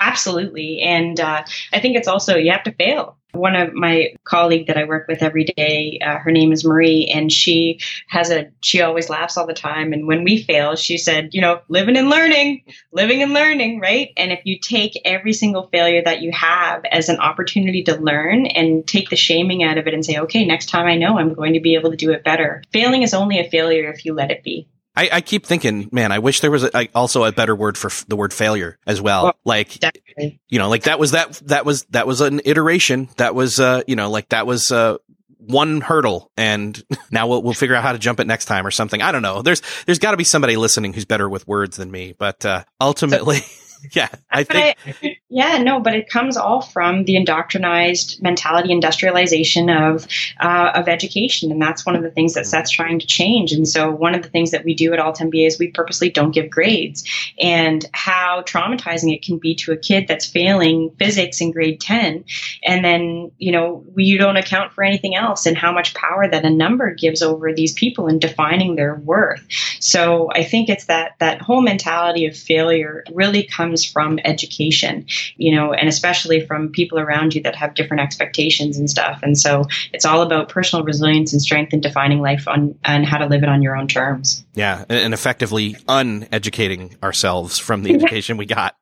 Absolutely. 0.00 0.80
And 0.80 1.20
uh, 1.20 1.44
i 1.72 1.78
think 1.78 1.96
it's 1.96 2.08
also 2.08 2.34
you 2.34 2.50
have 2.50 2.64
to 2.64 2.72
fail 2.72 3.19
one 3.32 3.56
of 3.56 3.72
my 3.74 4.14
colleague 4.24 4.66
that 4.66 4.76
I 4.76 4.84
work 4.84 5.08
with 5.08 5.22
every 5.22 5.44
day, 5.44 5.98
uh, 6.04 6.18
her 6.18 6.30
name 6.30 6.52
is 6.52 6.64
Marie, 6.64 7.06
and 7.06 7.30
she 7.30 7.80
has 8.08 8.30
a 8.30 8.50
she 8.60 8.80
always 8.82 9.08
laughs 9.08 9.36
all 9.36 9.46
the 9.46 9.54
time. 9.54 9.92
And 9.92 10.06
when 10.06 10.24
we 10.24 10.42
fail, 10.42 10.76
she 10.76 10.98
said, 10.98 11.30
you 11.32 11.40
know, 11.40 11.60
living 11.68 11.96
and 11.96 12.10
learning, 12.10 12.64
living 12.92 13.22
and 13.22 13.32
learning, 13.32 13.80
right? 13.80 14.10
And 14.16 14.32
if 14.32 14.40
you 14.44 14.58
take 14.58 15.00
every 15.04 15.32
single 15.32 15.68
failure 15.68 16.02
that 16.04 16.22
you 16.22 16.32
have 16.32 16.84
as 16.90 17.08
an 17.08 17.18
opportunity 17.18 17.82
to 17.84 17.96
learn 17.96 18.46
and 18.46 18.86
take 18.86 19.10
the 19.10 19.16
shaming 19.16 19.62
out 19.62 19.78
of 19.78 19.86
it 19.86 19.94
and 19.94 20.04
say, 20.04 20.18
okay, 20.18 20.44
next 20.44 20.68
time 20.68 20.86
I 20.86 20.96
know 20.96 21.18
I'm 21.18 21.34
going 21.34 21.54
to 21.54 21.60
be 21.60 21.74
able 21.74 21.90
to 21.90 21.96
do 21.96 22.12
it 22.12 22.24
better. 22.24 22.62
Failing 22.72 23.02
is 23.02 23.14
only 23.14 23.38
a 23.38 23.50
failure 23.50 23.90
if 23.90 24.04
you 24.04 24.14
let 24.14 24.30
it 24.30 24.42
be. 24.42 24.68
I, 25.00 25.08
I, 25.12 25.20
keep 25.22 25.46
thinking, 25.46 25.88
man, 25.92 26.12
I 26.12 26.18
wish 26.18 26.40
there 26.40 26.50
was 26.50 26.64
a, 26.64 26.88
also 26.94 27.24
a 27.24 27.32
better 27.32 27.56
word 27.56 27.78
for 27.78 27.88
f- 27.88 28.04
the 28.06 28.16
word 28.16 28.34
failure 28.34 28.78
as 28.86 29.00
well. 29.00 29.24
well 29.24 29.34
like, 29.46 29.78
definitely. 29.78 30.40
you 30.48 30.58
know, 30.58 30.68
like 30.68 30.82
that 30.82 30.98
was 30.98 31.12
that, 31.12 31.32
that 31.46 31.64
was, 31.64 31.84
that 31.84 32.06
was 32.06 32.20
an 32.20 32.42
iteration. 32.44 33.08
That 33.16 33.34
was, 33.34 33.58
uh, 33.58 33.82
you 33.86 33.96
know, 33.96 34.10
like 34.10 34.28
that 34.28 34.46
was, 34.46 34.70
uh, 34.70 34.98
one 35.38 35.80
hurdle 35.80 36.30
and 36.36 36.82
now 37.10 37.28
we'll, 37.28 37.42
we'll 37.42 37.54
figure 37.54 37.74
out 37.74 37.82
how 37.82 37.92
to 37.92 37.98
jump 37.98 38.20
it 38.20 38.26
next 38.26 38.44
time 38.44 38.66
or 38.66 38.70
something. 38.70 39.00
I 39.00 39.10
don't 39.10 39.22
know. 39.22 39.40
There's, 39.40 39.62
there's 39.86 39.98
gotta 39.98 40.18
be 40.18 40.24
somebody 40.24 40.56
listening 40.56 40.92
who's 40.92 41.06
better 41.06 41.30
with 41.30 41.48
words 41.48 41.78
than 41.78 41.90
me, 41.90 42.14
but, 42.18 42.44
uh, 42.44 42.64
ultimately. 42.78 43.38
So- 43.38 43.88
yeah, 43.92 44.08
I 44.30 44.44
think. 44.44 44.76
I, 45.02 45.16
yeah, 45.30 45.62
no, 45.62 45.80
but 45.80 45.94
it 45.94 46.08
comes 46.08 46.36
all 46.36 46.60
from 46.60 47.04
the 47.04 47.14
indoctrinized 47.14 48.20
mentality, 48.20 48.70
industrialization 48.70 49.70
of 49.70 50.06
uh, 50.40 50.72
of 50.74 50.88
education, 50.88 51.50
and 51.50 51.60
that's 51.60 51.86
one 51.86 51.96
of 51.96 52.02
the 52.02 52.10
things 52.10 52.34
that 52.34 52.46
Seth's 52.46 52.70
trying 52.70 52.98
to 52.98 53.06
change. 53.06 53.52
And 53.52 53.66
so, 53.66 53.90
one 53.90 54.14
of 54.14 54.22
the 54.22 54.28
things 54.28 54.50
that 54.50 54.64
we 54.64 54.74
do 54.74 54.92
at 54.92 54.98
altMBA 54.98 55.46
is 55.46 55.58
we 55.58 55.68
purposely 55.68 56.10
don't 56.10 56.32
give 56.32 56.50
grades, 56.50 57.04
and 57.40 57.84
how 57.92 58.42
traumatizing 58.42 59.14
it 59.14 59.22
can 59.22 59.38
be 59.38 59.54
to 59.56 59.72
a 59.72 59.76
kid 59.76 60.06
that's 60.06 60.26
failing 60.26 60.90
physics 60.98 61.40
in 61.40 61.52
grade 61.52 61.80
ten, 61.80 62.24
and 62.62 62.84
then 62.84 63.30
you 63.38 63.52
know 63.52 63.84
you 63.96 64.18
don't 64.18 64.36
account 64.36 64.72
for 64.72 64.84
anything 64.84 65.14
else, 65.14 65.46
and 65.46 65.56
how 65.56 65.72
much 65.72 65.94
power 65.94 66.28
that 66.28 66.44
a 66.44 66.50
number 66.50 66.94
gives 66.94 67.22
over 67.22 67.54
these 67.54 67.72
people 67.72 68.08
in 68.08 68.18
defining 68.18 68.76
their 68.76 68.94
worth. 68.96 69.46
So, 69.80 70.30
I 70.32 70.44
think 70.44 70.68
it's 70.68 70.84
that 70.86 71.12
that 71.18 71.40
whole 71.40 71.62
mentality 71.62 72.26
of 72.26 72.36
failure 72.36 73.04
really 73.12 73.44
comes 73.44 73.70
comes 73.70 73.84
from 73.84 74.18
education, 74.24 75.06
you 75.36 75.54
know, 75.54 75.72
and 75.72 75.88
especially 75.88 76.44
from 76.46 76.70
people 76.70 76.98
around 76.98 77.34
you 77.34 77.42
that 77.42 77.56
have 77.56 77.74
different 77.74 78.02
expectations 78.02 78.78
and 78.78 78.88
stuff. 78.88 79.20
And 79.22 79.38
so 79.38 79.66
it's 79.92 80.04
all 80.04 80.22
about 80.22 80.48
personal 80.48 80.84
resilience 80.84 81.32
and 81.32 81.40
strength 81.40 81.72
and 81.72 81.82
defining 81.82 82.20
life 82.20 82.46
on 82.46 82.74
and 82.84 83.04
how 83.04 83.18
to 83.18 83.26
live 83.26 83.42
it 83.42 83.48
on 83.48 83.62
your 83.62 83.76
own 83.76 83.88
terms. 83.88 84.44
Yeah, 84.54 84.84
and 84.88 85.14
effectively 85.14 85.76
uneducating 85.88 86.96
ourselves 87.02 87.58
from 87.58 87.82
the 87.82 87.94
education 87.94 88.36
we 88.36 88.46
got. 88.46 88.76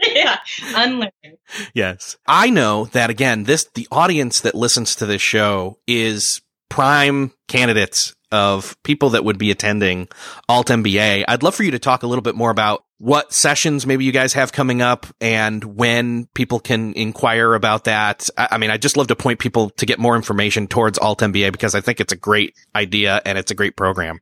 yeah, 0.14 0.38
unlearning. 0.74 1.38
Yes. 1.72 2.16
I 2.26 2.50
know 2.50 2.86
that 2.86 3.10
again, 3.10 3.44
this 3.44 3.68
the 3.74 3.88
audience 3.90 4.40
that 4.40 4.54
listens 4.54 4.96
to 4.96 5.06
this 5.06 5.22
show 5.22 5.78
is 5.86 6.42
prime 6.68 7.32
candidates 7.48 8.14
of 8.34 8.76
people 8.82 9.10
that 9.10 9.24
would 9.24 9.38
be 9.38 9.50
attending 9.50 10.08
altMBA. 10.50 11.24
I'd 11.26 11.42
love 11.42 11.54
for 11.54 11.62
you 11.62 11.70
to 11.70 11.78
talk 11.78 12.02
a 12.02 12.06
little 12.06 12.22
bit 12.22 12.34
more 12.34 12.50
about 12.50 12.84
what 12.98 13.32
sessions 13.32 13.86
maybe 13.86 14.04
you 14.04 14.12
guys 14.12 14.32
have 14.32 14.52
coming 14.52 14.82
up 14.82 15.06
and 15.20 15.62
when 15.62 16.26
people 16.34 16.58
can 16.58 16.92
inquire 16.94 17.54
about 17.54 17.84
that. 17.84 18.28
I 18.36 18.58
mean, 18.58 18.70
I 18.70 18.76
just 18.76 18.96
love 18.96 19.06
to 19.08 19.16
point 19.16 19.38
people 19.38 19.70
to 19.70 19.86
get 19.86 19.98
more 19.98 20.16
information 20.16 20.66
towards 20.66 20.98
altMBA 20.98 21.52
because 21.52 21.74
I 21.74 21.80
think 21.80 22.00
it's 22.00 22.12
a 22.12 22.16
great 22.16 22.54
idea 22.74 23.22
and 23.24 23.38
it's 23.38 23.50
a 23.50 23.54
great 23.54 23.76
program. 23.76 24.20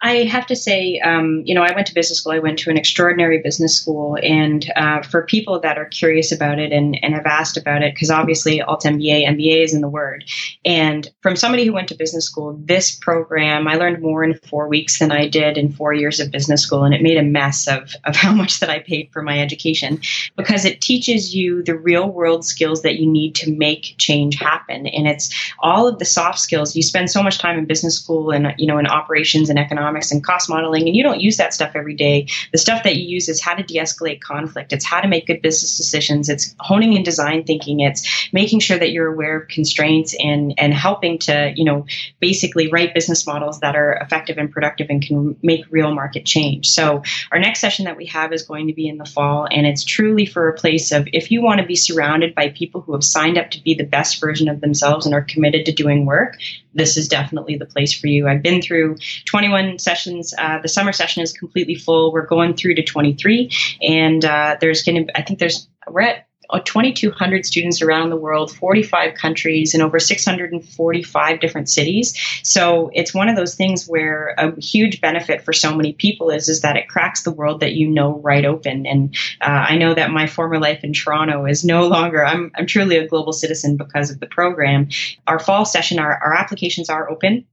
I 0.00 0.24
have 0.24 0.46
to 0.46 0.54
say, 0.54 1.00
um, 1.00 1.42
you 1.44 1.54
know, 1.54 1.62
I 1.62 1.74
went 1.74 1.88
to 1.88 1.94
business 1.94 2.20
school. 2.20 2.32
I 2.32 2.38
went 2.38 2.58
to 2.60 2.70
an 2.70 2.76
extraordinary 2.76 3.38
business 3.42 3.76
school. 3.76 4.16
And 4.22 4.70
uh, 4.76 5.02
for 5.02 5.22
people 5.22 5.58
that 5.60 5.76
are 5.76 5.86
curious 5.86 6.30
about 6.30 6.60
it 6.60 6.70
and, 6.72 6.96
and 7.02 7.14
have 7.14 7.26
asked 7.26 7.56
about 7.56 7.82
it, 7.82 7.94
because 7.94 8.10
obviously 8.10 8.60
altMBA, 8.60 9.26
MBA 9.26 9.64
is 9.64 9.74
in 9.74 9.80
the 9.80 9.88
word. 9.88 10.24
And 10.64 11.08
from 11.20 11.34
somebody 11.34 11.64
who 11.64 11.72
went 11.72 11.88
to 11.88 11.96
business 11.96 12.26
school, 12.26 12.56
this 12.62 12.94
program, 12.94 13.66
I 13.66 13.74
learned 13.74 14.00
more 14.00 14.22
in 14.22 14.34
four 14.34 14.68
weeks 14.68 15.00
than 15.00 15.10
I 15.10 15.26
did 15.26 15.58
in 15.58 15.72
four 15.72 15.92
years 15.92 16.20
of 16.20 16.30
business 16.30 16.62
school. 16.62 16.84
And 16.84 16.94
it 16.94 17.02
made 17.02 17.16
a 17.16 17.22
mess 17.24 17.66
of, 17.66 17.92
of 18.04 18.14
how 18.14 18.32
much 18.32 18.60
that 18.60 18.70
I 18.70 18.78
paid 18.78 19.10
for 19.12 19.22
my 19.22 19.40
education 19.40 20.00
because 20.36 20.64
it 20.64 20.80
teaches 20.80 21.34
you 21.34 21.64
the 21.64 21.76
real 21.76 22.08
world 22.08 22.44
skills 22.44 22.82
that 22.82 23.00
you 23.00 23.06
need 23.06 23.34
to 23.36 23.50
make 23.50 23.96
change 23.98 24.36
happen. 24.36 24.86
And 24.86 25.08
it's 25.08 25.34
all 25.58 25.88
of 25.88 25.98
the 25.98 26.04
soft 26.04 26.38
skills. 26.38 26.76
You 26.76 26.84
spend 26.84 27.10
so 27.10 27.20
much 27.20 27.38
time 27.38 27.58
in 27.58 27.64
business 27.64 27.98
school 27.98 28.30
and, 28.30 28.54
you 28.58 28.66
know, 28.68 28.78
in 28.78 28.86
operations 28.86 29.50
and 29.50 29.58
economics 29.58 29.87
economics 29.88 30.12
and 30.12 30.22
cost 30.22 30.48
modeling, 30.48 30.86
and 30.86 30.96
you 30.96 31.02
don't 31.02 31.20
use 31.20 31.36
that 31.38 31.54
stuff 31.54 31.72
every 31.74 31.94
day. 31.94 32.26
The 32.52 32.58
stuff 32.58 32.82
that 32.84 32.96
you 32.96 33.04
use 33.04 33.28
is 33.28 33.40
how 33.40 33.54
to 33.54 33.62
de 33.62 33.78
escalate 33.78 34.20
conflict, 34.20 34.72
it's 34.72 34.84
how 34.84 35.00
to 35.00 35.08
make 35.08 35.26
good 35.26 35.42
business 35.42 35.76
decisions, 35.76 36.28
it's 36.28 36.54
honing 36.60 36.92
in 36.92 37.02
design 37.02 37.44
thinking, 37.44 37.80
it's 37.80 38.28
making 38.32 38.60
sure 38.60 38.78
that 38.78 38.90
you're 38.90 39.12
aware 39.12 39.40
of 39.40 39.48
constraints 39.48 40.14
and, 40.18 40.54
and 40.58 40.74
helping 40.74 41.18
to, 41.18 41.52
you 41.56 41.64
know, 41.64 41.86
basically 42.20 42.70
write 42.70 42.94
business 42.94 43.26
models 43.26 43.60
that 43.60 43.76
are 43.76 43.94
effective 43.94 44.38
and 44.38 44.50
productive 44.50 44.88
and 44.90 45.02
can 45.02 45.36
make 45.42 45.64
real 45.70 45.94
market 45.94 46.24
change. 46.24 46.68
So, 46.68 47.02
our 47.32 47.38
next 47.38 47.60
session 47.60 47.86
that 47.86 47.96
we 47.96 48.06
have 48.06 48.32
is 48.32 48.42
going 48.42 48.66
to 48.68 48.74
be 48.74 48.88
in 48.88 48.98
the 48.98 49.06
fall, 49.06 49.46
and 49.50 49.66
it's 49.66 49.84
truly 49.84 50.26
for 50.26 50.48
a 50.48 50.54
place 50.54 50.92
of 50.92 51.08
if 51.12 51.30
you 51.30 51.42
want 51.42 51.60
to 51.60 51.66
be 51.66 51.76
surrounded 51.76 52.34
by 52.34 52.50
people 52.50 52.80
who 52.80 52.92
have 52.92 53.04
signed 53.04 53.38
up 53.38 53.50
to 53.50 53.62
be 53.62 53.74
the 53.74 53.84
best 53.84 54.20
version 54.20 54.48
of 54.48 54.60
themselves 54.60 55.06
and 55.06 55.14
are 55.14 55.22
committed 55.22 55.66
to 55.66 55.72
doing 55.72 56.04
work, 56.04 56.36
this 56.74 56.96
is 56.96 57.08
definitely 57.08 57.56
the 57.56 57.66
place 57.66 57.98
for 57.98 58.06
you. 58.06 58.28
I've 58.28 58.42
been 58.42 58.62
through 58.62 58.96
21 59.26 59.77
sessions. 59.78 60.34
Uh, 60.36 60.58
the 60.60 60.68
summer 60.68 60.92
session 60.92 61.22
is 61.22 61.32
completely 61.32 61.74
full. 61.74 62.12
We're 62.12 62.26
going 62.26 62.54
through 62.54 62.74
to 62.76 62.84
23, 62.84 63.50
and 63.82 64.24
uh, 64.24 64.56
there's 64.60 64.82
going 64.82 65.06
to. 65.06 65.18
I 65.18 65.22
think 65.22 65.38
there's 65.38 65.68
we're 65.88 66.02
at 66.02 66.28
2,200 66.56 67.44
students 67.44 67.82
around 67.82 68.08
the 68.08 68.16
world, 68.16 68.50
45 68.50 69.14
countries, 69.14 69.74
in 69.74 69.82
over 69.82 69.98
645 69.98 71.40
different 71.40 71.68
cities. 71.68 72.16
So 72.42 72.90
it's 72.94 73.12
one 73.12 73.28
of 73.28 73.36
those 73.36 73.54
things 73.54 73.86
where 73.86 74.34
a 74.38 74.58
huge 74.58 75.00
benefit 75.00 75.42
for 75.42 75.52
so 75.52 75.74
many 75.74 75.92
people 75.92 76.30
is 76.30 76.48
is 76.48 76.62
that 76.62 76.76
it 76.76 76.88
cracks 76.88 77.22
the 77.22 77.32
world 77.32 77.60
that 77.60 77.74
you 77.74 77.88
know 77.88 78.18
right 78.20 78.44
open. 78.44 78.86
And 78.86 79.14
uh, 79.40 79.66
I 79.68 79.76
know 79.76 79.94
that 79.94 80.10
my 80.10 80.26
former 80.26 80.58
life 80.58 80.84
in 80.84 80.92
Toronto 80.92 81.44
is 81.44 81.64
no 81.64 81.86
longer. 81.86 82.24
I'm 82.24 82.50
I'm 82.54 82.66
truly 82.66 82.96
a 82.96 83.06
global 83.06 83.32
citizen 83.32 83.76
because 83.76 84.10
of 84.10 84.20
the 84.20 84.26
program. 84.26 84.88
Our 85.26 85.38
fall 85.38 85.64
session, 85.64 85.98
our, 85.98 86.12
our 86.12 86.34
applications 86.34 86.88
are 86.88 87.10
open. 87.10 87.44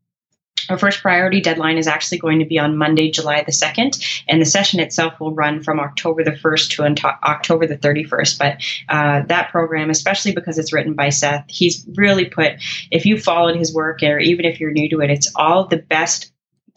Our 0.70 0.78
first 0.78 1.01
priority 1.01 1.41
deadline 1.41 1.78
is 1.78 1.88
actually 1.88 2.20
going 2.20 2.39
to 2.39 2.45
be 2.45 2.59
on 2.59 2.78
Monday, 2.78 3.11
July 3.11 3.43
the 3.43 3.51
2nd, 3.51 4.24
and 4.28 4.41
the 4.41 4.45
session 4.45 4.80
itself 4.80 5.20
will 5.20 5.34
run 5.34 5.63
from 5.63 5.80
October 5.80 6.24
the 6.24 6.32
1st 6.32 6.97
to 6.97 7.07
October 7.24 7.68
the 7.68 7.78
31st. 7.78 8.39
But 8.39 8.63
uh, 8.89 9.22
that 9.28 9.51
program, 9.51 9.89
especially 9.89 10.34
because 10.34 10.57
it's 10.57 10.74
written 10.74 10.93
by 10.93 11.09
Seth, 11.09 11.45
he's 11.47 11.86
really 11.95 12.26
put, 12.26 12.53
if 12.91 13.05
you 13.05 13.20
followed 13.20 13.57
his 13.57 13.74
work 13.74 14.01
or 14.03 14.20
even 14.20 14.45
if 14.45 14.59
you're 14.59 14.72
new 14.72 14.89
to 14.89 15.01
it, 15.01 15.09
it's 15.09 15.32
all 15.36 15.68
the 15.68 15.78
best 15.78 16.32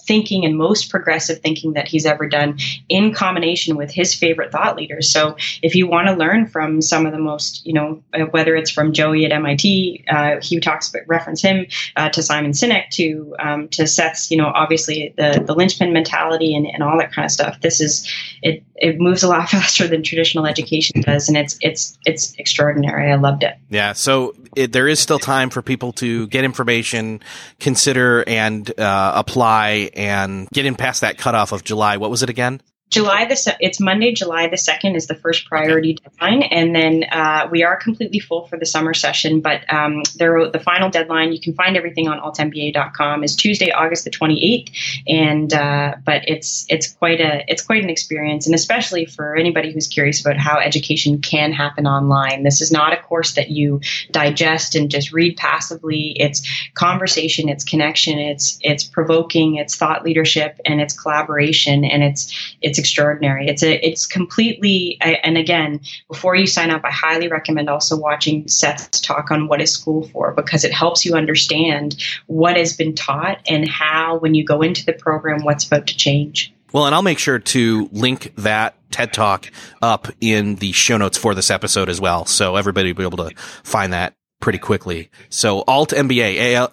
thinking 0.09 0.45
and 0.45 0.57
most 0.57 0.91
progressive 0.91 1.39
thinking 1.41 1.75
that 1.75 1.87
he's 1.87 2.07
ever 2.07 2.27
done 2.27 2.59
in 2.89 3.13
combination 3.13 3.77
with 3.77 3.91
his 3.91 4.15
favorite 4.15 4.51
thought 4.51 4.75
leaders. 4.75 5.13
So 5.13 5.37
if 5.63 5.75
you 5.75 5.87
want 5.87 6.09
to 6.09 6.15
learn 6.15 6.47
from 6.47 6.83
some 6.83 7.07
of 7.07 7.13
the 7.13 7.19
most, 7.19 7.65
you 7.67 7.75
know, 7.75 8.03
uh, 8.15 8.25
whether 8.31 8.57
it's 8.57 8.71
from 8.71 8.93
Joi 8.93 9.25
at 9.25 9.33
MIT, 9.33 10.05
uh, 10.09 10.37
he 10.41 10.59
talks 10.59 10.89
about 10.89 11.03
reference 11.07 11.43
him 11.43 11.67
uh, 11.95 12.09
to 12.09 12.23
Simon 12.23 12.53
Sinek 12.53 12.89
to 12.93 13.37
um, 13.39 13.69
to 13.69 13.87
Seth's, 13.87 14.31
you 14.31 14.39
know, 14.39 14.47
obviously 14.47 15.15
the 15.17 15.45
the 15.47 15.55
linchpin 15.55 15.93
mentality 15.93 16.57
and, 16.57 16.67
and 16.67 16.83
all 16.83 16.99
that 16.99 17.13
kind 17.13 17.27
of 17.27 17.31
stuff. 17.31 17.61
This 17.61 17.81
is 17.81 18.11
it. 18.43 18.65
It 18.81 19.01
moves 19.01 19.23
a 19.23 19.29
lot 19.29 19.49
faster 19.51 19.87
than 19.87 20.03
traditional 20.03 20.47
education 20.47 21.03
does, 21.03 21.29
and 21.29 21.37
it's 21.37 21.59
it's 21.61 21.99
it's 22.07 22.35
extraordinary. 22.39 23.11
I 23.11 23.17
loved 23.17 23.43
it. 23.43 23.55
Yeah. 23.71 23.93
So 23.93 24.35
it, 24.57 24.73
there 24.73 24.89
is 24.89 25.01
still 25.01 25.19
time 25.19 25.51
for 25.51 25.63
people 25.63 25.93
to 25.95 26.27
get 26.29 26.45
information, 26.45 27.21
consider, 27.61 28.25
and 28.27 28.69
uh, 28.79 29.13
apply 29.15 29.91
and 29.95 30.49
get 30.51 30.67
in 30.67 30.75
past 30.75 31.03
that 31.03 31.19
cutoff 31.19 31.53
of 31.53 31.65
July. 31.65 31.97
What 31.97 32.11
was 32.11 32.23
it 32.23 32.31
again? 32.31 32.61
July 32.91 33.27
the 33.27 33.57
it's 33.61 33.81
Monday, 33.81 34.13
July 34.13 34.49
the 34.49 34.57
second 34.57 34.97
is 34.97 35.07
the 35.07 35.15
first 35.15 35.47
priority 35.47 35.93
okay. 35.93 36.11
deadline, 36.11 36.43
and 36.43 36.75
then 36.75 37.05
uh, 37.05 37.47
we 37.51 37.63
are 37.63 37.77
completely 37.77 38.19
full 38.19 38.47
for 38.47 38.59
the 38.59 38.65
summer 38.65 38.95
session. 38.95 39.41
But 39.41 39.71
um, 39.73 40.03
there, 40.17 40.51
the 40.51 40.59
final 40.59 40.89
deadline 40.89 41.33
you 41.33 41.41
can 41.41 41.53
find 41.53 41.77
everything 41.77 42.09
on 42.09 42.19
altmba.com 42.19 43.25
is 43.25 43.37
Tuesday, 43.37 43.73
August 43.73 44.05
the 44.05 44.11
twenty 44.11 44.55
eighth, 44.55 44.73
and 45.07 45.53
uh, 45.53 45.97
but 46.05 46.29
it's 46.29 46.65
it's 46.71 46.91
quite 46.93 47.21
a 47.21 47.45
it's 47.47 47.63
quite 47.63 47.85
an 47.85 47.91
experience, 47.91 48.47
and 48.47 48.55
especially 48.55 49.05
for 49.05 49.37
anybody 49.37 49.71
who's 49.71 49.87
curious 49.87 50.23
about 50.23 50.39
how 50.39 50.59
education 50.59 51.21
can 51.21 51.53
happen 51.53 51.87
online. 51.87 52.43
This 52.43 52.63
is 52.63 52.73
not 52.73 52.95
a 52.95 52.97
course 52.97 53.35
that 53.35 53.51
you 53.51 53.83
digest 54.11 54.75
and 54.75 54.91
just 54.91 55.13
read 55.13 55.37
passively. 55.37 56.17
It's 56.17 56.71
conversation, 56.73 57.51
it's 57.51 57.65
connection, 57.65 58.19
it's 58.19 58.59
it's 58.63 58.85
provoking, 58.85 59.57
it's 59.57 59.77
thought 59.77 60.05
leadership, 60.05 60.59
and 60.65 60.81
it's 60.81 60.99
collaboration, 60.99 61.85
and 61.85 62.03
it's 62.03 62.57
it's 62.63 62.78
it's 62.79 62.87
extraordinary. 62.87 63.49
It's 63.49 63.63
a 63.63 63.75
it's 63.87 64.07
completely 64.07 64.99
and 65.01 65.37
again, 65.37 65.81
before 66.09 66.37
you 66.37 66.47
sign 66.47 66.71
up, 66.71 66.85
I 66.85 66.91
highly 66.91 67.29
recommend 67.29 67.69
also 67.69 67.97
watching 67.97 68.47
Seth's 68.47 69.01
talk 69.01 69.31
on 69.31 69.49
what 69.49 69.61
is 69.61 69.73
school 69.73 70.07
for 70.09 70.33
because 70.33 70.65
it 70.65 70.73
helps 70.73 71.05
you 71.05 71.15
understand 71.15 71.97
what 72.27 72.57
has 72.57 72.77
been 72.77 72.95
taught 72.95 73.41
and 73.49 73.69
how 73.69 74.19
when 74.19 74.35
you 74.35 74.45
go 74.45 74.63
into 74.63 74.85
the 74.85 74.93
program 74.93 75.43
what's 75.43 75.67
about 75.67 75.89
to 75.89 75.97
change. 75.97 76.55
Well, 76.73 76.87
and 76.87 76.95
I'll 76.95 77.03
make 77.03 77.19
sure 77.19 77.39
to 77.39 77.89
link 77.93 78.33
that 78.37 78.77
TED 78.91 79.13
Talk 79.13 79.51
up 79.83 80.09
in 80.21 80.57
the 80.57 80.73
show 80.73 80.99
notes 80.99 81.19
for 81.19 81.35
this 81.35 81.51
episode 81.51 81.89
as 81.89 82.01
well. 82.01 82.27
So 82.27 82.57
everybody 82.57 82.93
will 82.93 82.99
be 82.99 83.05
able 83.05 83.29
to 83.29 83.35
find 83.65 83.93
that 83.93 84.15
pretty 84.41 84.59
quickly. 84.59 85.11
So 85.31 85.65
alt 85.67 85.91
MBA, 85.91 86.69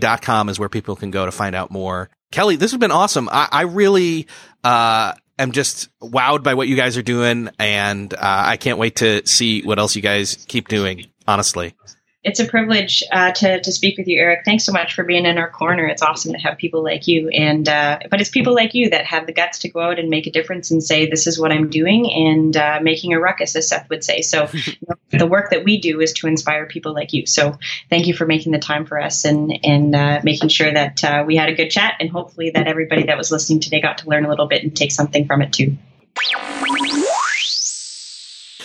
dot 0.00 0.22
com 0.22 0.48
is 0.48 0.58
where 0.58 0.68
people 0.68 0.96
can 0.96 1.10
go 1.10 1.24
to 1.24 1.32
find 1.32 1.54
out 1.54 1.70
more. 1.70 2.10
Kelli, 2.34 2.58
this 2.58 2.72
has 2.72 2.78
been 2.78 2.90
awesome. 2.90 3.28
I, 3.30 3.48
I 3.50 3.62
really, 3.62 4.26
uh, 4.64 5.14
am 5.38 5.52
just 5.52 5.88
wowed 6.00 6.42
by 6.42 6.54
what 6.54 6.66
you 6.66 6.74
guys 6.74 6.96
are 6.96 7.02
doing 7.02 7.48
and, 7.58 8.12
uh, 8.12 8.18
I 8.20 8.56
can't 8.56 8.78
wait 8.78 8.96
to 8.96 9.24
see 9.24 9.62
what 9.62 9.78
else 9.78 9.94
you 9.94 10.02
guys 10.02 10.44
keep 10.48 10.66
doing, 10.68 11.06
honestly 11.28 11.74
it's 12.24 12.40
a 12.40 12.46
privilege 12.46 13.04
uh, 13.12 13.32
to, 13.32 13.60
to 13.60 13.70
speak 13.70 13.98
with 13.98 14.08
you, 14.08 14.18
Erik. 14.18 14.46
Thanks 14.46 14.64
so 14.64 14.72
much 14.72 14.94
for 14.94 15.04
being 15.04 15.26
in 15.26 15.36
our 15.36 15.50
corner. 15.50 15.86
It's 15.86 16.00
awesome 16.00 16.32
to 16.32 16.38
have 16.38 16.56
people 16.56 16.82
like 16.82 17.06
you, 17.06 17.28
and 17.28 17.68
uh, 17.68 17.98
but 18.10 18.20
it's 18.20 18.30
people 18.30 18.54
like 18.54 18.72
you 18.72 18.88
that 18.90 19.04
have 19.04 19.26
the 19.26 19.32
guts 19.32 19.58
to 19.60 19.68
go 19.68 19.80
out 19.80 19.98
and 19.98 20.08
make 20.08 20.26
a 20.26 20.30
difference 20.30 20.70
and 20.70 20.82
say, 20.82 21.08
"This 21.08 21.26
is 21.26 21.38
what 21.38 21.52
I'm 21.52 21.68
doing," 21.68 22.10
and 22.10 22.56
uh, 22.56 22.80
making 22.82 23.12
a 23.12 23.20
ruckus, 23.20 23.54
as 23.56 23.68
Seth 23.68 23.90
would 23.90 24.02
say. 24.02 24.22
So, 24.22 24.48
the 25.10 25.26
work 25.26 25.50
that 25.50 25.64
we 25.64 25.78
do 25.78 26.00
is 26.00 26.14
to 26.14 26.26
inspire 26.26 26.64
people 26.64 26.94
like 26.94 27.12
you. 27.12 27.26
So, 27.26 27.58
thank 27.90 28.06
you 28.06 28.14
for 28.14 28.24
making 28.24 28.52
the 28.52 28.58
time 28.58 28.86
for 28.86 28.98
us 28.98 29.26
and 29.26 29.58
and 29.62 29.94
uh, 29.94 30.20
making 30.24 30.48
sure 30.48 30.72
that 30.72 31.04
uh, 31.04 31.24
we 31.26 31.36
had 31.36 31.50
a 31.50 31.54
good 31.54 31.68
chat, 31.68 31.94
and 32.00 32.08
hopefully 32.08 32.50
that 32.54 32.66
everybody 32.66 33.04
that 33.04 33.18
was 33.18 33.30
listening 33.30 33.60
today 33.60 33.82
got 33.82 33.98
to 33.98 34.08
learn 34.08 34.24
a 34.24 34.30
little 34.30 34.46
bit 34.46 34.62
and 34.62 34.74
take 34.74 34.92
something 34.92 35.26
from 35.26 35.42
it 35.42 35.52
too. 35.52 35.76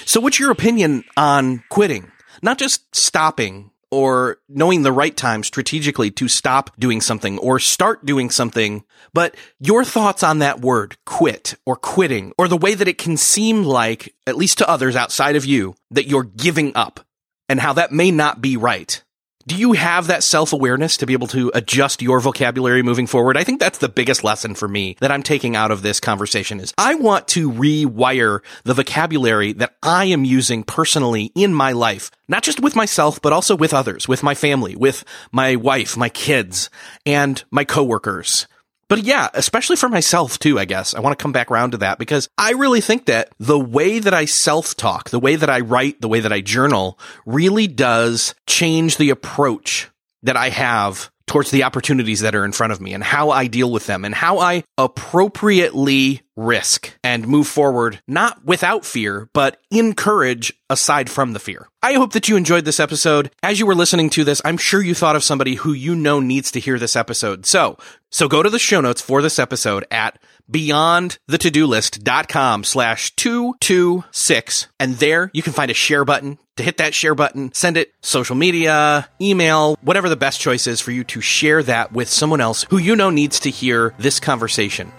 So, 0.05 0.21
what's 0.21 0.39
your 0.39 0.49
opinion 0.49 1.03
on 1.17 1.63
quitting? 1.67 2.09
Not 2.41 2.57
just 2.57 2.93
stopping 2.95 3.71
or 3.91 4.37
knowing 4.47 4.83
the 4.83 4.91
right 4.91 5.15
time 5.15 5.43
strategically 5.43 6.11
to 6.11 6.27
stop 6.27 6.71
doing 6.77 7.01
something 7.01 7.39
or 7.39 7.59
start 7.59 8.05
doing 8.05 8.29
something, 8.29 8.83
but 9.13 9.35
your 9.59 9.83
thoughts 9.83 10.21
on 10.21 10.39
that 10.39 10.61
word, 10.61 10.97
quit 11.05 11.55
or 11.65 11.75
quitting, 11.75 12.31
or 12.37 12.47
the 12.47 12.57
way 12.57 12.75
that 12.75 12.87
it 12.87 12.97
can 12.97 13.17
seem 13.17 13.63
like, 13.63 14.13
at 14.27 14.37
least 14.37 14.59
to 14.59 14.69
others 14.69 14.95
outside 14.95 15.35
of 15.35 15.45
you, 15.45 15.75
that 15.89 16.07
you're 16.07 16.23
giving 16.23 16.75
up 16.75 16.99
and 17.47 17.59
how 17.59 17.73
that 17.73 17.91
may 17.91 18.11
not 18.11 18.41
be 18.41 18.57
right. 18.57 19.03
Do 19.49 19.55
you 19.55 19.73
have 19.73 20.05
that 20.07 20.21
self 20.21 20.53
awareness 20.53 20.97
to 20.97 21.07
be 21.07 21.13
able 21.13 21.25
to 21.29 21.51
adjust 21.55 22.03
your 22.03 22.19
vocabulary 22.19 22.83
moving 22.83 23.07
forward? 23.07 23.35
I 23.35 23.43
think 23.43 23.59
that's 23.59 23.79
the 23.79 23.89
biggest 23.89 24.23
lesson 24.23 24.53
for 24.53 24.67
me 24.67 24.95
that 24.99 25.11
I'm 25.11 25.23
taking 25.23 25.55
out 25.55 25.71
of 25.71 25.81
this 25.81 25.99
conversation 25.99 26.59
is 26.59 26.71
I 26.77 26.93
want 26.93 27.27
to 27.29 27.51
rewire 27.51 28.41
the 28.63 28.75
vocabulary 28.75 29.53
that 29.53 29.75
I 29.81 30.05
am 30.05 30.23
using 30.23 30.63
personally 30.63 31.31
in 31.33 31.51
my 31.51 31.71
life, 31.71 32.11
not 32.27 32.43
just 32.43 32.59
with 32.59 32.75
myself, 32.75 33.23
but 33.23 33.33
also 33.33 33.57
with 33.57 33.73
others, 33.73 34.07
with 34.07 34.21
my 34.21 34.35
family, 34.35 34.75
with 34.75 35.03
my 35.31 35.55
wife, 35.55 35.97
my 35.97 36.09
kids, 36.09 36.69
and 37.03 37.43
my 37.49 37.63
coworkers. 37.63 38.45
But 38.89 39.03
yeah, 39.03 39.29
especially 39.35 39.75
for 39.75 39.87
myself 39.87 40.39
too, 40.39 40.59
I 40.59 40.65
guess. 40.65 40.95
I 40.95 40.99
want 40.99 41.17
to 41.17 41.21
come 41.21 41.31
back 41.31 41.51
around 41.51 41.71
to 41.71 41.77
that 41.77 41.99
because 41.99 42.27
I 42.37 42.51
really 42.51 42.81
think 42.81 43.05
that 43.05 43.31
the 43.39 43.59
way 43.59 43.99
that 43.99 44.13
I 44.13 44.25
self 44.25 44.75
talk, 44.75 45.11
the 45.11 45.19
way 45.19 45.35
that 45.35 45.49
I 45.49 45.59
write, 45.59 46.01
the 46.01 46.09
way 46.09 46.19
that 46.19 46.33
I 46.33 46.41
journal 46.41 46.99
really 47.25 47.67
does 47.67 48.33
change 48.47 48.97
the 48.97 49.11
approach 49.11 49.89
that 50.23 50.35
I 50.35 50.49
have 50.49 51.11
towards 51.29 51.51
the 51.51 51.63
opportunities 51.63 52.21
that 52.21 52.33
are 52.33 52.43
in 52.43 52.51
front 52.51 52.73
of 52.73 52.81
me 52.81 52.91
and 52.91 53.03
how 53.03 53.29
I 53.29 53.45
deal 53.45 53.71
with 53.71 53.85
them 53.85 54.03
and 54.03 54.15
how 54.15 54.39
I 54.39 54.63
appropriately 54.79 56.23
risk 56.35 56.97
and 57.03 57.27
move 57.27 57.47
forward, 57.47 58.01
not 58.07 58.43
without 58.43 58.83
fear, 58.83 59.29
but 59.31 59.61
in 59.69 59.93
courage 59.93 60.51
aside 60.71 61.07
from 61.07 61.33
the 61.33 61.39
fear. 61.39 61.67
I 61.83 61.93
hope 61.93 62.13
that 62.13 62.27
you 62.27 62.35
enjoyed 62.35 62.65
this 62.65 62.79
episode. 62.79 63.29
As 63.43 63.59
you 63.59 63.67
were 63.67 63.75
listening 63.75 64.09
to 64.11 64.23
this, 64.23 64.41
I'm 64.43 64.57
sure 64.57 64.81
you 64.81 64.95
thought 64.95 65.15
of 65.15 65.23
somebody 65.23 65.53
who 65.53 65.71
you 65.71 65.95
know 65.95 66.19
needs 66.19 66.49
to 66.51 66.59
hear 66.59 66.79
this 66.79 66.95
episode. 66.95 67.45
So, 67.45 67.77
so 68.09 68.27
go 68.27 68.41
to 68.41 68.49
the 68.49 68.57
show 68.57 68.81
notes 68.81 69.01
for 69.01 69.21
this 69.21 69.37
episode 69.37 69.85
at 69.91 70.17
beyondthetodolist.com 70.51 72.63
slash 72.63 73.15
226. 73.15 74.67
And 74.79 74.95
there 74.95 75.31
you 75.33 75.41
can 75.41 75.53
find 75.53 75.71
a 75.71 75.75
share 75.75 76.05
button 76.05 76.37
to 76.57 76.63
hit 76.63 76.77
that 76.77 76.93
share 76.93 77.15
button, 77.15 77.51
send 77.53 77.77
it 77.77 77.93
social 78.01 78.35
media, 78.35 79.09
email, 79.21 79.77
whatever 79.81 80.09
the 80.09 80.17
best 80.17 80.41
choice 80.41 80.67
is 80.67 80.81
for 80.81 80.91
you 80.91 81.05
to 81.05 81.21
share 81.21 81.63
that 81.63 81.93
with 81.93 82.09
someone 82.09 82.41
else 82.41 82.65
who 82.69 82.77
you 82.77 82.97
know 82.97 83.09
needs 83.09 83.39
to 83.39 83.49
hear 83.49 83.93
this 83.97 84.19
conversation. 84.19 84.91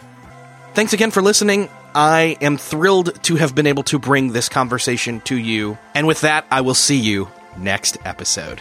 Thanks 0.72 0.94
again 0.94 1.10
for 1.10 1.20
listening. 1.20 1.68
I 1.94 2.36
am 2.40 2.56
thrilled 2.56 3.22
to 3.24 3.36
have 3.36 3.54
been 3.54 3.66
able 3.66 3.82
to 3.84 3.98
bring 3.98 4.32
this 4.32 4.48
conversation 4.48 5.20
to 5.22 5.36
you. 5.36 5.76
And 5.94 6.06
with 6.06 6.22
that, 6.22 6.46
I 6.50 6.60
will 6.60 6.74
see 6.74 6.96
you 6.96 7.28
next 7.58 7.98
episode. 8.04 8.60